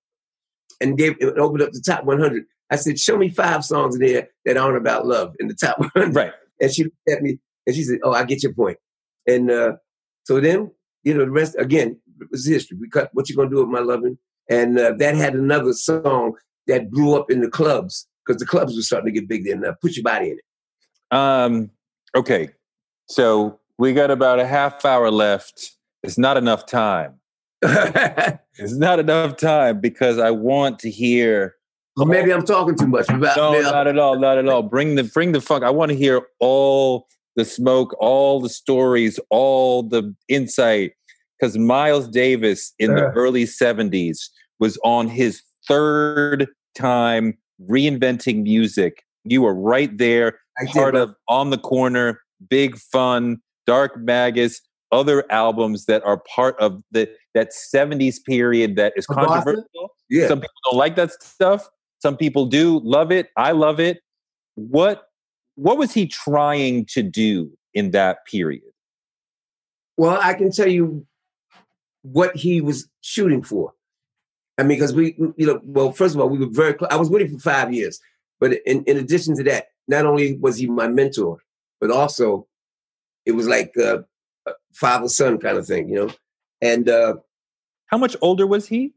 and 0.82 0.97
gave 0.97 1.16
it 1.22 1.38
opened 1.38 1.62
up 1.62 1.72
the 1.72 1.82
top 1.86 2.04
100. 2.04 2.43
I 2.72 2.76
said, 2.76 2.99
"Show 2.99 3.18
me 3.18 3.30
five 3.30 3.64
songs 3.64 3.97
there 3.99 4.30
that 4.45 4.57
aren't 4.57 4.78
about 4.78 5.05
love 5.05 5.36
in 5.39 5.47
the 5.47 5.53
top 5.53 5.80
100." 5.95 6.16
Right. 6.16 6.34
And 6.61 6.74
she 6.74 6.84
looked 6.84 7.09
at 7.09 7.22
me 7.22 7.39
and 7.66 7.76
she 7.76 7.84
said, 7.84 7.99
"Oh, 8.03 8.11
I 8.14 8.24
get 8.24 8.43
your 8.43 8.53
point." 8.53 8.78
And 9.28 9.51
uh, 9.51 9.74
so 10.24 10.39
then, 10.39 10.72
you 11.03 11.14
know, 11.14 11.26
the 11.26 11.32
rest 11.32 11.55
again 11.57 11.99
it 12.22 12.28
was 12.32 12.45
history. 12.45 12.78
We 12.80 12.89
cut 12.89 13.09
"What 13.14 13.30
You 13.30 13.36
Gonna 13.36 13.49
Do 13.49 13.57
with 13.57 13.70
My 13.70 13.80
Loving," 13.80 14.18
and 14.49 14.80
uh, 14.80 14.93
that 14.97 15.16
had 15.16 15.34
another 15.34 15.74
song 15.74 16.34
that 16.68 16.89
blew 16.89 17.16
up 17.16 17.30
in 17.30 17.41
the 17.41 17.49
clubs 17.49 18.07
because 18.26 18.39
the 18.39 18.45
clubs 18.45 18.76
were 18.76 18.82
starting 18.82 19.14
to 19.14 19.20
get 19.20 19.28
big 19.28 19.45
then. 19.45 19.66
Uh, 19.66 19.74
Put 19.82 19.95
your 19.95 20.03
body 20.03 20.32
in 20.32 20.38
It. 20.38 21.18
Um, 21.18 21.72
okay. 22.16 22.49
So 23.07 23.59
we 23.78 23.93
got 23.93 24.11
about 24.11 24.39
a 24.39 24.47
half 24.47 24.86
hour 24.86 25.11
left. 25.11 25.72
It's 26.03 26.18
not 26.18 26.38
enough 26.38 26.66
time. 26.66 27.20
It's 28.59 28.76
not 28.76 28.99
enough 28.99 29.38
time 29.38 29.80
because 29.80 30.20
I 30.20 30.30
want 30.32 30.80
to 30.80 30.89
hear. 30.91 31.55
Or 31.98 32.06
maybe 32.06 32.32
I'm 32.32 32.44
talking 32.46 32.76
too 32.76 32.88
much. 32.88 33.10
About, 33.10 33.38
No, 33.38 33.62
not 33.62 33.88
at 33.88 33.98
all. 33.98 34.18
Not 34.18 34.38
at 34.38 34.48
all. 34.48 34.64
Bring 34.64 34.96
the 34.96 35.04
bring 35.04 35.32
the 35.32 35.41
funk. 35.41 35.64
I 35.64 35.70
want 35.70 35.91
to 35.91 35.98
hear 35.98 36.22
all 36.39 37.08
the 37.36 37.46
smoke, 37.46 37.96
all 38.00 38.39
the 38.39 38.50
stories, 38.50 39.20
all 39.30 39.84
the 39.84 40.14
insight. 40.28 40.94
Because 41.39 41.58
Miles 41.58 42.08
Davis 42.08 42.74
in 42.80 42.96
the 42.96 43.06
early 43.16 43.44
'70s 43.44 44.30
was 44.60 44.78
on 44.84 45.08
his 45.08 45.41
third 45.68 46.48
time 46.76 47.38
reinventing 47.70 48.44
music. 48.44 49.04
You 49.26 49.41
were 49.41 49.54
right 49.54 49.96
there, 49.98 50.39
I 50.60 50.66
part 50.72 50.94
but- 50.94 51.02
of 51.02 51.16
On 51.28 51.50
the 51.50 51.58
Corner, 51.58 52.22
Big 52.50 52.78
Fun, 52.78 53.41
Dark 53.68 53.98
Magus, 54.00 54.62
other 54.91 55.26
albums 55.32 55.86
that 55.86 56.04
are 56.06 56.22
part 56.34 56.58
of 56.60 56.82
the 56.91 57.10
that 57.34 57.50
70s 57.52 58.24
period 58.24 58.76
that 58.76 58.94
is 58.96 59.08
controversial. 59.08 59.66
yeah. 60.10 60.28
Some 60.28 60.39
people 60.39 60.54
don't 60.66 60.78
like 60.78 60.96
that 60.98 61.12
stuff. 61.24 61.68
Some 62.04 62.18
people 62.18 62.47
do 62.47 62.82
love 62.84 63.14
it. 63.14 63.30
I 63.38 63.54
love 63.54 63.80
it. 63.80 64.01
What 64.56 65.08
what 65.56 65.78
was 65.78 65.93
he 65.93 66.06
trying 66.06 66.86
to 66.88 67.01
do 67.01 67.49
in 67.74 67.91
that 67.91 68.26
period? 68.26 68.74
Well, 69.95 70.20
I 70.22 70.34
can 70.34 70.51
tell 70.51 70.68
you 70.68 71.08
what 72.01 72.36
he 72.36 72.60
was 72.60 72.89
shooting 72.99 73.41
for. 73.41 73.72
I 74.58 74.64
mean, 74.64 74.78
because 74.78 74.93
we, 74.93 75.16
you 75.38 75.47
know, 75.47 75.62
well, 75.64 75.93
first 75.93 76.14
of 76.14 76.20
all, 76.20 76.28
we 76.28 76.39
were 76.39 76.51
very 76.51 76.74
close. 76.74 76.89
I 76.91 76.97
was 76.97 77.10
with 77.10 77.22
him 77.22 77.38
for 77.38 77.39
five 77.39 77.74
years. 77.74 78.01
But 78.41 78.60
in, 78.66 78.84
in 78.84 78.97
addition 78.97 79.38
to 79.38 79.43
that, 79.45 79.68
not 79.88 80.06
only 80.06 80.38
was 80.38 80.58
he 80.58 80.68
my 80.68 80.89
mentor, 80.89 81.38
but 81.80 81.89
also 81.89 82.47
it 83.26 83.32
was 83.32 83.47
like 83.47 83.72
uh, 83.78 83.99
a 84.45 84.51
father 84.74 85.08
son 85.08 85.38
kind 85.38 85.58
of 85.58 85.66
thing, 85.66 85.88
you 85.88 85.95
know? 85.95 86.12
And, 86.62 86.89
uh, 86.89 87.16
How 87.86 87.97
much 87.97 88.18
older 88.20 88.45
was 88.45 88.68
he? 88.68 88.91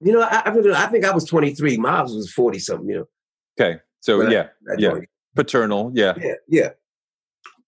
You 0.00 0.12
know, 0.12 0.22
I, 0.22 0.42
I, 0.46 0.86
think 0.86 1.04
I 1.04 1.12
was 1.12 1.24
23. 1.24 1.76
Miles 1.76 2.14
was 2.14 2.32
40 2.32 2.58
something, 2.58 2.88
you 2.88 2.96
know? 2.96 3.08
Okay. 3.60 3.80
So 4.00 4.18
when 4.18 4.28
I- 4.28 4.32
yeah, 4.32 4.48
I 4.70 4.74
yeah. 4.78 4.98
paternal, 5.34 5.92
yeah. 5.94 6.14
Yeah. 6.20 6.34
Yeah. 6.48 6.68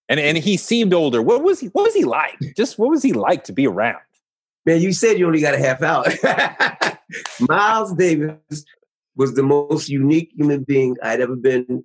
And 0.08 0.18
and 0.20 0.36
he 0.36 0.56
seemed 0.56 0.92
older. 0.92 1.22
What 1.22 1.42
was 1.42 1.60
he 1.60 1.68
what 1.68 1.84
was 1.84 1.94
he 1.94 2.04
like? 2.04 2.38
Just 2.56 2.78
what 2.78 2.90
was 2.90 3.02
he 3.02 3.12
like 3.12 3.44
to 3.44 3.52
be 3.52 3.66
around? 3.66 4.00
Man, 4.66 4.80
you 4.80 4.92
said 4.92 5.18
you 5.18 5.26
only 5.26 5.40
got 5.40 5.54
a 5.54 5.58
half 5.58 5.82
hour. 5.82 6.04
Miles 7.40 7.94
Davis 7.94 8.64
was 9.16 9.34
the 9.34 9.42
most 9.42 9.88
unique 9.88 10.32
human 10.34 10.64
being 10.64 10.96
I'd 11.02 11.20
ever 11.20 11.36
been 11.36 11.84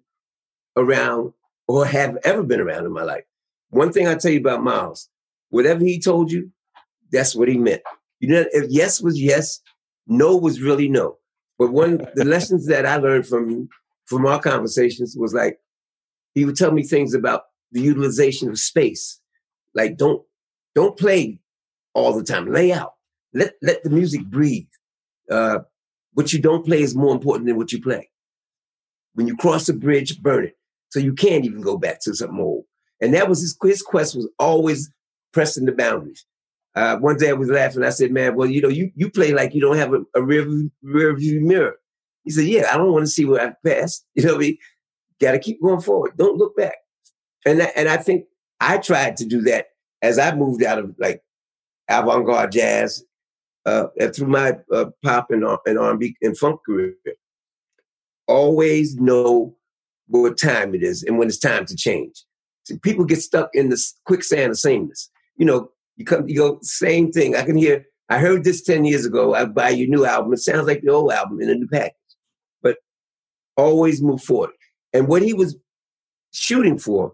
around 0.75 1.33
or 1.67 1.85
have 1.85 2.17
ever 2.23 2.43
been 2.43 2.59
around 2.59 2.85
in 2.85 2.91
my 2.91 3.03
life. 3.03 3.23
One 3.69 3.91
thing 3.91 4.07
I 4.07 4.15
tell 4.15 4.31
you 4.31 4.39
about 4.39 4.63
Miles, 4.63 5.09
whatever 5.49 5.83
he 5.83 5.99
told 5.99 6.31
you, 6.31 6.51
that's 7.11 7.35
what 7.35 7.47
he 7.47 7.57
meant. 7.57 7.81
You 8.19 8.29
know, 8.29 8.45
if 8.51 8.69
yes 8.69 9.01
was 9.01 9.21
yes, 9.21 9.59
no 10.07 10.35
was 10.35 10.61
really 10.61 10.89
no. 10.89 11.17
But 11.59 11.71
one 11.71 12.05
the 12.15 12.25
lessons 12.35 12.67
that 12.67 12.85
I 12.85 12.97
learned 12.97 13.27
from 13.27 13.69
from 14.05 14.25
our 14.25 14.39
conversations 14.39 15.15
was 15.17 15.33
like 15.33 15.59
he 16.33 16.45
would 16.45 16.55
tell 16.55 16.71
me 16.71 16.83
things 16.83 17.13
about 17.13 17.43
the 17.71 17.81
utilization 17.81 18.49
of 18.49 18.59
space. 18.59 19.19
Like 19.73 19.97
don't 19.97 20.23
don't 20.75 20.97
play 20.97 21.39
all 21.93 22.13
the 22.13 22.23
time. 22.23 22.51
Lay 22.51 22.71
out. 22.71 22.93
Let 23.33 23.53
let 23.61 23.83
the 23.83 23.89
music 23.89 24.25
breathe. 24.25 24.67
Uh, 25.29 25.59
what 26.13 26.33
you 26.33 26.39
don't 26.39 26.65
play 26.65 26.81
is 26.81 26.95
more 26.95 27.13
important 27.13 27.47
than 27.47 27.57
what 27.57 27.71
you 27.71 27.81
play. 27.81 28.09
When 29.13 29.27
you 29.27 29.35
cross 29.35 29.67
a 29.69 29.73
bridge, 29.73 30.21
burn 30.21 30.45
it. 30.45 30.57
So 30.89 30.99
you 30.99 31.13
can't 31.13 31.45
even 31.45 31.61
go 31.61 31.77
back 31.77 31.99
to 32.01 32.13
something 32.15 32.39
old. 32.39 32.65
And 33.01 33.13
that 33.13 33.27
was 33.27 33.41
his, 33.41 33.57
his 33.61 33.81
quest 33.81 34.15
was 34.15 34.29
always 34.39 34.91
pressing 35.33 35.65
the 35.65 35.71
boundaries. 35.71 36.25
Uh, 36.77 36.95
one 36.97 37.17
day 37.17 37.29
I 37.31 37.33
was 37.33 37.49
laughing. 37.49 37.83
I 37.83 37.89
said, 37.89 38.11
man, 38.11 38.35
well, 38.35 38.47
you 38.47 38.61
know, 38.61 38.67
you, 38.67 38.91
you 38.93 39.09
play 39.09 39.33
like 39.33 39.55
you 39.55 39.61
don't 39.61 39.77
have 39.77 39.93
a, 39.95 40.01
a 40.13 40.21
rear, 40.21 40.43
view- 40.43 40.71
rear 40.83 41.15
view 41.15 41.41
mirror. 41.41 41.75
He 42.23 42.29
said, 42.29 42.45
yeah, 42.45 42.69
I 42.71 42.77
don't 42.77 42.93
want 42.93 43.03
to 43.03 43.11
see 43.11 43.25
where 43.25 43.41
I've 43.41 43.63
passed. 43.65 44.05
You 44.15 44.23
know 44.23 44.33
what 44.33 44.37
I 44.37 44.41
mean? 44.41 44.57
Got 45.19 45.31
to 45.31 45.39
keep 45.39 45.59
going 45.59 45.81
forward. 45.81 46.11
Don't 46.17 46.37
look 46.37 46.55
back. 46.55 46.75
And, 47.47 47.59
that, 47.61 47.71
and 47.75 47.89
I 47.89 47.97
think 47.97 48.25
I 48.59 48.77
tried 48.77 49.17
to 49.17 49.25
do 49.25 49.41
that 49.41 49.69
as 50.03 50.19
I 50.19 50.35
moved 50.35 50.61
out 50.61 50.77
of 50.77 50.93
like 50.99 51.23
avant-garde 51.89 52.51
jazz 52.51 53.03
uh, 53.65 53.87
through 54.13 54.27
my 54.27 54.57
uh, 54.71 54.85
pop 55.03 55.31
and, 55.31 55.43
and 55.65 55.79
R&B 55.79 56.15
and 56.21 56.37
funk 56.37 56.59
career. 56.63 56.93
Always 58.27 58.97
know 58.97 59.55
what 60.09 60.37
time 60.37 60.75
it 60.75 60.83
is 60.83 61.01
and 61.01 61.17
when 61.17 61.27
it's 61.27 61.39
time 61.39 61.65
to 61.65 61.75
change. 61.75 62.23
See, 62.65 62.77
people 62.77 63.03
get 63.03 63.21
stuck 63.23 63.49
in 63.53 63.69
this 63.69 63.95
quicksand 64.05 64.51
of 64.51 64.59
sameness. 64.59 65.09
You 65.37 65.45
know, 65.45 65.71
you 65.97 66.05
come, 66.05 66.27
you 66.27 66.37
go, 66.37 66.59
same 66.61 67.11
thing. 67.11 67.35
I 67.35 67.43
can 67.43 67.57
hear, 67.57 67.85
I 68.09 68.19
heard 68.19 68.43
this 68.43 68.61
10 68.61 68.85
years 68.85 69.05
ago. 69.05 69.33
I 69.33 69.45
buy 69.45 69.69
your 69.69 69.89
new 69.89 70.05
album. 70.05 70.33
It 70.33 70.37
sounds 70.39 70.67
like 70.67 70.81
the 70.81 70.91
old 70.91 71.11
album 71.11 71.41
in 71.41 71.49
a 71.49 71.55
new 71.55 71.67
package. 71.67 71.93
But 72.61 72.77
always 73.57 74.01
move 74.01 74.23
forward. 74.23 74.51
And 74.93 75.07
what 75.07 75.21
he 75.21 75.33
was 75.33 75.57
shooting 76.31 76.77
for 76.77 77.13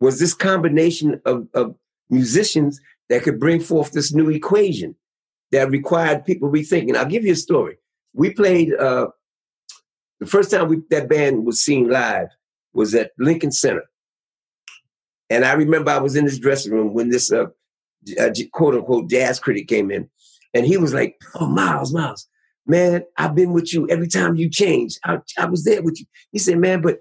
was 0.00 0.18
this 0.18 0.34
combination 0.34 1.20
of, 1.24 1.48
of 1.54 1.74
musicians 2.10 2.80
that 3.08 3.22
could 3.22 3.40
bring 3.40 3.60
forth 3.60 3.92
this 3.92 4.12
new 4.12 4.30
equation. 4.30 4.94
that 5.52 5.70
required 5.70 6.24
people 6.24 6.50
rethinking. 6.50 6.96
I'll 6.96 7.06
give 7.06 7.24
you 7.24 7.32
a 7.32 7.36
story. 7.36 7.76
We 8.12 8.30
played 8.30 8.74
uh, 8.74 9.08
the 10.20 10.26
first 10.26 10.50
time 10.50 10.68
we, 10.68 10.82
that 10.90 11.08
band 11.08 11.44
was 11.44 11.60
seen 11.60 11.88
live 11.88 12.28
was 12.72 12.94
at 12.94 13.12
Lincoln 13.18 13.52
Center, 13.52 13.84
and 15.30 15.44
I 15.44 15.52
remember 15.52 15.90
I 15.90 15.98
was 15.98 16.16
in 16.16 16.24
this 16.24 16.38
dressing 16.38 16.72
room 16.72 16.92
when 16.94 17.10
this 17.10 17.32
uh, 17.32 17.46
uh, 18.20 18.30
quote 18.52 18.74
unquote 18.74 19.08
jazz 19.10 19.40
critic 19.40 19.68
came 19.68 19.90
in, 19.90 20.08
and 20.52 20.66
he 20.66 20.76
was 20.76 20.92
like, 20.92 21.16
"Oh, 21.34 21.46
Miles, 21.46 21.92
Miles, 21.92 22.28
man, 22.66 23.04
I've 23.16 23.34
been 23.34 23.52
with 23.52 23.72
you 23.72 23.88
every 23.88 24.08
time 24.08 24.36
you 24.36 24.50
change. 24.50 24.98
I, 25.04 25.18
I 25.38 25.46
was 25.46 25.64
there 25.64 25.82
with 25.82 25.98
you." 25.98 26.06
He 26.32 26.38
said, 26.38 26.58
"Man, 26.58 26.80
but 26.80 26.98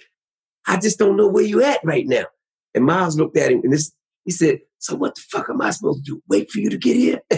I 0.67 0.77
just 0.77 0.99
don't 0.99 1.17
know 1.17 1.27
where 1.27 1.43
you're 1.43 1.63
at 1.63 1.83
right 1.83 2.07
now." 2.07 2.25
And 2.73 2.85
Miles 2.85 3.17
looked 3.17 3.37
at 3.37 3.51
him, 3.51 3.61
and 3.63 3.73
this 3.73 3.91
he 4.25 4.31
said, 4.31 4.59
"So 4.79 4.95
what 4.95 5.15
the 5.15 5.21
fuck 5.21 5.49
am 5.49 5.61
I 5.61 5.71
supposed 5.71 6.05
to 6.05 6.13
do? 6.13 6.23
Wait 6.29 6.49
for 6.49 6.59
you 6.59 6.69
to 6.69 6.77
get 6.77 6.95
here?" 6.95 7.21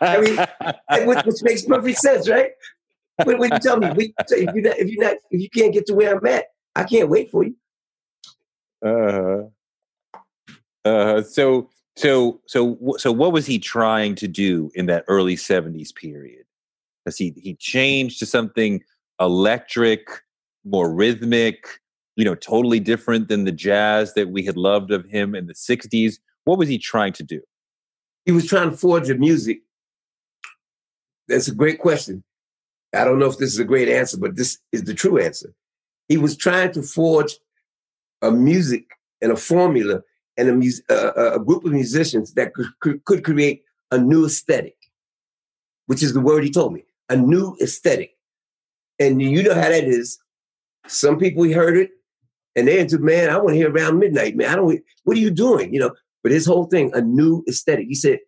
I 0.00 0.20
mean, 0.20 1.06
which, 1.06 1.24
which, 1.24 1.42
makes 1.42 1.62
perfect 1.62 1.98
sense, 1.98 2.28
right? 2.28 2.50
When, 3.24 3.38
when 3.38 3.52
you 3.52 3.58
tell 3.58 3.78
me, 3.78 3.88
if 3.88 4.54
you're 4.54 4.62
not, 4.62 4.78
if 4.78 4.88
you're 4.88 5.04
not, 5.04 5.16
if 5.30 5.40
you 5.40 5.50
can't 5.50 5.72
get 5.72 5.86
to 5.86 5.94
where 5.94 6.16
I'm 6.16 6.26
at, 6.26 6.46
I 6.74 6.84
can't 6.84 7.08
wait 7.08 7.30
for 7.30 7.44
you. 7.44 7.56
Uh, 8.84 9.12
huh. 9.12 9.42
uh, 10.84 11.04
huh. 11.04 11.22
so 11.22 11.70
so 11.96 12.40
so 12.46 12.78
so 12.98 13.12
what 13.12 13.32
was 13.32 13.46
he 13.46 13.58
trying 13.58 14.14
to 14.16 14.28
do 14.28 14.70
in 14.74 14.86
that 14.86 15.04
early 15.08 15.36
70s 15.36 15.94
period? 15.94 16.44
Because 17.04 17.16
he 17.16 17.34
he 17.36 17.54
changed 17.54 18.18
to 18.18 18.26
something 18.26 18.82
electric, 19.20 20.06
more 20.64 20.92
rhythmic, 20.92 21.66
you 22.16 22.24
know, 22.24 22.34
totally 22.34 22.80
different 22.80 23.28
than 23.28 23.44
the 23.44 23.52
jazz 23.52 24.14
that 24.14 24.30
we 24.30 24.44
had 24.44 24.56
loved 24.56 24.90
of 24.90 25.04
him 25.06 25.34
in 25.34 25.46
the 25.46 25.54
60s. 25.54 26.18
What 26.44 26.58
was 26.58 26.68
he 26.68 26.78
trying 26.78 27.12
to 27.14 27.22
do? 27.22 27.40
He 28.26 28.32
was 28.32 28.46
trying 28.46 28.70
to 28.70 28.76
forge 28.76 29.08
a 29.10 29.14
music. 29.14 29.60
That's 31.28 31.48
a 31.48 31.54
great 31.54 31.78
question. 31.78 32.22
I 32.94 33.04
don't 33.04 33.18
know 33.18 33.26
if 33.26 33.38
this 33.38 33.52
is 33.52 33.58
a 33.58 33.64
great 33.64 33.88
answer, 33.88 34.18
but 34.18 34.36
this 34.36 34.58
is 34.72 34.84
the 34.84 34.94
true 34.94 35.18
answer. 35.18 35.52
He 36.08 36.16
was 36.16 36.36
trying 36.36 36.72
to 36.72 36.82
forge 36.82 37.36
a 38.24 38.30
music 38.30 38.86
and 39.20 39.32
a 39.32 39.36
formula 39.36 40.00
and 40.36 40.48
a, 40.48 40.54
mus- 40.54 40.82
a 40.88 41.38
group 41.38 41.64
of 41.64 41.72
musicians 41.72 42.34
that 42.34 42.52
could, 42.54 43.04
could 43.04 43.24
create 43.24 43.62
a 43.90 43.98
new 43.98 44.26
aesthetic, 44.26 44.76
which 45.86 46.02
is 46.02 46.12
the 46.12 46.20
word 46.20 46.42
he 46.42 46.50
told 46.50 46.72
me, 46.72 46.84
a 47.08 47.16
new 47.16 47.56
aesthetic. 47.62 48.12
And 48.98 49.20
you 49.20 49.42
know 49.42 49.54
how 49.54 49.68
that 49.68 49.84
is. 49.84 50.18
Some 50.86 51.18
people 51.18 51.44
heard 51.52 51.76
it 51.76 51.90
and 52.56 52.68
they 52.68 52.78
into, 52.78 52.98
man, 52.98 53.30
I 53.30 53.36
want 53.36 53.50
to 53.50 53.56
hear 53.56 53.70
around 53.70 53.98
midnight, 53.98 54.36
man. 54.36 54.48
I 54.48 54.56
don't, 54.56 54.80
what 55.04 55.16
are 55.16 55.20
you 55.20 55.30
doing? 55.30 55.72
You 55.72 55.80
know, 55.80 55.94
but 56.22 56.32
his 56.32 56.46
whole 56.46 56.64
thing, 56.64 56.90
a 56.94 57.00
new 57.00 57.44
aesthetic. 57.48 57.86
He 57.86 57.94
said, 57.94 58.18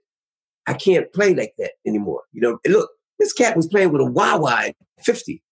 I 0.66 0.74
can't 0.74 1.12
play 1.12 1.34
like 1.34 1.54
that 1.58 1.72
anymore. 1.86 2.22
You 2.32 2.42
know, 2.42 2.58
and 2.64 2.74
look, 2.74 2.90
this 3.18 3.32
cat 3.32 3.56
was 3.56 3.66
playing 3.66 3.92
with 3.92 4.02
a 4.02 4.04
wah 4.04 4.36
wah 4.36 4.62
50 5.02 5.42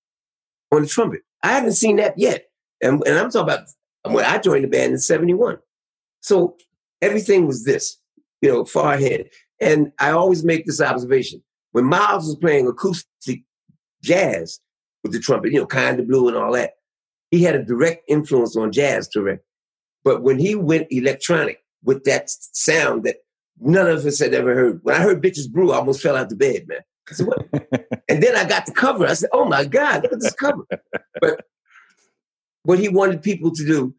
on 0.73 0.83
the 0.83 0.89
trumpet. 0.89 1.23
I 1.43 1.53
haven't 1.53 1.73
seen 1.73 1.97
that 1.97 2.15
yet. 2.19 2.47
And, 2.83 3.03
and 3.07 3.19
I'm 3.19 3.31
talking 3.31 3.55
about 3.55 3.69
when 4.13 4.25
I 4.25 4.39
joined 4.39 4.65
the 4.65 4.69
band 4.69 4.93
in 4.93 4.99
71. 4.99 5.59
So 6.21 6.57
everything 7.01 7.47
was 7.47 7.65
this, 7.65 7.99
you 8.43 8.51
know, 8.51 8.65
far 8.65 8.95
ahead. 8.95 9.29
And 9.61 9.93
I 9.99 10.11
always 10.11 10.45
make 10.45 10.67
this 10.67 10.81
observation. 10.81 11.43
When 11.73 11.85
Miles 11.85 12.27
was 12.27 12.37
playing 12.37 12.67
acoustic 12.67 13.43
jazz 14.03 14.61
with 15.03 15.13
the 15.13 15.21
trumpet, 15.21 15.53
you 15.53 15.61
know, 15.61 15.67
kind 15.67 15.99
of 15.99 16.09
blue 16.09 16.29
and 16.29 16.37
all 16.37 16.53
that, 16.53 16.73
he 17.31 17.43
had 17.43 17.57
a 17.57 17.65
direct 17.65 18.05
influence 18.09 18.57
on 18.57 18.73
jazz, 18.73 19.09
direct. 19.09 19.45
But 20.05 20.23
when 20.23 20.39
he 20.39 20.55
went 20.55 20.89
electronic 20.91 21.59
with 21.83 22.05
that 22.05 22.29
sound 22.29 23.05
that 23.05 23.17
none 23.61 23.89
of 23.89 24.05
us 24.05 24.19
had 24.19 24.35
ever 24.35 24.55
heard, 24.55 24.81
when 24.83 24.95
I 24.95 25.01
heard 25.01 25.23
Bitches 25.23 25.51
Brew, 25.51 25.73
I 25.73 25.77
almost 25.77 26.03
fell 26.03 26.17
out 26.17 26.29
the 26.29 26.37
bed, 26.37 26.67
man. 26.69 26.81
Said, 27.11 27.29
and 28.09 28.23
then 28.23 28.37
I 28.37 28.45
got 28.45 28.67
the 28.67 28.73
cover. 28.73 29.07
I 29.07 29.15
said, 29.15 29.31
oh 29.33 29.45
my 29.45 29.65
God, 29.65 30.03
look 30.03 30.13
at 30.13 30.21
this 30.21 30.35
cover. 30.35 30.65
But 31.21 31.45
what 32.65 32.79
he 32.79 32.89
wanted 32.89 33.23
people 33.23 33.51
to 33.53 33.65
do 33.65 33.95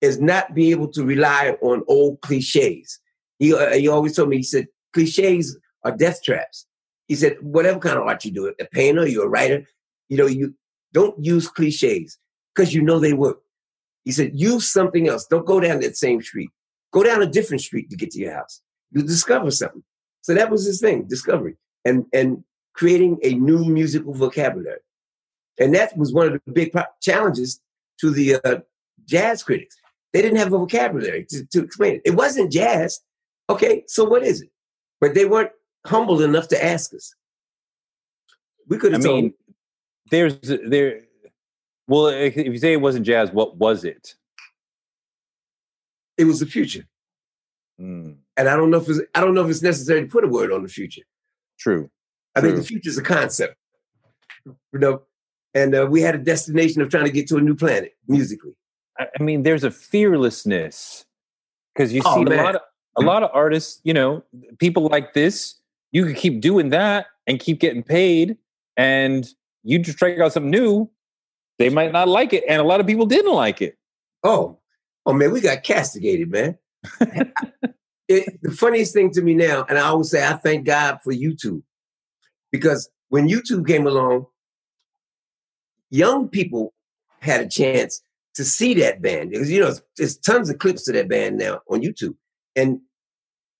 is 0.00 0.20
not 0.20 0.54
be 0.54 0.70
able 0.70 0.88
to 0.88 1.04
rely 1.04 1.56
on 1.60 1.82
old 1.88 2.20
cliches. 2.20 3.00
He, 3.38 3.54
uh, 3.54 3.72
he 3.72 3.88
always 3.88 4.14
told 4.14 4.28
me, 4.28 4.36
he 4.36 4.42
said, 4.42 4.68
cliches 4.92 5.58
are 5.84 5.96
death 5.96 6.22
traps. 6.22 6.66
He 7.06 7.14
said, 7.14 7.36
whatever 7.40 7.78
kind 7.78 7.98
of 7.98 8.06
art 8.06 8.24
you 8.24 8.30
do, 8.30 8.52
a 8.60 8.64
painter, 8.66 9.06
you're 9.06 9.26
a 9.26 9.28
writer, 9.28 9.64
you 10.08 10.16
know, 10.16 10.26
you 10.26 10.54
don't 10.92 11.22
use 11.24 11.48
cliches 11.48 12.18
because 12.54 12.74
you 12.74 12.82
know 12.82 12.98
they 12.98 13.12
work. 13.12 13.38
He 14.04 14.12
said, 14.12 14.32
use 14.34 14.68
something 14.68 15.08
else. 15.08 15.26
Don't 15.26 15.46
go 15.46 15.60
down 15.60 15.80
that 15.80 15.96
same 15.96 16.22
street. 16.22 16.50
Go 16.92 17.02
down 17.02 17.22
a 17.22 17.26
different 17.26 17.62
street 17.62 17.90
to 17.90 17.96
get 17.96 18.10
to 18.12 18.18
your 18.18 18.34
house. 18.34 18.62
You 18.90 19.02
discover 19.02 19.50
something. 19.50 19.82
So 20.22 20.34
that 20.34 20.50
was 20.50 20.64
his 20.64 20.80
thing, 20.80 21.04
discovery 21.04 21.56
and, 21.84 22.04
and 22.12 22.42
creating 22.74 23.18
a 23.22 23.34
new 23.34 23.64
musical 23.64 24.14
vocabulary. 24.14 24.80
And 25.58 25.74
that 25.74 25.96
was 25.96 26.12
one 26.12 26.26
of 26.26 26.32
the 26.32 26.52
big 26.52 26.72
challenges 27.02 27.60
to 28.00 28.10
the 28.10 28.36
uh, 28.44 28.60
jazz 29.06 29.42
critics. 29.42 29.76
They 30.12 30.22
didn't 30.22 30.38
have 30.38 30.52
a 30.52 30.58
vocabulary 30.58 31.26
to, 31.30 31.44
to 31.46 31.62
explain 31.62 31.96
it. 31.96 32.02
It 32.04 32.14
wasn't 32.14 32.52
jazz. 32.52 33.00
Okay, 33.50 33.84
so 33.86 34.04
what 34.04 34.22
is 34.22 34.42
it? 34.42 34.50
But 35.00 35.14
they 35.14 35.24
weren't 35.24 35.50
humble 35.86 36.22
enough 36.22 36.48
to 36.48 36.64
ask 36.64 36.94
us. 36.94 37.14
We 38.68 38.78
could 38.78 38.92
have 38.92 39.02
I 39.02 39.04
told. 39.04 39.22
mean, 39.24 39.34
there's 40.10 40.38
there. 40.42 41.00
Well, 41.86 42.08
if 42.08 42.36
you 42.36 42.58
say 42.58 42.74
it 42.74 42.80
wasn't 42.80 43.06
jazz, 43.06 43.30
what 43.32 43.56
was 43.56 43.84
it? 43.84 44.14
It 46.18 46.24
was 46.24 46.40
the 46.40 46.46
future. 46.46 46.84
Mm. 47.80 48.16
And 48.36 48.48
I 48.48 48.56
don't 48.56 48.70
know 48.70 48.78
if 48.78 48.88
it's, 48.88 49.00
I 49.14 49.20
don't 49.20 49.34
know 49.34 49.44
if 49.44 49.50
it's 49.50 49.62
necessary 49.62 50.02
to 50.02 50.06
put 50.06 50.24
a 50.24 50.28
word 50.28 50.52
on 50.52 50.62
the 50.62 50.68
future. 50.68 51.02
True. 51.58 51.88
I 52.34 52.40
True. 52.40 52.50
mean, 52.50 52.58
the 52.58 52.64
future 52.64 52.90
is 52.90 52.98
a 52.98 53.02
concept. 53.02 53.56
You 54.44 54.56
know, 54.74 55.02
and 55.54 55.74
uh, 55.74 55.86
we 55.90 56.00
had 56.00 56.14
a 56.14 56.18
destination 56.18 56.82
of 56.82 56.88
trying 56.90 57.04
to 57.04 57.10
get 57.10 57.26
to 57.28 57.36
a 57.36 57.40
new 57.40 57.54
planet 57.54 57.96
musically. 58.06 58.52
I 58.98 59.22
mean, 59.22 59.44
there's 59.44 59.64
a 59.64 59.70
fearlessness 59.70 61.04
because 61.74 61.92
you 61.92 62.02
Oh, 62.04 62.16
see 62.16 62.22
a 62.22 62.24
man. 62.24 62.44
lot 62.44 62.54
of 62.56 62.60
a 62.96 63.02
lot 63.02 63.22
of 63.22 63.30
artists. 63.32 63.80
You 63.84 63.94
know, 63.94 64.24
people 64.58 64.88
like 64.88 65.14
this. 65.14 65.54
You 65.92 66.04
could 66.04 66.16
keep 66.16 66.40
doing 66.40 66.68
that 66.70 67.06
and 67.26 67.38
keep 67.40 67.60
getting 67.60 67.82
paid, 67.82 68.36
and 68.76 69.26
you 69.62 69.78
just 69.78 69.98
try 69.98 70.18
out 70.18 70.32
something 70.32 70.50
new. 70.50 70.90
They 71.58 71.70
might 71.70 71.92
not 71.92 72.08
like 72.08 72.32
it, 72.32 72.44
and 72.48 72.60
a 72.60 72.64
lot 72.64 72.80
of 72.80 72.86
people 72.86 73.06
didn't 73.06 73.32
like 73.32 73.62
it. 73.62 73.76
Oh, 74.24 74.58
oh 75.06 75.12
man, 75.12 75.32
we 75.32 75.40
got 75.40 75.62
castigated, 75.62 76.30
man. 76.30 76.58
it, 78.08 78.38
the 78.42 78.50
funniest 78.50 78.92
thing 78.94 79.10
to 79.12 79.22
me 79.22 79.34
now, 79.34 79.64
and 79.68 79.78
I 79.78 79.82
always 79.82 80.10
say 80.10 80.26
I 80.26 80.34
thank 80.34 80.66
God 80.66 80.98
for 81.02 81.12
YouTube 81.12 81.62
because 82.52 82.90
when 83.08 83.28
YouTube 83.28 83.66
came 83.66 83.86
along, 83.86 84.26
young 85.90 86.28
people 86.28 86.74
had 87.20 87.40
a 87.40 87.48
chance 87.48 88.00
to 88.34 88.44
see 88.44 88.74
that 88.74 89.02
band. 89.02 89.30
Because 89.30 89.50
you 89.50 89.60
know, 89.60 89.74
there's 89.96 90.16
tons 90.16 90.50
of 90.50 90.58
clips 90.58 90.88
of 90.88 90.94
that 90.94 91.08
band 91.08 91.38
now 91.38 91.60
on 91.68 91.82
YouTube, 91.82 92.14
and 92.56 92.80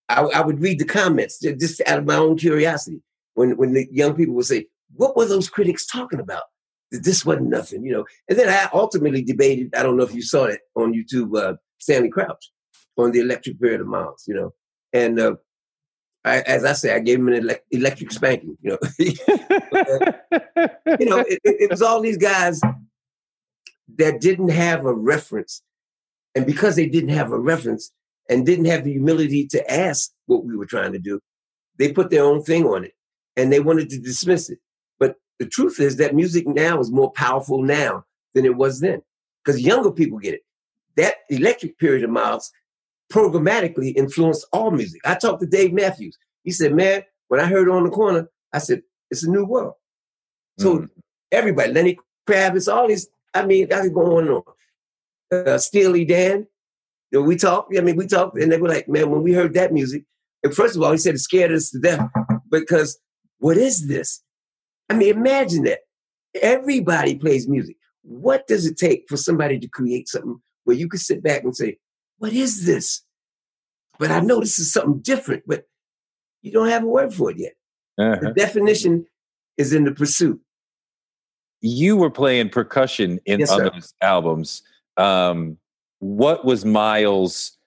I, 0.09 0.22
I 0.22 0.41
would 0.41 0.61
read 0.61 0.79
the 0.79 0.85
comments 0.85 1.41
just 1.41 1.83
out 1.87 1.99
of 1.99 2.07
my 2.07 2.16
own 2.16 2.37
curiosity 2.37 3.03
when 3.35 3.57
when 3.57 3.72
the 3.72 3.87
young 3.91 4.14
people 4.14 4.35
would 4.35 4.47
say, 4.47 4.66
"What 4.95 5.16
were 5.16 5.26
those 5.26 5.51
critics 5.51 5.87
talking 5.87 6.20
about?" 6.20 6.45
This 6.91 7.24
wasn't 7.24 7.49
nothing, 7.49 7.85
you 7.85 7.93
know. 7.93 8.07
And 8.29 8.39
then 8.39 8.49
I 8.49 8.68
ultimately 8.72 9.22
debated. 9.22 9.74
I 9.76 9.83
don't 9.83 9.97
know 9.97 10.05
if 10.05 10.14
you 10.14 10.22
saw 10.22 10.45
it 10.45 10.61
on 10.74 10.95
YouTube. 10.95 11.37
Uh, 11.37 11.57
Stanley 11.79 12.09
Crouch 12.09 12.51
on 12.97 13.12
the 13.12 13.20
Electric 13.20 13.61
Period 13.61 13.81
of 13.81 13.87
Miles, 13.87 14.24
you 14.26 14.35
know, 14.35 14.53
and 14.93 15.20
uh, 15.20 15.37
I, 16.24 16.40
as 16.40 16.64
I 16.64 16.72
say, 16.72 16.94
I 16.94 16.98
gave 16.98 17.18
him 17.18 17.28
an 17.28 17.42
elec 17.42 17.60
electric 17.70 18.12
spanking, 18.12 18.56
you 18.62 18.70
know. 18.70 18.78
Uh, 19.70 20.68
you 20.98 21.06
know, 21.06 21.18
it, 21.18 21.40
it 21.44 21.70
was 21.70 21.82
all 21.82 22.00
these 22.00 22.16
guys 22.16 22.60
that 23.96 24.20
didn't 24.20 24.48
have 24.48 24.86
a 24.86 24.92
reference. 24.92 25.62
And 26.34 26.46
because 26.46 26.76
they 26.76 26.86
didn't 26.86 27.10
have 27.10 27.32
a 27.32 27.38
reference 27.38 27.92
and 28.28 28.44
didn't 28.44 28.66
have 28.66 28.84
the 28.84 28.92
humility 28.92 29.46
to 29.48 29.70
ask 29.70 30.10
what 30.26 30.44
we 30.44 30.56
were 30.56 30.66
trying 30.66 30.92
to 30.92 30.98
do, 30.98 31.20
they 31.78 31.92
put 31.92 32.10
their 32.10 32.24
own 32.24 32.42
thing 32.42 32.66
on 32.66 32.84
it 32.84 32.92
and 33.36 33.52
they 33.52 33.60
wanted 33.60 33.88
to 33.90 33.98
dismiss 33.98 34.50
it. 34.50 34.58
But 34.98 35.16
the 35.38 35.46
truth 35.46 35.80
is 35.80 35.96
that 35.96 36.14
music 36.14 36.46
now 36.46 36.80
is 36.80 36.90
more 36.90 37.12
powerful 37.12 37.62
now 37.62 38.04
than 38.34 38.44
it 38.44 38.56
was 38.56 38.80
then 38.80 39.02
because 39.44 39.60
younger 39.60 39.90
people 39.90 40.18
get 40.18 40.34
it. 40.34 40.42
That 40.96 41.16
electric 41.30 41.78
period 41.78 42.04
of 42.04 42.10
miles 42.10 42.50
programmatically 43.12 43.96
influenced 43.96 44.46
all 44.52 44.70
music. 44.70 45.00
I 45.04 45.14
talked 45.14 45.40
to 45.40 45.46
Dave 45.46 45.72
Matthews. 45.72 46.16
He 46.44 46.50
said, 46.50 46.74
Man, 46.74 47.02
when 47.28 47.40
I 47.40 47.46
heard 47.46 47.68
on 47.68 47.84
the 47.84 47.90
corner, 47.90 48.28
I 48.52 48.59
said, 48.59 48.82
It's 49.11 49.24
a 49.24 49.30
new 49.30 49.44
world. 49.44 49.74
So 50.59 50.78
Mm. 50.78 50.88
everybody, 51.32 51.72
Lenny 51.72 51.98
Kravitz, 52.28 52.72
all 52.72 52.88
these, 52.88 53.09
I 53.34 53.46
mean, 53.46 53.72
I 53.72 53.80
could 53.82 53.94
go 53.94 54.16
on 54.18 54.28
and 54.28 54.30
on. 54.32 54.42
Uh, 55.30 55.59
Steely 55.59 56.04
Dan, 56.04 56.46
you 57.11 57.20
know, 57.20 57.22
we 57.22 57.36
talked, 57.36 57.76
I 57.76 57.80
mean, 57.80 57.96
we 57.96 58.06
talked, 58.06 58.38
and 58.38 58.50
they 58.50 58.59
were 58.59 58.68
like, 58.68 58.88
man, 58.88 59.11
when 59.11 59.22
we 59.22 59.32
heard 59.32 59.54
that 59.54 59.72
music, 59.72 60.04
and 60.42 60.54
first 60.54 60.76
of 60.76 60.82
all, 60.82 60.92
he 60.92 60.98
said 60.98 61.14
it 61.14 61.18
scared 61.20 61.52
us 61.52 61.70
to 61.70 61.78
death 61.78 62.09
because 62.50 62.98
what 63.38 63.56
is 63.56 63.88
this? 63.88 64.22
I 64.88 64.94
mean, 64.94 65.16
imagine 65.16 65.64
that. 65.64 65.80
Everybody 66.42 67.14
plays 67.16 67.48
music. 67.48 67.76
What 68.02 68.46
does 68.46 68.66
it 68.66 68.76
take 68.76 69.04
for 69.09 69.16
somebody 69.16 69.59
to 69.59 69.68
create 69.68 70.09
something 70.09 70.40
where 70.64 70.76
you 70.76 70.88
could 70.88 71.00
sit 71.00 71.22
back 71.22 71.42
and 71.44 71.56
say, 71.56 71.78
what 72.18 72.32
is 72.32 72.66
this? 72.66 73.02
But 73.98 74.10
I 74.10 74.20
know 74.20 74.40
this 74.40 74.58
is 74.58 74.72
something 74.72 75.00
different, 75.00 75.42
but 75.46 75.64
you 76.42 76.52
don't 76.52 76.68
have 76.68 76.84
a 76.84 76.86
word 76.86 77.12
for 77.12 77.30
it 77.30 77.38
yet. 77.38 77.54
Uh-huh. 77.98 78.18
The 78.20 78.32
definition 78.32 79.06
is 79.56 79.72
in 79.72 79.84
the 79.84 79.92
pursuit. 79.92 80.40
You 81.60 81.96
were 81.96 82.10
playing 82.10 82.50
percussion 82.50 83.18
in 83.26 83.40
Yes, 83.40 83.50
those 83.50 83.92
albums. 84.00 84.62
Um, 84.96 85.58
what 85.98 86.44
was 86.44 86.64
Miles 86.64 87.58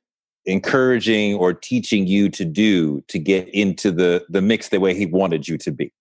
encouraging 0.45 1.35
or 1.35 1.53
teaching 1.53 2.07
you 2.07 2.29
to 2.29 2.45
do 2.45 3.01
to 3.07 3.19
get 3.19 3.47
into 3.49 3.91
the 3.91 4.25
the 4.29 4.41
mix 4.41 4.69
the 4.69 4.79
way 4.79 4.93
he 4.93 5.05
wanted 5.05 5.47
you 5.47 5.57
to 5.57 5.71
be? 5.71 5.93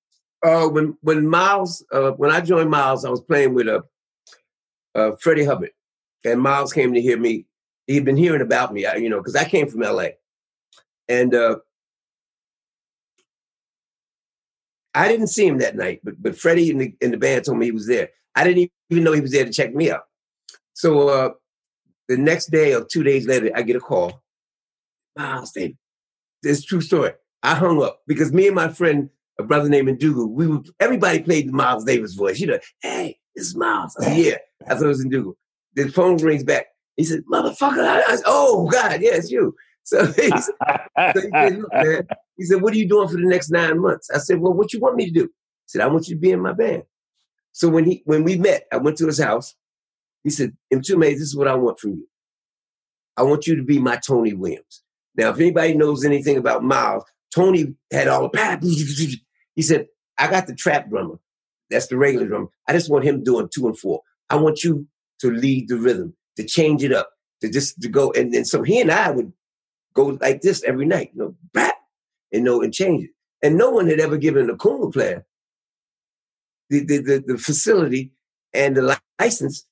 Uh, 0.44 0.68
when 0.68 0.96
when 1.02 1.26
Miles, 1.26 1.84
uh, 1.92 2.12
when 2.12 2.30
I 2.30 2.40
joined 2.40 2.70
Miles, 2.70 3.04
I 3.04 3.10
was 3.10 3.20
playing 3.20 3.54
with 3.54 3.66
uh, 3.66 3.82
uh, 4.94 5.12
Freddie 5.20 5.44
Hubbard, 5.44 5.72
and 6.24 6.40
Miles 6.40 6.72
came 6.72 6.94
to 6.94 7.00
hear 7.00 7.18
me. 7.18 7.46
He'd 7.90 8.04
been 8.04 8.16
hearing 8.16 8.40
about 8.40 8.72
me, 8.72 8.86
you 8.98 9.08
know, 9.08 9.18
because 9.18 9.34
I 9.34 9.44
came 9.44 9.68
from 9.68 9.82
L.A. 9.82 10.14
and 11.08 11.34
uh, 11.34 11.56
I 14.94 15.08
didn't 15.08 15.26
see 15.26 15.46
him 15.46 15.58
that 15.58 15.76
night, 15.76 16.00
but 16.04 16.22
but 16.22 16.38
Freddie 16.38 16.70
and 16.70 16.80
the, 16.80 16.94
and 17.02 17.12
the 17.12 17.18
band 17.18 17.44
told 17.44 17.58
me 17.58 17.66
he 17.66 17.72
was 17.72 17.88
there. 17.88 18.10
I 18.34 18.44
didn't 18.44 18.70
even 18.90 19.04
know 19.04 19.12
he 19.12 19.20
was 19.20 19.32
there 19.32 19.44
to 19.44 19.52
check 19.52 19.74
me 19.74 19.90
out. 19.90 20.02
So 20.72 21.08
uh, 21.08 21.30
the 22.08 22.16
next 22.16 22.52
day 22.52 22.74
or 22.74 22.84
two 22.84 23.02
days 23.02 23.26
later, 23.26 23.50
I 23.54 23.62
get 23.62 23.76
a 23.76 23.80
call. 23.80 24.22
Miles, 25.16 25.50
Davis, 25.50 25.76
this 26.42 26.58
is 26.58 26.64
a 26.64 26.66
true 26.66 26.80
story. 26.80 27.12
I 27.42 27.54
hung 27.56 27.82
up 27.82 28.02
because 28.06 28.32
me 28.32 28.46
and 28.46 28.54
my 28.54 28.68
friend, 28.68 29.10
a 29.38 29.42
brother 29.42 29.68
named 29.68 29.88
Ndugu, 29.88 30.28
we 30.28 30.46
would, 30.46 30.68
everybody 30.78 31.22
played 31.22 31.48
the 31.48 31.52
Miles 31.52 31.84
Davis 31.84 32.14
voice. 32.14 32.38
You 32.38 32.48
know, 32.48 32.58
hey, 32.82 33.18
this 33.34 33.48
is 33.48 33.56
Miles. 33.56 33.96
I 34.00 34.04
said, 34.04 34.16
yeah. 34.24 34.36
I 34.68 34.74
thought 34.74 34.84
it 34.84 34.88
was 34.88 35.04
Ndugu. 35.04 35.34
The 35.74 35.88
phone 35.88 36.18
rings 36.18 36.44
back. 36.44 36.66
He 36.96 37.04
said, 37.04 37.22
motherfucker. 37.30 37.86
I, 37.86 38.00
I 38.00 38.18
oh, 38.26 38.68
God, 38.68 39.00
it's 39.02 39.30
you. 39.30 39.54
So 39.84 40.06
he 40.12 40.30
said, 40.30 40.42
so 41.14 41.20
he 41.20 41.30
said, 41.32 41.58
look, 41.58 41.72
man. 41.72 42.06
He 42.36 42.44
said, 42.44 42.62
what 42.62 42.72
are 42.72 42.76
you 42.76 42.88
doing 42.88 43.08
for 43.08 43.16
the 43.16 43.26
next 43.26 43.50
nine 43.50 43.80
months? 43.80 44.08
I 44.14 44.18
said, 44.18 44.40
well, 44.40 44.52
what 44.52 44.72
you 44.72 44.80
want 44.80 44.96
me 44.96 45.06
to 45.06 45.12
do? 45.12 45.24
He 45.24 45.28
said, 45.66 45.82
I 45.82 45.86
want 45.88 46.08
you 46.08 46.14
to 46.14 46.20
be 46.20 46.30
in 46.30 46.40
my 46.40 46.52
band. 46.52 46.84
So 47.52 47.68
when 47.68 47.84
he 47.84 48.02
when 48.04 48.24
we 48.24 48.36
met, 48.36 48.64
I 48.72 48.76
went 48.76 48.96
to 48.98 49.06
his 49.06 49.20
house. 49.20 49.54
He 50.22 50.30
said, 50.30 50.56
Mtume, 50.72 51.10
this 51.12 51.20
is 51.20 51.36
what 51.36 51.48
I 51.48 51.54
want 51.54 51.80
from 51.80 51.92
you. 51.92 52.08
I 53.16 53.22
want 53.22 53.46
you 53.46 53.56
to 53.56 53.62
be 53.62 53.78
my 53.78 53.96
Tony 53.96 54.32
Williams. 54.32 54.82
Now, 55.16 55.30
if 55.30 55.40
anybody 55.40 55.74
knows 55.74 56.04
anything 56.04 56.36
about 56.36 56.62
Miles, 56.62 57.04
Tony 57.34 57.74
had 57.92 58.08
all 58.08 58.28
the. 58.28 59.18
He 59.56 59.62
said, 59.62 59.88
I 60.16 60.30
got 60.30 60.46
the 60.46 60.54
trap 60.54 60.88
drummer. 60.88 61.18
That's 61.70 61.88
the 61.88 61.96
regular 61.96 62.26
drummer. 62.26 62.46
I 62.66 62.72
just 62.72 62.90
want 62.90 63.04
him 63.04 63.22
doing 63.22 63.48
two 63.52 63.66
and 63.66 63.78
four. 63.78 64.00
I 64.30 64.36
want 64.36 64.64
you 64.64 64.86
to 65.20 65.30
lead 65.30 65.68
the 65.68 65.76
rhythm, 65.76 66.14
to 66.40 66.46
change 66.46 66.82
it 66.82 66.92
up, 66.92 67.10
to 67.40 67.50
just 67.50 67.80
to 67.82 67.88
go. 67.88 68.12
And 68.12 68.32
then 68.32 68.44
so 68.44 68.62
he 68.62 68.80
and 68.80 68.90
I 68.90 69.10
would 69.10 69.32
go 69.94 70.18
like 70.20 70.40
this 70.40 70.62
every 70.64 70.86
night, 70.86 71.10
you 71.14 71.22
know, 71.22 71.34
bap, 71.52 71.74
and 72.32 72.44
know, 72.44 72.62
and 72.62 72.72
change 72.72 73.04
it. 73.04 73.10
And 73.42 73.56
no 73.56 73.70
one 73.70 73.86
had 73.86 74.00
ever 74.00 74.16
given 74.16 74.50
a 74.50 74.56
conga 74.56 74.92
player 74.92 75.24
the, 76.68 76.84
the, 76.84 76.98
the, 76.98 77.24
the 77.26 77.38
facility 77.38 78.12
and 78.54 78.76
the 78.76 78.96
license 79.18 79.66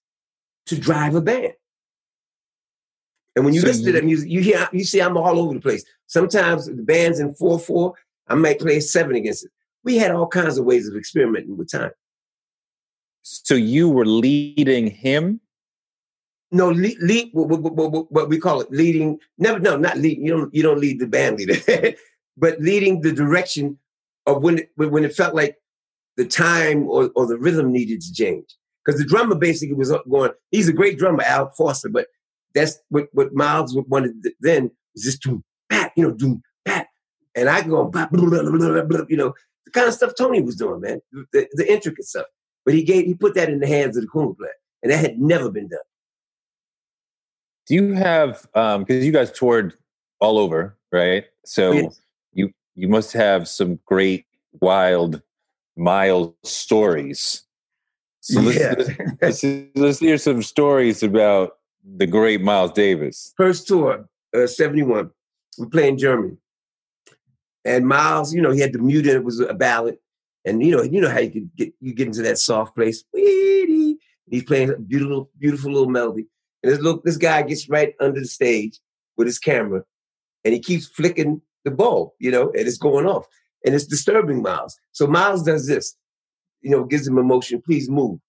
to 0.66 0.78
drive 0.78 1.14
a 1.14 1.20
band. 1.20 1.52
And 3.36 3.44
when 3.44 3.54
you 3.54 3.60
So 3.60 3.68
listen 3.68 3.84
to 3.86 3.92
that 3.92 4.04
music, 4.04 4.28
you 4.28 4.40
hear 4.40 4.68
you 4.72 4.82
see 4.82 5.00
I'm 5.00 5.16
all 5.16 5.38
over 5.38 5.54
the 5.54 5.60
place. 5.60 5.84
Sometimes 6.08 6.66
the 6.66 6.82
band's 6.82 7.20
in 7.20 7.34
four 7.34 7.58
four, 7.58 7.94
I 8.26 8.34
might 8.34 8.58
play 8.58 8.80
seven 8.80 9.14
against 9.14 9.44
it. 9.44 9.52
We 9.84 9.96
had 9.96 10.10
all 10.10 10.26
kinds 10.26 10.58
of 10.58 10.64
ways 10.64 10.88
of 10.88 10.96
experimenting 10.96 11.56
with 11.56 11.70
time. 11.70 11.92
So 13.22 13.54
you 13.54 13.88
were 13.88 14.06
leading 14.06 14.88
him. 14.88 15.40
No, 16.50 16.70
lead, 16.70 16.96
lead 17.00 17.30
what, 17.32 17.48
what, 17.48 17.74
what- 17.74 18.12
what- 18.12 18.28
we 18.28 18.38
call 18.38 18.60
it, 18.60 18.70
leading. 18.70 19.18
Never, 19.36 19.58
no, 19.58 19.76
not 19.76 19.98
lead. 19.98 20.18
You 20.18 20.30
don't, 20.36 20.54
you 20.54 20.62
don't 20.62 20.80
lead 20.80 20.98
the 20.98 21.06
band 21.06 21.38
leader, 21.38 21.94
but 22.36 22.60
leading 22.60 23.00
the 23.02 23.12
direction 23.12 23.78
of 24.26 24.42
when 24.42 24.58
it, 24.58 24.70
when 24.76 25.04
it 25.04 25.14
felt 25.14 25.34
like 25.34 25.56
the 26.16 26.24
time 26.24 26.88
or, 26.88 27.10
or 27.16 27.26
the 27.26 27.38
rhythm 27.38 27.72
needed 27.72 28.00
to 28.02 28.12
change. 28.12 28.46
Because 28.84 28.98
the 29.00 29.06
drummer 29.06 29.34
basically 29.34 29.74
was 29.74 29.92
going. 30.10 30.32
He's 30.50 30.68
a 30.68 30.72
great 30.72 30.98
drummer, 30.98 31.22
Al 31.24 31.50
Foster, 31.50 31.90
but 31.90 32.06
that's 32.54 32.78
what 32.88 33.08
what 33.12 33.34
Miles 33.34 33.76
wanted 33.88 34.14
then 34.40 34.70
Is 34.94 35.02
just 35.04 35.22
doom 35.22 35.44
bat, 35.68 35.92
you 35.96 36.02
know, 36.04 36.12
doom 36.12 36.42
bat, 36.64 36.86
and 37.34 37.50
I 37.50 37.60
go 37.62 37.84
blah, 37.84 38.06
blah, 38.10 38.24
blah, 38.28 38.42
blah, 38.50 38.82
blah, 38.84 39.00
you 39.10 39.18
know, 39.18 39.34
the 39.66 39.70
kind 39.72 39.86
of 39.88 39.92
stuff 39.94 40.12
Tony 40.16 40.40
was 40.40 40.56
doing, 40.56 40.80
man, 40.80 41.02
the, 41.32 41.46
the 41.52 41.70
intricate 41.70 42.06
stuff. 42.06 42.26
But 42.64 42.74
he 42.74 42.82
gave 42.82 43.04
he 43.04 43.14
put 43.14 43.34
that 43.34 43.50
in 43.50 43.60
the 43.60 43.66
hands 43.66 43.96
of 43.98 44.02
the 44.04 44.08
conga 44.08 44.36
player, 44.38 44.50
and 44.82 44.90
that 44.90 44.98
had 44.98 45.18
never 45.20 45.50
been 45.50 45.68
done. 45.68 45.78
Do 47.68 47.74
you 47.74 47.92
have 47.92 48.46
um 48.54 48.84
because 48.84 49.04
you 49.04 49.12
guys 49.12 49.30
toured 49.30 49.74
all 50.20 50.38
over, 50.38 50.76
right? 50.90 51.24
So 51.44 51.72
Yes. 51.72 52.00
you 52.32 52.52
you 52.74 52.88
must 52.88 53.12
have 53.12 53.48
some 53.48 53.78
great 53.84 54.24
wild 54.60 55.22
Miles 55.76 56.34
stories. 56.44 57.44
So 58.20 58.40
let's, 58.40 58.58
Yeah. 58.58 58.74
let's, 59.20 59.42
let's, 59.44 59.44
let's 59.76 59.98
hear 60.00 60.18
some 60.18 60.42
stories 60.42 61.02
about 61.02 61.58
the 61.96 62.06
great 62.06 62.40
Miles 62.42 62.72
Davis. 62.72 63.32
first 63.36 63.68
tour, 63.68 64.08
uh, 64.34 64.46
71. 64.46 65.10
We 65.58 65.66
play 65.68 65.88
in 65.88 65.96
Germany. 65.98 66.36
And 67.64 67.86
Miles, 67.86 68.34
you 68.34 68.40
know, 68.40 68.50
he 68.50 68.60
had 68.60 68.72
the 68.72 68.78
mute 68.78 69.06
it 69.06 69.22
was 69.24 69.40
a 69.40 69.54
ballad. 69.54 69.98
And 70.44 70.64
you 70.64 70.74
know, 70.76 70.82
you 70.82 71.00
know 71.00 71.10
how 71.10 71.20
you 71.20 71.30
could 71.30 71.50
get 71.56 71.72
you 71.80 71.92
get 71.94 72.06
into 72.08 72.22
that 72.22 72.38
soft 72.38 72.74
place. 72.74 73.04
He's 73.12 74.44
playing 74.46 74.70
a 74.70 74.76
beautiful, 74.78 75.30
beautiful 75.38 75.72
little 75.72 75.88
melody. 75.88 76.26
And 76.62 76.72
this 76.72 76.80
look, 76.80 77.04
this 77.04 77.16
guy 77.16 77.42
gets 77.42 77.68
right 77.68 77.94
under 78.00 78.20
the 78.20 78.26
stage 78.26 78.78
with 79.16 79.26
his 79.26 79.38
camera 79.38 79.82
and 80.44 80.54
he 80.54 80.60
keeps 80.60 80.86
flicking 80.86 81.40
the 81.64 81.70
bulb, 81.70 82.10
you 82.18 82.30
know, 82.30 82.50
and 82.50 82.66
it's 82.66 82.78
going 82.78 83.06
off. 83.06 83.26
And 83.64 83.74
it's 83.74 83.86
disturbing 83.86 84.42
Miles. 84.42 84.78
So 84.92 85.06
Miles 85.06 85.42
does 85.42 85.66
this, 85.66 85.96
you 86.62 86.70
know, 86.70 86.84
gives 86.84 87.06
him 87.06 87.18
a 87.18 87.22
motion, 87.22 87.60
please 87.64 87.90
move. 87.90 88.20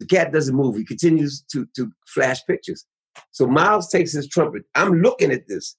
The 0.00 0.06
cat 0.06 0.32
doesn't 0.32 0.54
move. 0.54 0.76
He 0.76 0.84
continues 0.84 1.42
to, 1.52 1.66
to 1.76 1.92
flash 2.06 2.44
pictures. 2.46 2.84
So 3.30 3.46
Miles 3.46 3.88
takes 3.88 4.12
his 4.12 4.28
trumpet. 4.28 4.62
I'm 4.74 5.02
looking 5.02 5.30
at 5.30 5.46
this, 5.46 5.76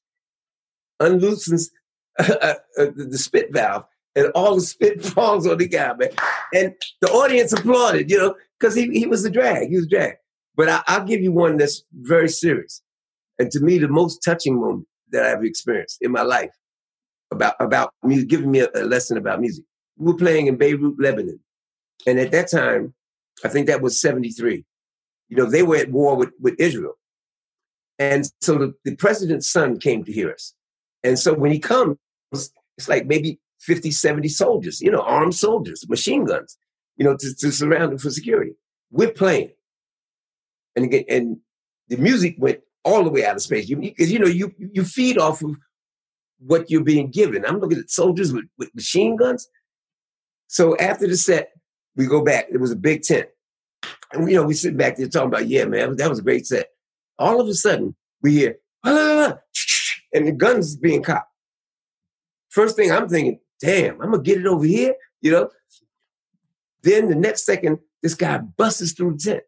unloosens 1.02 1.70
uh, 2.20 2.24
uh, 2.42 2.56
the, 2.78 3.08
the 3.12 3.18
spit 3.18 3.52
valve, 3.52 3.84
and 4.16 4.28
all 4.36 4.56
the 4.56 4.62
spit 4.62 5.04
falls 5.14 5.48
on 5.48 5.58
the 5.58 5.68
guy, 5.68 5.94
man. 5.94 6.10
And 6.54 6.74
the 7.02 7.10
audience 7.10 7.54
applauded, 7.54 8.10
you 8.10 8.18
know, 8.18 8.36
because 8.60 8.76
he, 8.76 8.90
he 8.92 9.08
was 9.08 9.24
the 9.24 9.30
drag. 9.30 9.70
He 9.70 9.76
was 9.76 9.88
drag. 9.88 10.16
But 10.56 10.70
I, 10.70 10.84
I'll 10.88 11.06
give 11.06 11.22
you 11.22 11.32
one 11.32 11.58
that's 11.58 11.84
very 11.94 12.30
serious. 12.30 12.82
And 13.40 13.50
to 13.52 13.60
me, 13.60 13.78
the 13.78 13.88
most 13.88 14.20
touching 14.24 14.60
moment 14.60 14.88
that 15.12 15.26
I've 15.26 15.44
experienced 15.44 15.98
in 16.02 16.12
my 16.12 16.22
life 16.22 16.52
about, 17.32 17.56
about 17.60 17.94
music, 18.04 18.30
giving 18.30 18.52
me 18.52 18.60
a, 18.60 18.70
a 18.76 18.84
lesson 18.84 19.18
about 19.18 19.42
music. 19.42 19.64
We 19.98 20.12
were 20.12 20.18
playing 20.18 20.48
in 20.48 20.58
Beirut, 20.58 21.00
Lebanon. 21.00 21.40
And 22.06 22.20
at 22.20 22.32
that 22.32 22.50
time, 22.50 22.94
I 23.44 23.48
think 23.48 23.68
that 23.68 23.82
was 23.82 24.00
73. 24.02 24.64
You 25.30 25.38
know, 25.38 25.46
they 25.46 25.64
were 25.64 25.78
at 25.78 25.92
war 25.92 26.16
with, 26.16 26.32
with 26.40 26.56
Israel. 26.60 26.98
And 28.00 28.26
so 28.42 28.58
the, 28.58 28.74
the 28.84 28.96
president's 28.96 29.48
son 29.48 29.80
came 29.80 30.04
to 30.04 30.12
hear 30.12 30.32
us. 30.32 30.54
And 31.04 31.18
so 31.18 31.34
when 31.34 31.52
he 31.52 31.60
comes, 31.60 31.98
it's 32.32 32.90
like 32.90 33.06
maybe 33.06 33.40
50, 33.62 33.92
70 33.92 34.28
soldiers, 34.28 34.82
you 34.82 34.92
know, 34.92 35.02
armed 35.02 35.36
soldiers, 35.36 35.88
machine 35.88 36.26
guns, 36.26 36.58
you 36.98 37.06
know, 37.06 37.16
to, 37.16 37.36
to 37.36 37.52
surround 37.52 37.92
him 37.92 37.98
for 38.00 38.10
security. 38.10 38.54
We're 38.92 39.12
playing. 39.12 39.52
And 40.76 40.86
again, 40.86 41.06
and 41.10 41.38
the 41.90 41.98
music 41.98 42.36
went 42.38 42.60
all 42.84 43.04
the 43.04 43.10
way 43.10 43.26
out 43.26 43.36
of 43.36 43.42
space. 43.42 43.70
You, 43.70 43.78
because, 43.78 44.12
you 44.12 44.20
know, 44.20 44.28
you, 44.28 44.54
you 44.58 44.84
feed 44.84 45.18
off 45.18 45.42
of 45.42 45.56
what 46.40 46.72
you're 46.72 46.84
being 46.84 47.12
given. 47.12 47.46
I'm 47.46 47.60
looking 47.60 47.78
at 47.80 47.90
soldiers 47.90 48.34
with, 48.34 48.46
with 48.58 48.74
machine 48.74 49.16
guns. 49.16 49.48
So 50.48 50.76
after 50.78 51.08
the 51.08 51.18
set, 51.18 51.52
we 51.96 52.08
go 52.08 52.24
back. 52.24 52.48
It 52.52 52.60
was 52.60 52.72
a 52.72 52.76
big 52.76 53.04
tent. 53.04 53.28
And, 54.14 54.30
you 54.30 54.36
know, 54.36 54.44
we 54.44 54.54
sit 54.54 54.78
back 54.78 54.98
there 54.98 55.08
talking 55.08 55.28
about, 55.28 55.48
yeah, 55.48 55.66
man, 55.66 55.96
that 55.98 56.10
was 56.10 56.20
a 56.20 56.24
great 56.24 56.48
set. 56.48 56.68
All 57.20 57.40
of 57.40 57.48
a 57.48 57.54
sudden, 57.54 57.96
we 58.22 58.32
hear, 58.32 58.58
"Ah," 58.84 59.38
and 60.14 60.28
the 60.28 60.32
guns 60.32 60.76
being 60.76 61.04
cocked. 61.04 61.30
First 62.50 62.76
thing 62.76 62.92
I'm 62.92 63.08
thinking, 63.08 63.40
damn, 63.62 64.02
I'm 64.02 64.12
gonna 64.12 64.24
get 64.24 64.40
it 64.40 64.48
over 64.48 64.66
here, 64.66 64.96
you 65.22 65.32
know. 65.32 65.50
Then 66.84 67.10
the 67.10 67.16
next 67.16 67.46
second, 67.46 67.80
this 68.02 68.16
guy 68.16 68.40
busts 68.40 68.92
through 68.94 69.14
the 69.14 69.18
tent, 69.18 69.44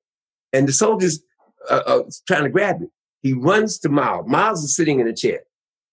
and 0.54 0.68
the 0.68 0.74
soldiers 0.74 1.22
uh, 1.70 1.82
uh, 1.86 2.04
trying 2.28 2.44
to 2.44 2.50
grab 2.50 2.78
him. 2.78 2.92
He 3.22 3.34
runs 3.34 3.80
to 3.80 3.90
Miles. 3.90 4.28
Miles 4.28 4.64
is 4.64 4.76
sitting 4.76 5.00
in 5.00 5.08
a 5.08 5.16
chair. 5.16 5.42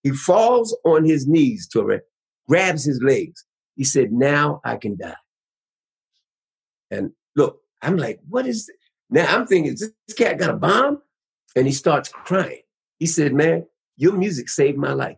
He 0.03 0.11
falls 0.11 0.77
on 0.85 1.05
his 1.05 1.27
knees 1.27 1.69
to 1.69 1.89
it, 1.91 2.03
grabs 2.49 2.85
his 2.85 3.01
legs. 3.03 3.45
He 3.77 3.85
said, 3.85 4.13
"Now 4.13 4.61
I 4.65 4.77
can 4.77 4.97
die." 4.97 5.15
And 6.91 7.13
look, 7.37 7.61
I'm 7.83 7.97
like, 7.97 8.21
"What 8.29 8.47
is?" 8.47 8.67
This? 8.67 8.77
Now 9.11 9.35
I'm 9.35 9.47
thinking, 9.47 9.73
"Is 9.73 9.81
this 9.81 10.17
cat 10.17 10.39
got 10.39 10.51
a 10.51 10.57
bomb?" 10.57 11.03
And 11.57 11.67
he 11.67 11.73
starts 11.73 12.09
crying. 12.09 12.63
He 12.99 13.07
said, 13.07 13.33
"Man, 13.33 13.67
your 13.97 14.13
music 14.13 14.49
saved 14.49 14.79
my 14.79 14.93
life." 14.93 15.17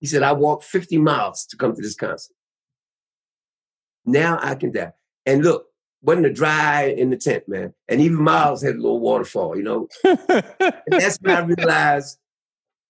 He 0.00 0.06
said, 0.06 0.22
I 0.22 0.32
walked 0.32 0.64
50 0.64 0.98
miles 0.98 1.46
to 1.46 1.56
come 1.56 1.74
to 1.74 1.82
this 1.82 1.96
concert. 1.96 2.34
Now 4.04 4.38
I 4.40 4.54
can 4.54 4.72
die. 4.72 4.92
And 5.26 5.44
look, 5.44 5.66
wasn't 6.02 6.26
a 6.26 6.32
dry 6.32 6.84
in 6.84 7.10
the 7.10 7.16
tent, 7.16 7.48
man. 7.48 7.74
And 7.88 8.00
even 8.00 8.22
Miles 8.22 8.62
had 8.62 8.74
a 8.74 8.80
little 8.80 9.00
waterfall, 9.00 9.56
you 9.56 9.62
know. 9.62 9.88
And 10.04 10.82
that's 10.88 11.18
when 11.20 11.36
I 11.36 11.40
realized 11.58 12.18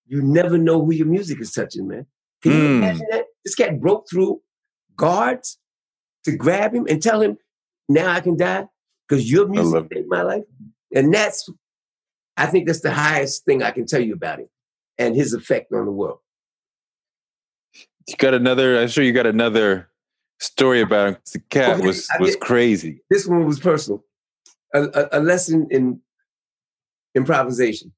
you 0.06 0.22
never 0.22 0.58
know 0.58 0.84
who 0.84 0.92
your 0.92 1.06
music 1.06 1.40
is 1.40 1.52
touching, 1.52 1.88
man. 1.88 2.06
Can 2.42 2.52
you 2.52 2.62
Mm. 2.64 2.76
imagine 2.78 3.06
that? 3.10 3.24
This 3.44 3.54
cat 3.54 3.80
broke 3.80 4.06
through 4.10 4.40
guards 4.96 5.58
to 6.24 6.36
grab 6.36 6.74
him 6.74 6.86
and 6.88 7.02
tell 7.02 7.20
him, 7.20 7.36
now 7.88 8.10
I 8.12 8.20
can 8.20 8.36
die 8.36 8.66
because 9.08 9.30
your 9.30 9.46
music 9.48 9.86
saved 9.92 10.08
my 10.08 10.22
life. 10.22 10.44
And 10.94 11.12
that's, 11.12 11.48
I 12.36 12.46
think 12.46 12.66
that's 12.66 12.80
the 12.82 12.92
highest 12.92 13.44
thing 13.44 13.62
I 13.62 13.70
can 13.70 13.86
tell 13.86 14.00
you 14.00 14.14
about 14.14 14.40
him 14.40 14.48
and 14.98 15.14
his 15.16 15.32
effect 15.32 15.72
on 15.72 15.84
the 15.86 15.92
world. 15.92 16.18
You 18.06 18.16
got 18.16 18.34
another. 18.34 18.80
I'm 18.80 18.88
sure 18.88 19.04
you 19.04 19.12
got 19.12 19.26
another 19.26 19.88
story 20.38 20.80
about 20.80 21.08
him. 21.08 21.16
The 21.32 21.40
cat 21.40 21.80
was 21.80 22.08
was 22.18 22.36
crazy. 22.36 23.02
This 23.10 23.26
one 23.26 23.46
was 23.46 23.60
personal. 23.60 24.04
A, 24.74 24.82
a, 24.82 25.08
a 25.12 25.20
lesson 25.20 25.66
in 25.70 26.00
improvisation. 27.14 27.92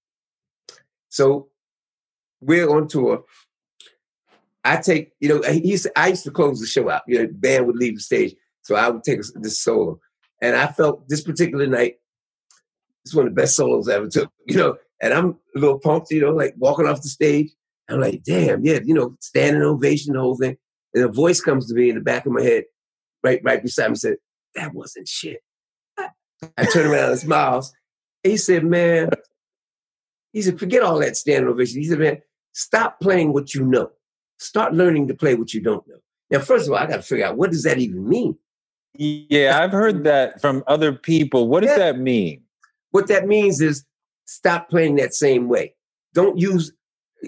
So 1.09 1.49
we're 2.41 2.69
on 2.69 2.89
tour. 2.89 3.25
I 4.63 4.77
take, 4.77 5.13
you 5.21 5.29
know, 5.29 5.43
he 5.51 5.71
used 5.71 5.85
to, 5.85 5.99
I 5.99 6.09
used 6.09 6.25
to 6.25 6.31
close 6.31 6.61
the 6.61 6.67
show 6.67 6.91
out. 6.91 7.03
You 7.07 7.19
know, 7.19 7.27
the 7.27 7.33
band 7.33 7.67
would 7.67 7.77
leave 7.77 7.97
the 7.97 8.01
stage, 8.01 8.35
so 8.63 8.77
I 8.77 8.89
would 8.89 9.03
take 9.03 9.21
this 9.35 9.59
solo. 9.59 9.99
And 10.43 10.55
I 10.55 10.69
felt 10.69 11.09
this 11.09 11.23
particular 11.23 11.67
night, 11.67 11.97
it's 13.05 13.15
one 13.15 13.27
of 13.27 13.35
the 13.35 13.41
best 13.41 13.57
solos 13.57 13.89
I 13.89 13.95
ever 13.95 14.09
took. 14.09 14.31
You 14.47 14.57
know, 14.57 14.77
and 15.03 15.13
I'm 15.15 15.39
a 15.57 15.59
little 15.59 15.79
pumped. 15.79 16.11
You 16.11 16.21
know, 16.21 16.33
like 16.33 16.55
walking 16.59 16.87
off 16.87 17.03
the 17.03 17.09
stage. 17.09 17.51
I'm 17.89 18.01
like, 18.01 18.23
damn, 18.23 18.65
yeah, 18.65 18.79
you 18.85 18.95
know, 18.95 19.17
standing 19.21 19.63
ovation, 19.63 20.15
the 20.15 20.21
whole 20.21 20.37
thing. 20.37 20.57
And 20.95 21.05
a 21.05 21.09
voice 21.09 21.41
comes 21.41 21.69
to 21.69 21.75
me 21.75 21.89
in 21.91 21.95
the 21.97 22.01
back 22.01 22.27
of 22.27 22.33
my 22.33 22.43
head, 22.43 22.65
right, 23.23 23.41
right 23.45 23.63
beside 23.63 23.91
me, 23.91 23.97
said, 23.97 24.17
"That 24.55 24.75
wasn't 24.75 25.09
shit." 25.09 25.41
I 26.57 26.65
turn 26.73 26.91
around 26.91 27.11
and 27.11 27.19
smiles. 27.19 27.73
He 28.23 28.37
said, 28.37 28.65
man, 28.65 29.11
he 30.33 30.43
said, 30.43 30.59
forget 30.59 30.83
all 30.83 30.99
that 31.01 31.17
standing 31.17 31.49
ovation. 31.51 31.81
He 31.81 31.87
said, 31.87 31.99
man, 31.99 32.19
stop 32.53 32.99
playing 33.01 33.33
what 33.33 33.55
you 33.55 33.65
know. 33.65 33.91
Start 34.39 34.73
learning 34.75 35.09
to 35.09 35.15
play 35.15 35.35
what 35.35 35.53
you 35.53 35.61
don't 35.61 35.87
know. 35.87 35.99
Now, 36.31 36.39
first 36.39 36.67
of 36.67 36.73
all, 36.73 36.79
I 36.79 36.87
got 36.87 36.97
to 36.97 37.03
figure 37.03 37.27
out 37.27 37.37
what 37.37 37.51
does 37.51 37.65
that 37.65 37.79
even 37.79 38.09
mean? 38.09 38.39
Yeah, 38.95 39.61
I've 39.63 39.73
heard 39.73 40.05
that 40.05 40.41
from 40.41 40.65
other 40.67 40.93
people. 40.93 41.49
What 41.49 41.61
does 41.61 41.71
Yeah. 41.71 41.93
that 41.93 41.99
mean? 41.99 42.43
What 42.91 43.09
that 43.09 43.27
means 43.27 43.61
is 43.61 43.85
stop 44.27 44.71
playing 44.71 44.97
that 44.97 45.15
same 45.15 45.49
way. 45.49 45.75
Don't 46.15 46.39
use, 46.39 46.73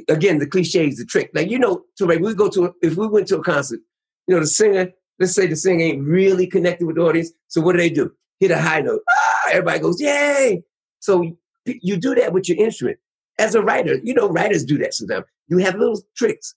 again, 0.09 0.39
the 0.39 0.47
cliche 0.47 0.87
is 0.89 0.97
the 0.99 1.05
trick. 1.05 1.31
Like, 1.35 1.51
you 1.51 1.59
know, 1.59 1.85
so 1.97 2.07
like 2.07 2.21
we 2.21 2.35
go 2.35 2.49
to, 2.49 2.67
a, 2.67 2.73
if 2.83 2.97
we 2.97 3.07
went 3.07 3.29
to 3.29 3.39
a 3.39 3.43
concert, 3.43 3.81
you 4.27 4.35
know, 4.35 4.41
the 4.41 4.47
singer, 4.47 4.91
let's 5.19 5.35
say 5.35 5.47
the 5.47 5.57
singer 5.57 5.85
ain't 5.85 6.07
really 6.07 6.47
connected 6.47 6.87
with 6.87 6.97
the 6.97 7.03
audience. 7.03 7.33
So 7.49 7.61
what 7.61 7.73
do 7.73 7.79
they 7.79 7.91
do? 7.91 8.13
Hit 8.41 8.51
a 8.51 8.59
high 8.59 8.81
note. 8.81 9.01
Ah, 9.09 9.49
everybody 9.51 9.79
goes, 9.81 10.01
yay. 10.01 10.63
So 11.01 11.23
you- 11.23 11.37
you 11.65 11.97
do 11.97 12.15
that 12.17 12.33
with 12.33 12.49
your 12.49 12.59
instrument. 12.59 12.99
As 13.39 13.55
a 13.55 13.63
writer, 13.63 13.99
you 14.03 14.15
know, 14.15 14.29
writers 14.29 14.65
do 14.65 14.79
that 14.79 14.95
sometimes. 14.95 15.25
You 15.49 15.59
have 15.59 15.77
little 15.77 16.01
tricks. 16.17 16.55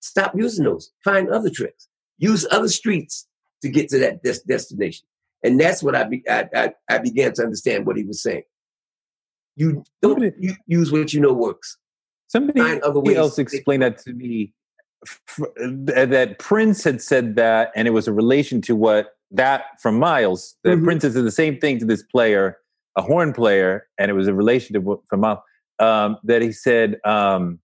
Stop 0.00 0.34
using 0.36 0.64
those. 0.64 0.92
Find 1.04 1.28
other 1.30 1.50
tricks. 1.50 1.88
Use 2.18 2.46
other 2.50 2.68
streets 2.68 3.26
to 3.62 3.68
get 3.68 3.88
to 3.90 3.98
that 4.00 4.22
des- 4.22 4.44
destination. 4.46 5.06
And 5.42 5.58
that's 5.60 5.82
what 5.82 5.94
I, 5.94 6.04
be, 6.04 6.22
I, 6.28 6.48
I, 6.54 6.72
I 6.88 6.98
began 6.98 7.32
to 7.34 7.42
understand 7.42 7.86
what 7.86 7.96
he 7.96 8.04
was 8.04 8.22
saying. 8.22 8.42
You 9.56 9.84
don't 10.02 10.20
you 10.38 10.54
use 10.66 10.90
what 10.90 11.12
you 11.12 11.20
know 11.20 11.32
works. 11.32 11.78
Somebody 12.34 13.14
else 13.14 13.38
explained 13.38 13.82
that 13.82 13.98
to 13.98 14.12
me. 14.12 14.52
That 15.56 16.36
Prince 16.38 16.82
had 16.82 17.00
said 17.00 17.36
that, 17.36 17.70
and 17.76 17.86
it 17.86 17.92
was 17.92 18.08
a 18.08 18.12
relation 18.12 18.60
to 18.62 18.74
what 18.74 19.10
that 19.30 19.64
from 19.80 19.98
Miles. 19.98 20.56
That 20.64 20.78
Mhm. 20.78 20.84
Prince 20.84 21.02
said 21.02 21.12
the 21.12 21.30
same 21.30 21.58
thing 21.58 21.78
to 21.78 21.84
this 21.84 22.02
player, 22.02 22.56
a 22.96 23.02
horn 23.02 23.32
player, 23.32 23.86
and 23.98 24.10
it 24.10 24.14
was 24.14 24.26
a 24.26 24.34
relation 24.34 24.74
to 24.74 24.80
what- 24.80 25.00
from 25.08 25.20
Miles. 25.20 25.38
Um, 25.78 26.18
that 26.24 26.40
he 26.42 26.50
said 26.52 26.98
um, 27.04 27.60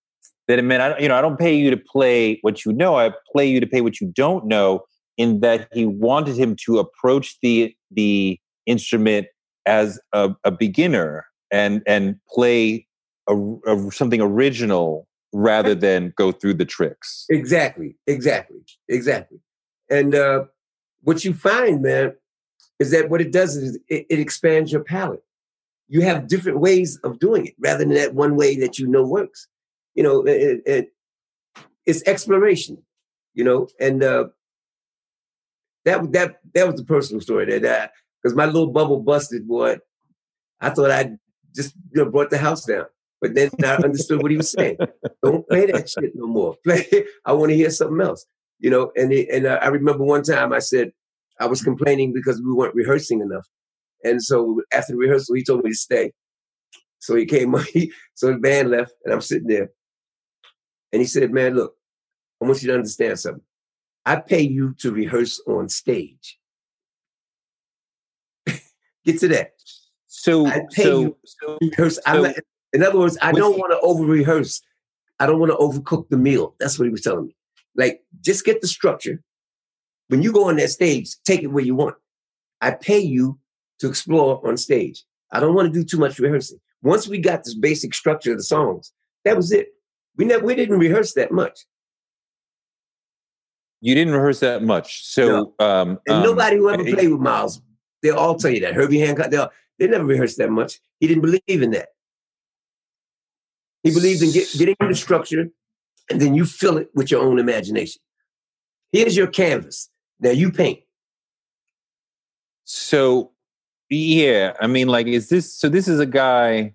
that 0.46 0.58
it 0.58 0.62
meant, 0.62 0.82
I 0.82 0.88
don't, 0.90 1.00
you 1.00 1.08
know, 1.08 1.16
I 1.16 1.20
don't 1.20 1.38
pay 1.38 1.54
you 1.54 1.70
to 1.70 1.76
play 1.76 2.38
what 2.42 2.64
you 2.64 2.72
know. 2.72 2.96
I 2.96 3.12
play 3.32 3.46
you 3.46 3.60
to 3.60 3.66
pay 3.66 3.80
what 3.80 4.00
you 4.00 4.12
don't 4.14 4.46
know. 4.46 4.84
In 5.16 5.40
that 5.40 5.68
he 5.72 5.84
wanted 5.86 6.36
him 6.36 6.56
to 6.66 6.78
approach 6.78 7.38
the 7.42 7.74
the 7.90 8.38
instrument 8.66 9.26
as 9.66 9.98
a, 10.12 10.34
a 10.44 10.50
beginner 10.50 11.26
and 11.50 11.82
and 11.86 12.16
play 12.28 12.86
a, 13.30 13.76
a- 13.86 13.92
something 13.92 14.20
original 14.20 15.06
rather 15.32 15.74
than 15.74 16.12
go 16.16 16.32
through 16.32 16.54
the 16.54 16.64
tricks. 16.64 17.26
Exactly, 17.30 17.96
exactly, 18.06 18.58
exactly. 18.88 19.38
And 19.88 20.14
uh, 20.14 20.44
what 21.02 21.24
you 21.24 21.32
find, 21.34 21.82
man, 21.82 22.14
is 22.78 22.90
that 22.90 23.10
what 23.10 23.20
it 23.20 23.32
does 23.32 23.56
is 23.56 23.78
it, 23.88 24.06
it 24.10 24.18
expands 24.18 24.72
your 24.72 24.82
palette. 24.82 25.22
You 25.88 26.02
have 26.02 26.28
different 26.28 26.60
ways 26.60 26.98
of 27.04 27.18
doing 27.18 27.46
it 27.46 27.54
rather 27.58 27.84
than 27.84 27.94
that 27.94 28.14
one 28.14 28.36
way 28.36 28.56
that 28.60 28.78
you 28.78 28.86
know 28.86 29.04
works. 29.04 29.48
You 29.94 30.02
know, 30.02 30.22
it, 30.26 30.62
it, 30.66 30.88
it's 31.86 32.02
exploration. 32.06 32.78
You 33.34 33.44
know, 33.44 33.68
and 33.78 34.02
uh, 34.02 34.24
that 35.84 36.12
that 36.12 36.40
that 36.54 36.66
was 36.66 36.76
the 36.76 36.84
personal 36.84 37.20
story 37.20 37.58
that 37.58 37.92
because 38.22 38.36
my 38.36 38.46
little 38.46 38.68
bubble 38.72 39.00
busted, 39.00 39.46
boy. 39.46 39.78
I 40.60 40.70
thought 40.70 40.90
I 40.90 41.12
just 41.54 41.74
you 41.92 42.04
know, 42.04 42.10
brought 42.10 42.30
the 42.30 42.38
house 42.38 42.64
down, 42.66 42.84
but 43.20 43.34
then 43.34 43.50
I 43.62 43.76
understood 43.76 44.22
what 44.22 44.30
he 44.30 44.36
was 44.36 44.52
saying. 44.52 44.78
Don't 45.22 45.46
play 45.48 45.66
that 45.66 45.88
shit 45.88 46.12
no 46.14 46.26
more. 46.26 46.56
Play. 46.64 46.86
I 47.24 47.32
want 47.32 47.50
to 47.50 47.56
hear 47.56 47.70
something 47.70 48.00
else. 48.00 48.26
You 48.58 48.70
know, 48.70 48.92
and 48.96 49.12
it, 49.12 49.28
and 49.30 49.46
I 49.46 49.66
remember 49.68 50.04
one 50.04 50.22
time 50.22 50.52
I 50.52 50.58
said 50.58 50.92
I 51.40 51.46
was 51.46 51.62
complaining 51.62 52.12
because 52.12 52.42
we 52.42 52.52
weren't 52.52 52.74
rehearsing 52.74 53.20
enough, 53.20 53.46
and 54.04 54.22
so 54.22 54.60
after 54.72 54.92
the 54.92 54.98
rehearsal 54.98 55.34
he 55.34 55.44
told 55.44 55.64
me 55.64 55.70
to 55.70 55.76
stay. 55.76 56.12
So 56.98 57.14
he 57.16 57.24
came. 57.24 57.54
He, 57.72 57.92
so 58.14 58.28
the 58.28 58.38
band 58.38 58.70
left, 58.70 58.92
and 59.04 59.14
I'm 59.14 59.22
sitting 59.22 59.48
there, 59.48 59.70
and 60.92 61.00
he 61.00 61.06
said, 61.06 61.32
"Man, 61.32 61.54
look, 61.54 61.74
I 62.42 62.46
want 62.46 62.62
you 62.62 62.68
to 62.68 62.74
understand 62.74 63.18
something. 63.18 63.42
I 64.04 64.16
pay 64.16 64.42
you 64.42 64.74
to 64.80 64.92
rehearse 64.92 65.40
on 65.46 65.68
stage. 65.68 66.38
Get 69.04 69.20
to 69.20 69.28
that. 69.28 69.52
So, 70.06 70.46
I 70.46 70.62
pay 70.72 70.82
so, 70.82 71.00
you 71.00 71.16
so 71.24 71.58
rehearse. 71.60 71.98
I'm 72.04 72.22
not, 72.22 72.34
in 72.72 72.82
other 72.82 72.98
words, 72.98 73.18
I 73.20 73.32
don't 73.32 73.58
want 73.58 73.72
to 73.72 73.80
over 73.80 74.04
rehearse. 74.04 74.62
I 75.18 75.26
don't 75.26 75.38
want 75.38 75.52
to 75.52 75.58
overcook 75.58 76.08
the 76.08 76.16
meal. 76.16 76.54
That's 76.60 76.78
what 76.78 76.86
he 76.86 76.90
was 76.90 77.02
telling 77.02 77.26
me. 77.26 77.36
Like, 77.76 78.02
just 78.20 78.44
get 78.44 78.60
the 78.60 78.66
structure. 78.68 79.22
When 80.08 80.22
you 80.22 80.32
go 80.32 80.48
on 80.48 80.56
that 80.56 80.70
stage, 80.70 81.10
take 81.24 81.42
it 81.42 81.48
where 81.48 81.64
you 81.64 81.74
want. 81.74 81.96
I 82.60 82.72
pay 82.72 82.98
you 82.98 83.38
to 83.80 83.88
explore 83.88 84.46
on 84.46 84.56
stage. 84.56 85.04
I 85.32 85.40
don't 85.40 85.54
want 85.54 85.72
to 85.72 85.78
do 85.78 85.84
too 85.84 85.98
much 85.98 86.18
rehearsing. 86.18 86.58
Once 86.82 87.06
we 87.06 87.18
got 87.18 87.44
this 87.44 87.54
basic 87.54 87.94
structure 87.94 88.32
of 88.32 88.38
the 88.38 88.44
songs, 88.44 88.92
that 89.24 89.36
was 89.36 89.52
it. 89.52 89.68
We 90.16 90.24
never 90.24 90.44
we 90.44 90.54
didn't 90.54 90.78
rehearse 90.78 91.14
that 91.14 91.30
much. 91.30 91.60
you 93.80 93.94
didn't 93.94 94.14
rehearse 94.14 94.40
that 94.40 94.62
much. 94.62 95.06
So, 95.06 95.54
um, 95.58 95.98
And 96.06 96.18
um, 96.18 96.22
nobody 96.22 96.56
who 96.56 96.70
ever 96.70 96.84
played 96.84 97.10
with 97.10 97.20
Miles, 97.20 97.62
they'll 98.02 98.16
all 98.16 98.36
tell 98.36 98.50
you 98.50 98.60
that. 98.60 98.74
Herbie 98.74 99.00
Hancock, 99.00 99.30
they'll, 99.30 99.50
they 99.78 99.86
never 99.86 100.04
rehearsed 100.04 100.38
that 100.38 100.50
much. 100.50 100.80
He 100.98 101.06
didn't 101.06 101.22
believe 101.22 101.62
in 101.62 101.70
that. 101.70 101.88
He 103.82 103.92
believes 103.92 104.22
in 104.22 104.32
get, 104.32 104.48
getting 104.58 104.76
the 104.80 104.94
structure 104.94 105.48
and 106.10 106.20
then 106.20 106.34
you 106.34 106.44
fill 106.44 106.76
it 106.76 106.90
with 106.94 107.10
your 107.10 107.22
own 107.22 107.38
imagination. 107.38 108.02
Here's 108.92 109.16
your 109.16 109.28
canvas. 109.28 109.88
Now 110.18 110.30
you 110.30 110.50
paint. 110.50 110.80
So, 112.64 113.32
yeah, 113.88 114.52
I 114.60 114.66
mean, 114.66 114.88
like, 114.88 115.06
is 115.06 115.28
this 115.28 115.52
so? 115.52 115.68
This 115.68 115.88
is 115.88 115.98
a 115.98 116.06
guy, 116.06 116.74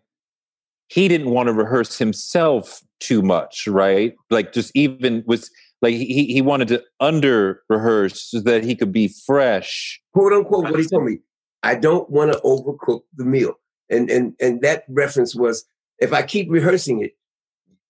he 0.88 1.08
didn't 1.08 1.30
want 1.30 1.48
to 1.48 1.54
rehearse 1.54 1.98
himself 1.98 2.82
too 3.00 3.22
much, 3.22 3.68
right? 3.68 4.14
Like, 4.30 4.52
just 4.52 4.72
even 4.76 5.24
was 5.26 5.50
like, 5.82 5.94
he, 5.94 6.26
he 6.26 6.42
wanted 6.42 6.68
to 6.70 6.84
under 7.00 7.62
rehearse 7.70 8.22
so 8.22 8.40
that 8.42 8.64
he 8.64 8.76
could 8.76 8.92
be 8.92 9.14
fresh. 9.26 10.02
Quote 10.14 10.34
unquote, 10.34 10.64
what 10.64 10.80
he 10.80 10.86
told 10.86 11.06
me. 11.06 11.20
I 11.64 11.76
don't 11.76 12.10
want 12.10 12.32
to 12.32 12.40
overcook 12.40 13.02
the 13.16 13.26
meal. 13.26 13.54
And 13.90 14.10
and 14.10 14.34
and 14.40 14.62
that 14.62 14.84
reference 14.90 15.36
was 15.36 15.66
if 16.00 16.14
I 16.14 16.24
keep 16.24 16.50
rehearsing 16.50 17.02
it, 17.02 17.14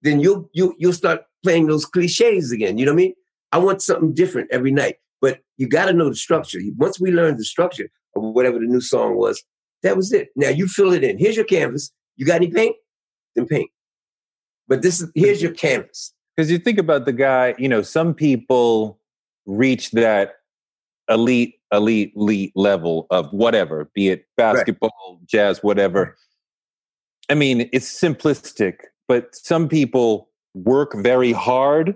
then 0.01 0.19
you'll 0.19 0.49
you 0.53 0.75
you'll 0.77 0.93
start 0.93 1.23
playing 1.43 1.67
those 1.67 1.85
cliches 1.85 2.51
again. 2.51 2.77
You 2.77 2.85
know 2.85 2.91
what 2.91 3.01
I 3.01 3.03
mean? 3.03 3.13
I 3.51 3.57
want 3.57 3.81
something 3.81 4.13
different 4.13 4.49
every 4.51 4.71
night. 4.71 4.95
But 5.21 5.39
you 5.57 5.67
got 5.67 5.85
to 5.85 5.93
know 5.93 6.09
the 6.09 6.15
structure. 6.15 6.59
Once 6.77 6.99
we 6.99 7.11
learned 7.11 7.39
the 7.39 7.45
structure 7.45 7.89
of 8.15 8.23
whatever 8.23 8.59
the 8.59 8.65
new 8.65 8.81
song 8.81 9.17
was, 9.17 9.43
that 9.81 9.95
was 9.95 10.11
it. 10.11 10.29
Now 10.35 10.49
you 10.49 10.67
fill 10.67 10.93
it 10.93 11.03
in. 11.03 11.17
Here's 11.17 11.35
your 11.35 11.45
canvas. 11.45 11.91
You 12.17 12.25
got 12.25 12.35
any 12.35 12.51
paint? 12.51 12.75
Then 13.35 13.47
paint. 13.47 13.69
But 14.67 14.81
this 14.81 15.01
is 15.01 15.09
here's 15.15 15.41
your 15.41 15.53
canvas. 15.53 16.13
Because 16.35 16.51
you 16.51 16.57
think 16.57 16.77
about 16.77 17.05
the 17.05 17.13
guy, 17.13 17.55
you 17.57 17.69
know, 17.69 17.81
some 17.81 18.13
people 18.13 18.99
reach 19.45 19.91
that 19.91 20.35
elite, 21.09 21.55
elite, 21.71 22.13
elite 22.15 22.51
level 22.55 23.07
of 23.09 23.31
whatever, 23.31 23.89
be 23.93 24.09
it 24.09 24.25
basketball, 24.35 25.21
jazz, 25.25 25.63
whatever. 25.63 26.17
I 27.29 27.33
mean, 27.33 27.69
it's 27.73 27.91
simplistic, 27.91 28.77
but 29.07 29.35
some 29.35 29.67
people 29.67 30.29
work 30.53 30.93
very 30.95 31.31
hard. 31.31 31.95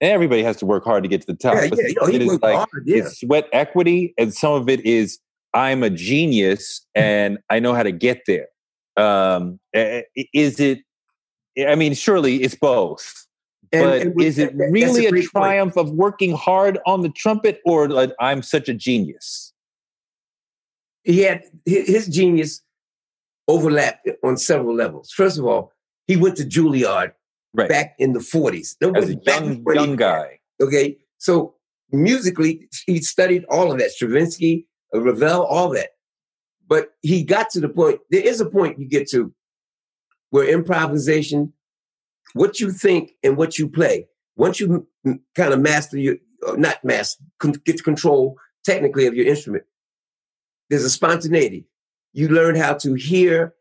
Everybody 0.00 0.42
has 0.42 0.56
to 0.58 0.66
work 0.66 0.84
hard 0.84 1.02
to 1.04 1.08
get 1.08 1.20
to 1.22 1.26
the 1.28 1.34
top. 1.34 1.54
Yeah, 1.54 1.62
yeah, 1.62 1.68
some 1.70 1.78
you 1.86 1.94
know, 1.94 2.06
it 2.08 2.22
is 2.22 2.42
like 2.42 2.56
hard, 2.56 2.82
yeah. 2.84 2.96
it's 2.98 3.20
sweat 3.20 3.48
equity, 3.52 4.14
and 4.18 4.34
some 4.34 4.52
of 4.52 4.68
it 4.68 4.84
is 4.84 5.18
I'm 5.54 5.82
a 5.82 5.90
genius 5.90 6.84
and 6.94 7.38
I 7.50 7.60
know 7.60 7.74
how 7.74 7.82
to 7.82 7.92
get 7.92 8.22
there. 8.26 8.48
Um, 8.96 9.58
is 9.72 10.60
it? 10.60 10.80
I 11.66 11.74
mean, 11.76 11.94
surely 11.94 12.42
it's 12.42 12.56
both 12.56 13.26
And- 13.72 13.84
but 13.84 14.02
and 14.02 14.22
is 14.22 14.38
it 14.38 14.52
really 14.54 15.06
a, 15.06 15.10
point. 15.10 15.24
triumph 15.30 15.76
of 15.76 15.90
working 15.92 16.32
hard 16.32 16.78
on 16.86 17.02
the 17.02 17.08
trumpet 17.10 17.60
or 17.64 17.88
like 17.88 18.10
I'm 18.20 18.42
such 18.42 18.68
a 18.68 18.74
genius? 18.74 19.52
he 21.04 21.20
had 21.20 21.42
his 21.66 22.06
genius 22.08 22.62
overlapped 23.48 24.08
on 24.22 24.36
several 24.36 24.74
levels. 24.74 25.10
First 25.10 25.38
of 25.38 25.44
all, 25.44 25.72
he 26.06 26.16
went 26.16 26.36
to 26.36 26.44
Juilliard 26.44 27.12
Right. 27.56 27.68
back 27.68 27.94
in 27.98 28.14
the 28.14 28.20
40s. 28.20 28.74
No, 28.80 28.90
As 28.92 29.08
a 29.10 29.14
young 29.14 29.64
young 29.72 29.94
guy. 29.94 30.40
Okay, 30.60 30.98
so 31.18 31.54
musically, 31.92 32.68
he 32.86 33.00
studied 33.00 33.44
all 33.44 33.70
of 33.70 33.78
that, 33.78 33.92
Stravinsky, 33.92 34.66
uh, 34.92 35.00
Ravel, 35.00 35.44
all 35.44 35.68
that. 35.70 35.90
But 36.66 36.94
he 37.02 37.22
got 37.22 37.50
to 37.50 37.60
the 37.60 37.68
point. 37.68 38.00
There 38.10 38.26
is 38.26 38.40
a 38.40 38.46
point 38.46 38.80
you 38.80 38.88
get 38.88 39.08
to 39.10 39.32
where 40.30 40.48
improvisation, 40.48 41.52
what 42.32 42.58
you 42.58 42.72
think 42.72 43.12
and 43.22 43.36
what 43.36 43.56
you 43.56 43.68
play, 43.68 44.08
once 44.36 44.58
you 44.58 44.88
kind 45.36 45.52
of 45.54 45.60
master 45.60 45.96
your, 45.96 46.16
or 46.42 46.56
not 46.56 46.84
master, 46.84 47.22
get 47.64 47.84
control 47.84 48.36
technically 48.64 49.06
of 49.06 49.14
your 49.14 49.26
instrument, 49.26 49.64
there's 50.70 50.84
a 50.84 50.90
spontaneity. 50.90 51.66
You 52.14 52.28
learn 52.28 52.54
how 52.54 52.74
to 52.74 52.94
hear 52.94 53.54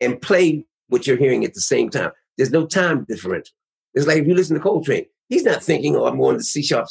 and 0.00 0.20
play 0.20 0.66
what 0.88 1.06
you're 1.06 1.16
hearing 1.16 1.44
at 1.44 1.54
the 1.54 1.60
same 1.60 1.90
time. 1.90 2.10
There's 2.36 2.50
no 2.50 2.66
time 2.66 3.04
differential. 3.08 3.54
It's 3.94 4.06
like 4.06 4.18
if 4.18 4.26
you 4.26 4.34
listen 4.34 4.56
to 4.56 4.62
Coltrane, 4.62 5.06
he's 5.28 5.44
not 5.44 5.62
thinking, 5.62 5.94
"Oh, 5.94 6.06
I'm 6.06 6.18
going 6.18 6.36
to 6.36 6.42
C 6.42 6.62
sharp." 6.62 6.88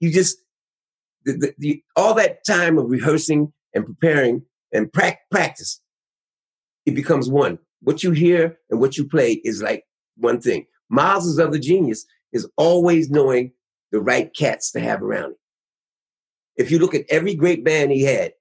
You 0.00 0.10
just 0.10 0.38
the, 1.24 1.32
the, 1.32 1.54
the, 1.58 1.82
all 1.96 2.14
that 2.14 2.44
time 2.44 2.78
of 2.78 2.90
rehearsing 2.90 3.52
and 3.74 3.86
preparing 3.86 4.42
and 4.72 4.92
prac- 4.92 5.28
practice, 5.30 5.80
it 6.84 6.94
becomes 6.94 7.28
one. 7.28 7.58
What 7.82 8.02
you 8.02 8.12
hear 8.12 8.58
and 8.70 8.80
what 8.80 8.96
you 8.96 9.06
play 9.06 9.34
is 9.44 9.62
like 9.62 9.84
one 10.16 10.40
thing. 10.40 10.66
Miles' 10.88 11.38
other 11.38 11.58
genius 11.58 12.06
is 12.32 12.48
always 12.56 13.10
knowing 13.10 13.52
the 13.92 14.00
right 14.00 14.34
cats 14.34 14.70
to 14.72 14.80
have 14.80 15.02
around 15.02 15.32
him. 15.32 15.36
If 16.56 16.70
you 16.70 16.78
look 16.78 16.94
at 16.94 17.04
every 17.10 17.34
great 17.34 17.64
band 17.64 17.92
he 17.92 18.02
had, 18.02 18.32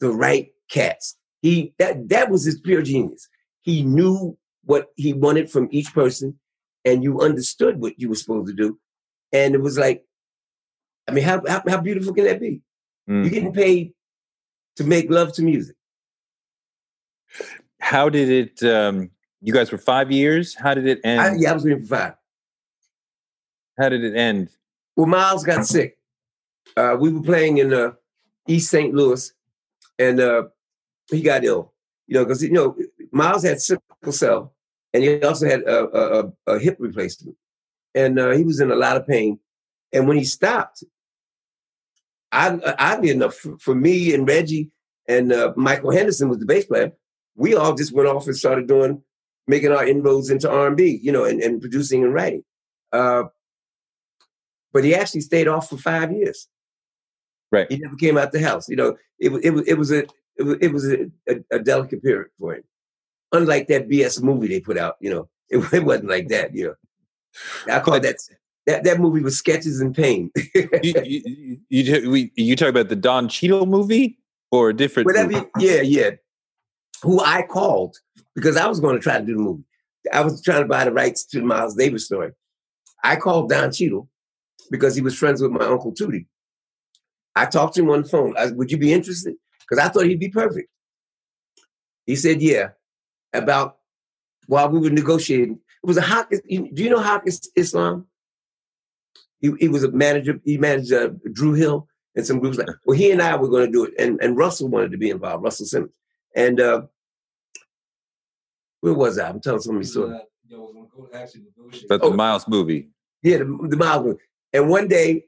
the 0.00 0.10
right 0.10 0.51
cats. 0.72 1.16
He 1.42 1.74
that 1.78 2.08
that 2.08 2.30
was 2.30 2.44
his 2.44 2.60
pure 2.60 2.82
genius. 2.82 3.28
He 3.62 3.82
knew 3.82 4.36
what 4.64 4.88
he 4.96 5.12
wanted 5.12 5.50
from 5.50 5.68
each 5.70 5.92
person, 5.92 6.38
and 6.84 7.02
you 7.02 7.20
understood 7.20 7.80
what 7.80 7.98
you 7.98 8.08
were 8.08 8.14
supposed 8.14 8.48
to 8.48 8.54
do. 8.54 8.78
And 9.32 9.54
it 9.54 9.60
was 9.60 9.78
like, 9.78 10.04
I 11.08 11.12
mean, 11.12 11.24
how 11.24 11.42
how, 11.46 11.62
how 11.68 11.80
beautiful 11.80 12.14
can 12.14 12.24
that 12.24 12.40
be? 12.40 12.60
Mm. 13.08 13.22
You're 13.22 13.30
getting 13.30 13.52
paid 13.52 13.92
to 14.76 14.84
make 14.84 15.10
love 15.10 15.32
to 15.34 15.42
music. 15.42 15.76
How 17.80 18.08
did 18.08 18.28
it 18.30 18.62
um 18.62 19.10
you 19.40 19.52
guys 19.52 19.72
were 19.72 19.78
5 19.78 20.12
years? 20.12 20.54
How 20.54 20.72
did 20.72 20.86
it 20.86 21.00
end? 21.02 21.20
I, 21.20 21.34
yeah, 21.36 21.50
I 21.50 21.54
was 21.54 21.64
reading 21.64 21.82
for 21.82 21.96
five. 21.96 22.14
How 23.76 23.88
did 23.88 24.04
it 24.04 24.16
end? 24.16 24.50
Well, 24.94 25.06
Miles 25.06 25.42
got 25.42 25.66
sick. 25.66 25.98
Uh, 26.76 26.96
we 26.98 27.10
were 27.10 27.22
playing 27.22 27.58
in 27.58 27.72
uh, 27.72 27.92
East 28.46 28.70
St. 28.70 28.94
Louis, 28.94 29.32
and 29.98 30.20
uh, 30.20 30.44
he 31.10 31.22
got 31.22 31.44
ill. 31.44 31.72
You 32.06 32.14
know, 32.14 32.24
because 32.24 32.42
you 32.42 32.52
know 32.52 32.76
Miles 33.10 33.44
had 33.44 33.60
sickle 33.60 33.82
cell, 34.10 34.54
and 34.92 35.02
he 35.02 35.22
also 35.22 35.48
had 35.48 35.62
a, 35.62 35.86
a, 35.96 36.32
a, 36.46 36.58
hip 36.58 36.76
replacement, 36.78 37.36
and 37.94 38.18
uh, 38.18 38.30
he 38.30 38.44
was 38.44 38.60
in 38.60 38.70
a 38.70 38.76
lot 38.76 38.96
of 38.96 39.06
pain. 39.06 39.38
And 39.92 40.08
when 40.08 40.16
he 40.16 40.24
stopped, 40.24 40.84
I, 42.32 42.58
oddly 42.78 43.10
enough, 43.10 43.34
for, 43.34 43.58
for 43.58 43.74
me 43.74 44.14
and 44.14 44.26
Reggie 44.26 44.70
and 45.06 45.32
uh, 45.32 45.52
Michael 45.56 45.92
Henderson 45.92 46.28
was 46.28 46.38
the 46.38 46.46
bass 46.46 46.64
player. 46.64 46.92
We 47.36 47.54
all 47.54 47.74
just 47.74 47.92
went 47.92 48.08
off 48.08 48.26
and 48.26 48.36
started 48.36 48.66
doing, 48.66 49.02
making 49.46 49.72
our 49.72 49.86
inroads 49.86 50.30
into 50.30 50.50
R 50.50 50.66
and 50.66 50.76
B, 50.76 50.98
you 51.02 51.12
know, 51.12 51.24
and, 51.24 51.40
and 51.40 51.60
producing 51.60 52.02
and 52.04 52.14
writing. 52.14 52.44
Uh, 52.92 53.24
but 54.72 54.84
he 54.84 54.94
actually 54.94 55.20
stayed 55.20 55.48
off 55.48 55.68
for 55.68 55.76
five 55.76 56.12
years. 56.12 56.48
Right. 57.50 57.70
He 57.70 57.78
never 57.78 57.96
came 57.96 58.16
out 58.16 58.32
the 58.32 58.40
house. 58.40 58.68
You 58.68 58.76
know, 58.76 58.96
it 59.18 59.30
it 59.44 59.68
it 59.68 59.78
was 59.78 59.92
a 59.92 60.06
it 60.42 60.46
was, 60.46 60.56
it 60.60 60.72
was 60.72 60.92
a, 60.92 61.10
a, 61.28 61.56
a 61.56 61.58
delicate 61.58 62.02
period 62.02 62.28
for 62.38 62.54
him. 62.54 62.62
Unlike 63.32 63.68
that 63.68 63.88
BS 63.88 64.22
movie 64.22 64.48
they 64.48 64.60
put 64.60 64.76
out, 64.76 64.96
you 65.00 65.10
know, 65.10 65.28
it, 65.50 65.58
it 65.72 65.84
wasn't 65.84 66.08
like 66.08 66.28
that. 66.28 66.54
You 66.54 66.76
know, 67.66 67.74
I 67.74 67.80
call 67.80 68.00
that 68.00 68.16
that 68.66 68.84
that 68.84 69.00
movie 69.00 69.20
was 69.22 69.36
sketches 69.38 69.80
in 69.80 69.92
pain. 69.92 70.30
you, 70.54 70.68
you, 70.82 71.22
you, 71.24 71.58
you, 71.68 72.10
we, 72.10 72.32
you 72.36 72.56
talk 72.56 72.68
about 72.68 72.88
the 72.88 72.96
Don 72.96 73.28
Cheadle 73.28 73.66
movie 73.66 74.18
or 74.50 74.70
a 74.70 74.74
different 74.76 75.06
Whatever. 75.06 75.32
you- 75.32 75.50
Yeah, 75.58 75.80
yeah. 75.82 76.10
Who 77.02 77.20
I 77.20 77.42
called 77.42 77.96
because 78.36 78.56
I 78.56 78.66
was 78.68 78.78
going 78.80 78.94
to 78.94 79.00
try 79.02 79.18
to 79.18 79.24
do 79.24 79.34
the 79.34 79.40
movie. 79.40 79.64
I 80.12 80.20
was 80.20 80.42
trying 80.42 80.62
to 80.62 80.68
buy 80.68 80.84
the 80.84 80.92
rights 80.92 81.24
to 81.26 81.40
the 81.40 81.46
Miles 81.46 81.74
Davis 81.74 82.04
story. 82.06 82.32
I 83.04 83.16
called 83.16 83.48
Don 83.50 83.72
Cheadle 83.72 84.08
because 84.70 84.94
he 84.94 85.02
was 85.02 85.16
friends 85.18 85.40
with 85.42 85.50
my 85.50 85.64
uncle 85.64 85.92
Tootie. 85.92 86.26
I 87.34 87.46
talked 87.46 87.74
to 87.74 87.82
him 87.82 87.90
on 87.90 88.02
the 88.02 88.08
phone. 88.08 88.34
I, 88.38 88.50
Would 88.52 88.70
you 88.70 88.78
be 88.78 88.92
interested? 88.92 89.34
Because 89.72 89.88
I 89.88 89.90
thought 89.90 90.04
he'd 90.04 90.20
be 90.20 90.28
perfect. 90.28 90.68
He 92.04 92.14
said, 92.14 92.42
"Yeah." 92.42 92.70
About 93.32 93.78
while 94.46 94.68
we 94.68 94.78
were 94.78 94.90
negotiating, 94.90 95.52
it 95.82 95.86
was 95.86 95.96
a 95.96 96.02
Hawk. 96.02 96.28
Do 96.30 96.38
you 96.50 96.90
know 96.90 97.00
Hawk 97.00 97.22
Is- 97.24 97.50
Islam? 97.56 98.06
He, 99.40 99.50
he 99.58 99.68
was 99.68 99.82
a 99.82 99.90
manager. 99.90 100.38
He 100.44 100.58
managed 100.58 100.92
uh, 100.92 101.08
Dru 101.32 101.54
Hill 101.54 101.88
and 102.14 102.26
some 102.26 102.38
groups 102.40 102.58
like. 102.58 102.68
Well, 102.84 102.98
he 102.98 103.10
and 103.10 103.22
I 103.22 103.34
were 103.36 103.48
going 103.48 103.64
to 103.64 103.72
do 103.72 103.84
it, 103.86 103.94
and 103.98 104.20
and 104.22 104.36
Russell 104.36 104.68
wanted 104.68 104.90
to 104.92 104.98
be 104.98 105.08
involved. 105.08 105.42
Russell 105.42 105.64
Simmons. 105.64 105.94
And 106.36 106.60
uh, 106.60 106.82
where 108.82 108.92
was 108.92 109.18
I? 109.18 109.30
I'm 109.30 109.40
telling 109.40 109.60
somebody 109.62 109.86
story. 109.86 110.20
That's 111.10 111.34
Oh. 112.04 112.10
the 112.10 112.16
Miles 112.16 112.46
movie. 112.46 112.90
Yeah, 113.22 113.38
the, 113.38 113.44
the 113.70 113.76
mild 113.78 114.04
one. 114.04 114.18
And 114.52 114.68
one 114.68 114.88
day, 114.88 115.24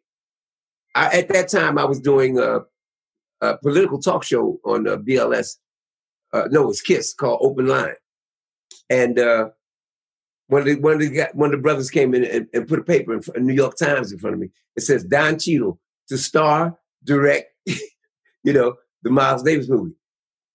I, 0.95 1.21
at 1.21 1.29
that 1.29 1.49
time, 1.49 1.79
I 1.79 1.85
was 1.87 1.99
doing 2.01 2.39
a, 2.39 2.61
a 3.45 3.59
political 3.59 3.99
talk 4.01 4.25
show 4.25 4.61
on 4.65 4.89
uh, 4.89 4.97
BLS. 4.97 5.57
Uh, 6.33 6.49
no, 6.51 6.71
it's 6.71 6.81
Kiss 6.81 7.15
called 7.15 7.41
Open 7.43 7.67
Line. 7.67 7.95
And 8.91 9.19
uh, 9.19 9.51
one 10.49 10.63
of 10.63 10.67
the 10.67 10.77
one 10.77 10.95
of 10.95 11.01
the 11.01 11.11
guy- 11.11 11.31
one 11.33 11.51
of 11.51 11.59
the 11.59 11.63
brothers 11.63 11.91
came 11.91 12.15
in 12.15 12.25
and, 12.25 12.47
and 12.53 12.69
put 12.69 12.79
a 12.79 12.85
paper 12.85 13.15
in 13.15 13.23
a 13.35 13.41
New 13.41 13.55
York 13.55 13.77
Times 13.77 14.13
in 14.13 14.19
front 14.19 14.35
of 14.35 14.41
me. 14.41 14.51
It 14.77 14.83
says 14.83 15.05
Don 15.05 15.39
Cheadle 15.39 15.79
to 16.09 16.19
star, 16.19 16.77
direct, 17.05 17.51
you 17.67 18.53
know, 18.53 18.75
the 19.03 19.11
Miles 19.11 19.43
Davis 19.43 19.69
movie. 19.69 19.95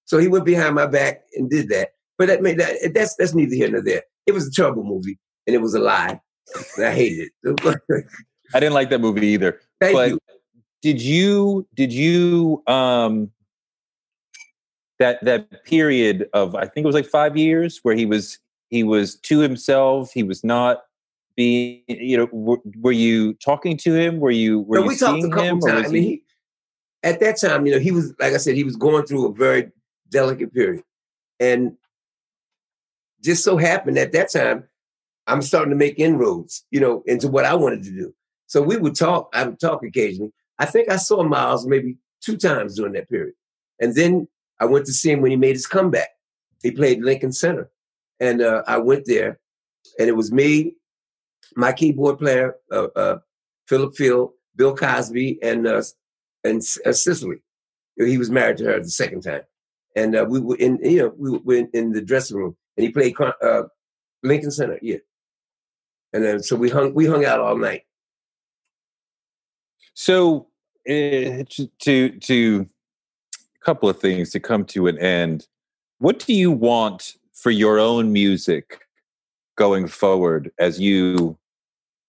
So 0.06 0.18
he 0.18 0.28
went 0.28 0.46
behind 0.46 0.76
my 0.76 0.88
back 0.88 1.22
and 1.36 1.50
did 1.50 1.70
that. 1.70 1.90
But 2.18 2.28
that 2.28 2.42
made 2.42 2.60
that 2.60 2.92
that's 2.94 3.16
that's 3.16 3.34
neither 3.34 3.56
here 3.56 3.70
nor 3.70 3.82
there. 3.82 4.04
It 4.26 4.34
was 4.34 4.48
a 4.48 4.52
terrible 4.52 4.84
movie, 4.84 5.18
and 5.48 5.56
it 5.56 5.62
was 5.62 5.74
a 5.74 5.80
lie. 5.80 6.20
I 6.78 6.92
hated 6.92 7.30
it. 7.44 8.06
I 8.54 8.60
didn't 8.60 8.74
like 8.74 8.90
that 8.90 9.02
movie 9.02 9.28
either. 9.28 9.60
Thank 9.80 9.96
but 9.96 10.10
you. 10.10 10.20
Did 10.82 11.02
you 11.02 11.68
did 11.74 11.92
you 11.92 12.64
um 12.68 13.32
that 15.00 15.24
that 15.24 15.64
period 15.66 16.30
of 16.34 16.56
I 16.56 16.66
think 16.66 16.84
it 16.84 16.88
was 16.88 16.96
like 16.96 17.06
five 17.06 17.38
years 17.38 17.80
where 17.84 17.96
he 17.96 18.06
was 18.06 18.40
he 18.70 18.84
was 18.84 19.16
to 19.16 19.40
himself. 19.40 20.12
He 20.14 20.24
was 20.24 20.44
not 20.44 20.84
being 21.36 21.82
you 21.88 22.18
know 22.18 22.28
were, 22.32 22.60
were 22.78 22.92
you 22.92 23.34
talking 23.36 23.78
to 23.78 23.94
him? 23.94 24.20
Were 24.20 24.32
you 24.32 24.62
were 24.62 24.78
No, 24.78 24.82
you 24.84 24.88
we 24.90 24.98
talked 24.98 25.18
a 25.18 25.22
seeing 25.22 25.32
couple 25.32 25.46
him? 25.46 25.60
times. 25.62 25.88
I 25.88 25.92
mean, 25.92 26.04
he, 26.04 26.24
at 27.04 27.20
that 27.22 27.40
time, 27.40 27.66
you 27.66 27.72
know, 27.72 27.80
he 27.80 27.92
was 27.92 28.14
like 28.20 28.34
I 28.34 28.38
said, 28.38 28.56
he 28.56 28.64
was 28.64 28.76
going 28.76 29.06
through 29.06 29.28
a 29.28 29.34
very 29.34 29.72
delicate 30.10 30.54
period, 30.54 30.84
and 31.40 31.76
just 33.24 33.44
so 33.44 33.58
happened 33.58 33.98
at 33.98 34.12
that 34.12 34.32
time, 34.32 34.66
I'm 35.28 35.42
starting 35.42 35.72
to 35.72 35.76
make 35.76 35.98
inroads, 35.98 36.66
you 36.72 36.80
know, 36.80 37.04
into 37.06 37.28
what 37.28 37.46
I 37.46 37.54
wanted 37.56 37.84
to 37.84 37.92
do. 37.92 38.14
So 38.48 38.62
we 38.62 38.78
would 38.78 38.96
talk. 38.96 39.30
I 39.34 39.46
would 39.46 39.60
talk 39.60 39.84
occasionally. 39.84 40.34
I 40.60 40.66
think 40.66 40.90
I 40.92 40.98
saw 40.98 41.24
Miles 41.24 41.66
maybe 41.66 41.98
two 42.22 42.38
times 42.38 42.76
during 42.76 42.94
that 42.94 43.10
period, 43.10 43.34
and 43.80 43.96
then 43.96 44.28
I 44.60 44.66
went 44.66 44.86
to 44.86 44.94
see 44.94 45.12
him 45.12 45.22
when 45.22 45.32
he 45.32 45.38
made 45.38 45.56
his 45.56 45.68
comeback. 45.68 46.10
He 46.62 46.72
played 46.72 47.02
Lincoln 47.02 47.32
Center, 47.32 47.72
and 48.20 48.42
uh, 48.42 48.64
I 48.68 48.78
went 48.78 49.06
there, 49.06 49.40
and 49.98 50.10
it 50.10 50.16
was 50.16 50.32
me, 50.32 50.76
my 51.56 51.72
keyboard 51.72 52.20
player, 52.20 52.56
uh, 52.72 52.88
uh, 52.96 53.20
Philip 53.68 53.96
Field, 53.96 54.32
Bill 54.56 54.76
Cosby, 54.76 55.40
and 55.42 55.66
uh, 55.66 55.82
and 56.44 56.62
uh, 56.86 56.92
Cicely. 56.92 57.38
He 57.98 58.18
was 58.18 58.30
married 58.30 58.58
to 58.58 58.66
her 58.66 58.80
the 58.80 58.90
second 58.90 59.22
time, 59.22 59.42
and 59.96 60.16
uh, 60.16 60.26
we 60.28 60.40
were 60.40 60.58
in 60.58 60.80
you 60.84 61.00
know 61.00 61.14
we 61.18 61.38
were 61.38 61.56
in, 61.56 61.70
in 61.74 61.92
the 61.94 62.02
dressing 62.02 62.38
room, 62.38 62.56
and 62.78 62.86
he 62.86 62.92
played 62.92 63.16
Lincoln 64.24 64.52
Center, 64.52 64.80
yeah. 64.82 64.98
And 66.12 66.24
then 66.24 66.44
so 66.44 66.56
we 66.56 66.70
hung 66.70 66.94
we 66.94 67.06
hung 67.06 67.24
out 67.24 67.40
all 67.40 67.58
night. 67.58 67.84
So 69.94 70.49
Eh, 70.90 71.44
to 71.50 71.68
to 71.82 72.10
to 72.18 72.68
a 73.46 73.64
couple 73.64 73.88
of 73.88 74.00
things 74.00 74.32
to 74.32 74.40
come 74.40 74.66
to 74.66 74.88
an 74.88 74.98
end. 74.98 75.48
What 76.00 76.18
do 76.26 76.34
you 76.34 76.50
want 76.50 77.16
for 77.32 77.52
your 77.52 77.78
own 77.78 78.12
music 78.12 78.82
going 79.56 79.88
forward 79.88 80.52
as 80.58 80.80
you 80.80 81.38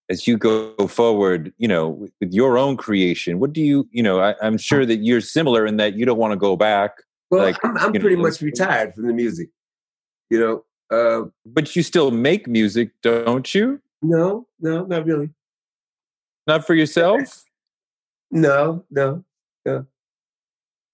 as 0.09 0.26
you 0.26 0.39
go 0.39 0.74
forward? 0.89 1.53
You 1.59 1.68
know, 1.68 1.91
with, 1.91 2.12
with 2.20 2.33
your 2.33 2.57
own 2.57 2.78
creation. 2.78 3.39
What 3.39 3.53
do 3.53 3.61
you 3.61 3.87
you 3.93 4.03
know? 4.03 4.20
I, 4.20 4.35
I'm 4.41 4.57
sure 4.57 4.87
that 4.87 4.97
you're 5.01 5.20
similar 5.20 5.66
in 5.66 5.76
that 5.76 5.95
you 5.95 6.07
don't 6.07 6.18
want 6.18 6.33
to 6.33 6.39
go 6.39 6.57
back, 6.57 7.03
Well, 7.31 7.43
Like, 7.43 7.59
I'm, 7.62 7.76
I'm 7.76 7.93
you 7.93 7.99
know, 7.99 8.05
pretty 8.05 8.16
much 8.16 8.41
retired 8.41 8.95
from 8.95 9.09
the 9.09 9.12
music. 9.12 9.51
You 10.31 10.41
know, 10.41 10.64
uh, 10.91 11.28
but 11.45 11.76
you 11.76 11.83
still 11.83 12.11
make 12.11 12.49
music, 12.49 12.93
don't 13.03 13.55
you? 13.55 13.83
No, 14.01 14.47
no, 14.59 14.87
not 14.87 15.05
really. 15.05 15.28
Not 16.47 16.66
for 16.66 16.72
eh, 16.72 16.76
eh, 16.76 16.81
yourself? 16.81 17.45
No, 18.31 18.85
no, 18.91 19.24
no. 19.64 19.87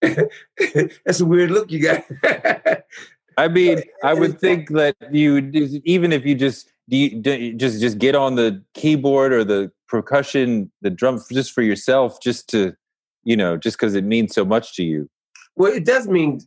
That's 1.04 1.20
a 1.20 1.24
weird 1.24 1.50
look 1.50 1.70
you 1.70 1.82
got. 1.82 2.04
I 3.38 3.48
mean, 3.48 3.82
I 4.02 4.14
would 4.14 4.40
think 4.40 4.70
that 4.70 4.96
you 5.10 5.38
even 5.84 6.12
if 6.12 6.24
you 6.24 6.34
just 6.34 6.70
do 6.88 6.96
you, 6.96 7.20
do 7.20 7.34
you 7.34 7.54
just 7.54 7.80
just 7.80 7.98
get 7.98 8.14
on 8.14 8.36
the 8.36 8.62
keyboard 8.74 9.32
or 9.32 9.44
the 9.44 9.70
percussion, 9.88 10.70
the 10.80 10.90
drum 10.90 11.20
just 11.30 11.52
for 11.52 11.62
yourself, 11.62 12.20
just 12.22 12.48
to 12.50 12.74
you 13.24 13.36
know, 13.36 13.56
just 13.56 13.76
because 13.76 13.94
it 13.94 14.04
means 14.04 14.34
so 14.34 14.44
much 14.44 14.74
to 14.76 14.84
you. 14.84 15.10
Well, 15.56 15.72
it 15.72 15.84
does 15.84 16.06
mean, 16.06 16.40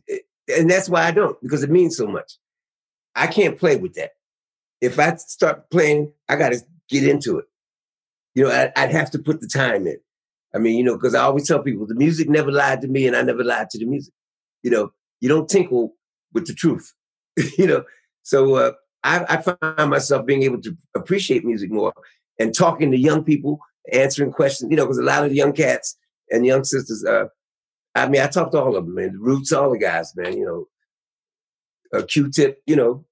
and 0.48 0.70
that's 0.70 0.88
why 0.88 1.06
I 1.06 1.10
don't 1.10 1.40
because 1.42 1.62
it 1.62 1.70
means 1.70 1.96
so 1.96 2.06
much. 2.06 2.38
I 3.14 3.26
can't 3.26 3.58
play 3.58 3.76
with 3.76 3.94
that. 3.94 4.10
If 4.80 4.98
I 4.98 5.14
start 5.16 5.70
playing, 5.70 6.12
I 6.28 6.36
got 6.36 6.52
to 6.52 6.60
get 6.88 7.04
into 7.04 7.38
it. 7.38 7.44
You 8.34 8.44
know, 8.44 8.50
I, 8.50 8.72
I'd 8.76 8.92
have 8.92 9.10
to 9.10 9.18
put 9.18 9.40
the 9.40 9.46
time 9.46 9.86
in. 9.86 9.98
I 10.54 10.58
mean, 10.58 10.76
you 10.76 10.84
know, 10.84 10.96
because 10.96 11.14
I 11.14 11.22
always 11.22 11.46
tell 11.46 11.62
people 11.62 11.86
the 11.86 11.94
music 11.94 12.28
never 12.28 12.50
lied 12.50 12.80
to 12.82 12.88
me, 12.88 13.06
and 13.06 13.16
I 13.16 13.22
never 13.22 13.44
lied 13.44 13.70
to 13.70 13.78
the 13.78 13.86
music. 13.86 14.12
You 14.62 14.70
know, 14.70 14.92
you 15.20 15.28
don't 15.28 15.48
tinkle 15.48 15.94
with 16.32 16.46
the 16.46 16.54
truth. 16.54 16.92
you 17.58 17.66
know, 17.66 17.84
so 18.22 18.54
uh, 18.56 18.72
I, 19.04 19.24
I 19.28 19.42
find 19.42 19.90
myself 19.90 20.26
being 20.26 20.42
able 20.42 20.60
to 20.62 20.76
appreciate 20.96 21.44
music 21.44 21.70
more 21.70 21.92
and 22.38 22.54
talking 22.54 22.90
to 22.90 22.98
young 22.98 23.24
people, 23.24 23.60
answering 23.92 24.32
questions. 24.32 24.70
You 24.70 24.76
know, 24.76 24.84
because 24.84 24.98
a 24.98 25.02
lot 25.02 25.24
of 25.24 25.30
the 25.30 25.36
young 25.36 25.52
cats 25.52 25.96
and 26.30 26.44
young 26.44 26.64
sisters, 26.64 27.04
uh, 27.04 27.26
I 27.94 28.08
mean, 28.08 28.20
I 28.20 28.26
talk 28.26 28.50
to 28.52 28.60
all 28.60 28.76
of 28.76 28.86
them, 28.86 28.94
man. 28.94 29.16
Roots, 29.18 29.52
all 29.52 29.70
the 29.70 29.78
guys, 29.78 30.12
man. 30.16 30.36
You 30.36 30.44
know, 31.92 31.98
a 31.98 32.04
Q-tip. 32.04 32.60
You 32.66 32.76
know, 32.76 33.04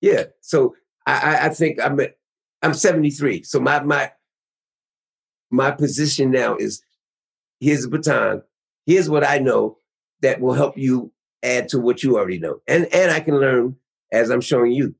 yeah. 0.00 0.24
So 0.40 0.74
I, 1.06 1.46
I 1.46 1.48
think 1.48 1.78
I'm 1.82 1.98
I'm 2.62 2.74
73. 2.74 3.42
So 3.42 3.60
my 3.60 3.82
my 3.82 4.10
my 5.54 5.70
position 5.70 6.30
now 6.30 6.56
is 6.56 6.82
here's 7.60 7.82
the 7.82 7.88
baton. 7.88 8.42
Here's 8.86 9.08
what 9.08 9.24
I 9.24 9.38
know 9.38 9.78
that 10.20 10.40
will 10.40 10.54
help 10.54 10.76
you 10.76 11.12
add 11.42 11.68
to 11.70 11.78
what 11.78 12.02
you 12.02 12.16
already 12.16 12.38
know, 12.38 12.60
and 12.66 12.86
and 12.92 13.10
I 13.10 13.20
can 13.20 13.38
learn 13.38 13.76
as 14.12 14.30
I'm 14.30 14.40
showing 14.40 14.72
you. 14.72 14.94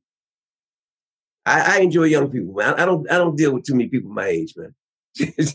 I, 1.45 1.77
I 1.77 1.79
enjoy 1.81 2.05
young 2.05 2.29
people, 2.31 2.53
man. 2.53 2.73
I 2.75 2.85
don't 2.85 3.09
I 3.11 3.17
don't 3.17 3.35
deal 3.35 3.53
with 3.53 3.65
too 3.65 3.75
many 3.75 3.89
people 3.89 4.11
my 4.11 4.27
age, 4.27 4.55
man. 4.55 4.73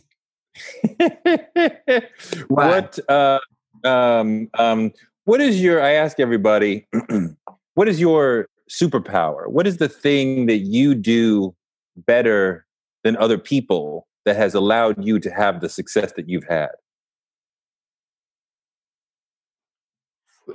what 2.49 2.99
uh, 3.09 3.39
um, 3.85 4.49
um, 4.55 4.93
what 5.25 5.41
is 5.41 5.63
your? 5.63 5.83
I 5.83 5.93
ask 5.93 6.21
everybody, 6.21 6.87
what 7.75 7.89
is 7.89 8.01
your 8.01 8.47
superpower? 8.71 9.49
What 9.49 9.67
is 9.67 9.79
the 9.79 9.89
thing 9.89 10.47
that 10.47 10.59
you 10.59 10.95
do 10.95 11.55
better 11.97 12.67
than 13.05 13.17
other 13.17 13.39
people 13.39 14.07
that 14.25 14.37
has 14.37 14.55
allowed 14.55 15.05
you 15.05 15.19
to 15.21 15.31
have 15.31 15.61
the 15.61 15.69
success 15.69 16.13
that 16.17 16.29
you've 16.29 16.47
had? 16.49 16.71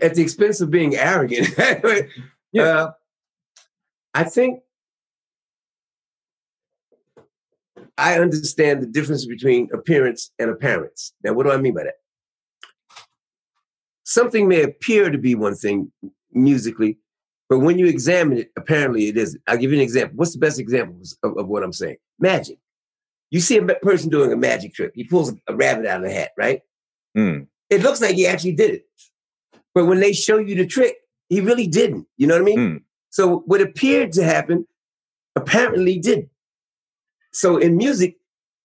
At 0.01 0.15
the 0.15 0.21
expense 0.21 0.59
of 0.61 0.69
being 0.69 0.95
arrogant, 0.95 1.49
yeah. 2.51 2.63
Uh, 2.63 2.91
I 4.13 4.23
think 4.23 4.61
I 7.97 8.19
understand 8.19 8.81
the 8.81 8.87
difference 8.87 9.25
between 9.25 9.69
appearance 9.73 10.31
and 10.37 10.49
appearance. 10.49 11.13
Now, 11.23 11.33
what 11.33 11.43
do 11.43 11.51
I 11.51 11.57
mean 11.57 11.73
by 11.73 11.83
that? 11.83 11.95
Something 14.03 14.47
may 14.47 14.63
appear 14.63 15.09
to 15.09 15.17
be 15.17 15.33
one 15.35 15.55
thing 15.55 15.91
musically, 16.31 16.97
but 17.49 17.59
when 17.59 17.79
you 17.79 17.87
examine 17.87 18.39
it, 18.39 18.51
apparently 18.57 19.07
it 19.07 19.17
isn't. 19.17 19.41
I'll 19.47 19.57
give 19.57 19.71
you 19.71 19.77
an 19.77 19.83
example. 19.83 20.17
What's 20.17 20.33
the 20.33 20.39
best 20.39 20.59
example 20.59 21.01
of, 21.23 21.37
of 21.37 21.47
what 21.47 21.63
I'm 21.63 21.73
saying? 21.73 21.97
Magic. 22.19 22.57
You 23.31 23.39
see 23.39 23.57
a 23.57 23.63
person 23.63 24.09
doing 24.09 24.31
a 24.31 24.37
magic 24.37 24.73
trick. 24.73 24.91
He 24.95 25.03
pulls 25.03 25.33
a 25.47 25.55
rabbit 25.55 25.85
out 25.85 26.03
of 26.03 26.03
the 26.03 26.13
hat, 26.13 26.31
right? 26.37 26.61
Mm. 27.17 27.47
It 27.69 27.81
looks 27.81 28.01
like 28.01 28.15
he 28.15 28.27
actually 28.27 28.53
did 28.53 28.75
it. 28.75 28.85
But 29.73 29.85
when 29.85 29.99
they 29.99 30.13
show 30.13 30.37
you 30.37 30.55
the 30.55 30.65
trick, 30.65 30.95
he 31.29 31.41
really 31.41 31.67
didn't. 31.67 32.07
You 32.17 32.27
know 32.27 32.35
what 32.35 32.41
I 32.41 32.45
mean? 32.45 32.59
Mm. 32.59 32.81
So 33.09 33.39
what 33.45 33.61
appeared 33.61 34.11
to 34.13 34.23
happen 34.23 34.67
apparently 35.35 35.99
didn't. 35.99 36.29
So 37.33 37.57
in 37.57 37.75
music, 37.75 38.17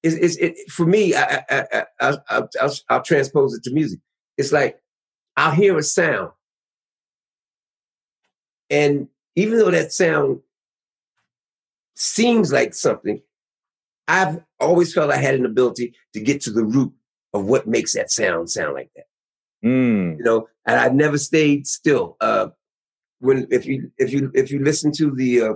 is 0.02 0.14
is 0.14 0.36
it, 0.38 0.70
for 0.70 0.86
me? 0.86 1.14
I, 1.14 1.44
I, 1.50 1.66
I, 1.72 1.84
I, 2.00 2.42
I'll, 2.60 2.74
I'll 2.88 3.02
transpose 3.02 3.54
it 3.54 3.62
to 3.64 3.72
music. 3.72 4.00
It's 4.38 4.52
like 4.52 4.80
I'll 5.36 5.50
hear 5.50 5.76
a 5.76 5.82
sound, 5.82 6.30
and 8.70 9.08
even 9.36 9.58
though 9.58 9.70
that 9.70 9.92
sound 9.92 10.40
seems 11.96 12.52
like 12.52 12.72
something, 12.72 13.20
I've 14.08 14.42
always 14.60 14.92
felt 14.92 15.10
I 15.10 15.16
had 15.16 15.34
an 15.34 15.46
ability 15.46 15.94
to 16.14 16.20
get 16.20 16.40
to 16.42 16.50
the 16.50 16.64
root 16.64 16.92
of 17.32 17.46
what 17.46 17.66
makes 17.66 17.94
that 17.94 18.10
sound 18.10 18.50
sound 18.50 18.74
like 18.74 18.90
that. 18.96 19.06
Mm. 19.64 20.18
You 20.18 20.24
know, 20.24 20.48
and 20.66 20.78
I've 20.78 20.94
never 20.94 21.18
stayed 21.18 21.66
still. 21.66 22.16
Uh, 22.20 22.48
when 23.20 23.46
if 23.50 23.66
you 23.66 23.90
if 23.98 24.12
you 24.12 24.30
if 24.34 24.50
you 24.50 24.64
listen 24.64 24.92
to 24.92 25.10
the 25.10 25.42
uh, 25.42 25.54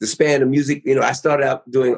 the 0.00 0.06
span 0.06 0.42
of 0.42 0.48
music, 0.48 0.82
you 0.84 0.94
know, 0.94 1.02
I 1.02 1.12
started 1.12 1.46
out 1.46 1.70
doing 1.70 1.96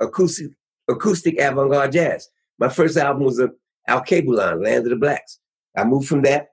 acoustic 0.00 0.52
acoustic 0.88 1.40
avant-garde 1.40 1.92
jazz. 1.92 2.28
My 2.58 2.68
first 2.68 2.96
album 2.96 3.24
was 3.24 3.40
a 3.40 3.50
Alkebulan, 3.88 4.64
Land 4.64 4.84
of 4.84 4.90
the 4.90 4.96
Blacks. 4.96 5.38
I 5.76 5.84
moved 5.84 6.08
from 6.08 6.22
that. 6.22 6.48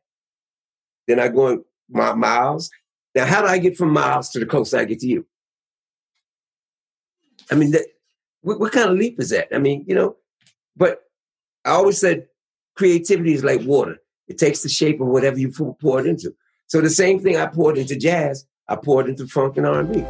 Then 1.08 1.20
I 1.20 1.28
go 1.28 1.48
in 1.50 1.64
my 1.90 2.14
Miles. 2.14 2.70
Now, 3.16 3.26
how 3.26 3.42
do 3.42 3.48
I 3.48 3.58
get 3.58 3.78
from 3.78 3.92
Miles 3.92 4.30
to 4.30 4.40
the 4.40 4.46
closer 4.46 4.80
I 4.80 4.86
get 4.86 5.00
to 5.00 5.08
you? 5.08 5.26
I 7.50 7.56
mean, 7.56 7.72
that, 7.72 7.86
what, 8.42 8.60
what 8.60 8.72
kind 8.72 8.90
of 8.90 8.98
leap 8.98 9.20
is 9.20 9.30
that? 9.30 9.48
I 9.54 9.60
mean, 9.60 9.86
you 9.88 9.96
know, 9.96 10.16
but 10.76 11.02
I 11.66 11.72
always 11.72 11.98
said 11.98 12.28
creativity 12.76 13.34
is 13.34 13.44
like 13.44 13.62
water. 13.62 13.98
It 14.28 14.38
takes 14.38 14.64
the 14.64 14.70
shape 14.70 15.02
of 15.02 15.08
whatever 15.08 15.38
you 15.38 15.52
pour 15.52 16.00
it 16.00 16.08
into. 16.08 16.34
So 16.68 16.82
the 16.82 16.90
same 16.90 17.20
thing 17.20 17.38
I 17.38 17.48
poured 17.48 17.78
into 17.78 17.96
jazz, 17.96 18.46
I 18.68 18.76
poured 18.78 19.10
into 19.10 19.28
funk 19.28 19.58
and 19.58 19.66
R&B. 19.66 20.06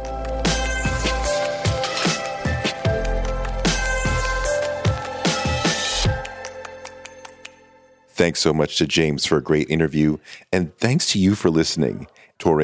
Thanks 8.14 8.40
so 8.40 8.52
much 8.52 8.76
to 8.76 8.86
James 8.86 9.26
for 9.26 9.38
a 9.38 9.42
great 9.42 9.68
interview, 9.68 10.18
and 10.52 10.76
thanks 10.76 11.10
to 11.12 11.18
you 11.18 11.34
for 11.34 11.50
listening. 11.50 12.06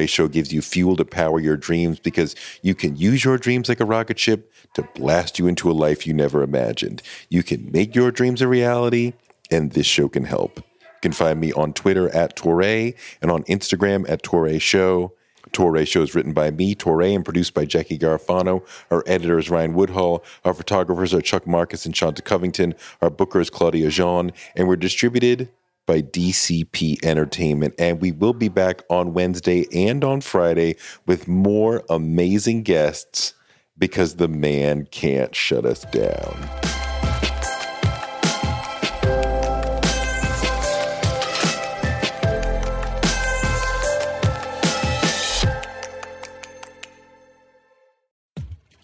Show 0.07 0.29
gives 0.29 0.53
you 0.53 0.63
fuel 0.63 0.97
to 0.97 1.05
power 1.05 1.41
your 1.41 1.57
dreams 1.57 1.99
because 1.99 2.35
you 2.63 2.75
can 2.75 2.97
use 2.97 3.25
your 3.25 3.39
dreams 3.39 3.69
like 3.69 3.81
a 3.81 3.85
rocket 3.85 4.19
ship 4.19 4.53
to 4.75 4.83
blast 4.95 5.39
you 5.39 5.47
into 5.47 5.71
a 5.71 5.73
life 5.73 6.07
you 6.07 6.13
never 6.13 6.43
imagined. 6.43 7.03
You 7.29 7.43
can 7.43 7.71
make 7.73 7.95
your 7.95 8.11
dreams 8.11 8.43
a 8.43 8.49
reality, 8.49 9.13
and 9.51 9.73
this 9.73 9.87
show 9.87 10.09
can 10.09 10.25
help. 10.25 10.59
You 10.59 11.01
can 11.03 11.13
find 11.13 11.41
me 11.41 11.53
on 11.53 11.73
Twitter 11.73 12.09
at 12.15 12.37
Touré 12.37 12.95
and 13.23 13.31
on 13.31 13.45
Instagram 13.45 14.09
at 14.09 14.23
Touré 14.23 14.61
Show. 14.61 15.13
Touré 15.53 15.87
Show 15.87 16.03
is 16.03 16.15
written 16.15 16.33
by 16.33 16.51
me, 16.51 16.75
Touré, 16.75 17.15
and 17.15 17.25
produced 17.25 17.55
by 17.55 17.65
Jackie 17.65 17.99
Garfano. 17.99 18.67
Our 18.91 19.03
editor 19.07 19.39
is 19.39 19.49
Ryan 19.49 19.75
Woodhull. 19.75 20.25
Our 20.45 20.55
photographers 20.55 21.15
are 21.15 21.23
Chuck 21.23 21.47
Marcus 21.47 21.87
and 21.87 21.97
Shanta 21.97 22.23
Covington. 22.23 22.75
Our 23.01 23.11
booker 23.11 23.41
is 23.41 23.49
Claudia 23.49 23.91
Jean. 23.91 24.33
And 24.57 24.69
we're 24.69 24.77
distributed 24.77 25.49
by 25.89 26.03
DCP 26.03 27.03
Entertainment. 27.03 27.75
And 27.79 28.01
we 28.01 28.13
will 28.13 28.35
be 28.35 28.49
back 28.49 28.83
on 28.91 29.15
Wednesday 29.15 29.67
and 29.73 30.05
on 30.05 30.21
Friday 30.21 30.77
with 31.07 31.27
more 31.27 31.83
amazing 31.89 32.63
guests 32.63 33.35
because 33.79 34.17
the 34.17 34.29
man 34.29 34.87
can't 34.91 35.35
shut 35.35 35.65
us 35.65 35.85
down. 35.87 36.49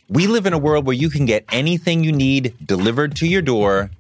We 0.09 0.29
live 0.29 0.47
in 0.47 0.53
a 0.53 0.59
world 0.59 0.87
where 0.87 0.95
you 0.95 1.11
can 1.11 1.27
get 1.27 1.45
anything 1.51 2.05
you 2.05 2.13
need 2.13 2.55
delivered 2.65 3.17
to 3.17 3.27
your 3.27 3.43
door 3.43 3.91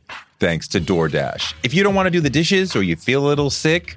thanks 0.44 0.68
to 0.68 0.78
DoorDash. 0.78 1.54
If 1.62 1.72
you 1.72 1.82
don't 1.82 1.94
want 1.94 2.04
to 2.04 2.10
do 2.10 2.20
the 2.20 2.28
dishes 2.28 2.76
or 2.76 2.82
you 2.82 2.96
feel 2.96 3.24
a 3.24 3.28
little 3.28 3.48
sick, 3.48 3.96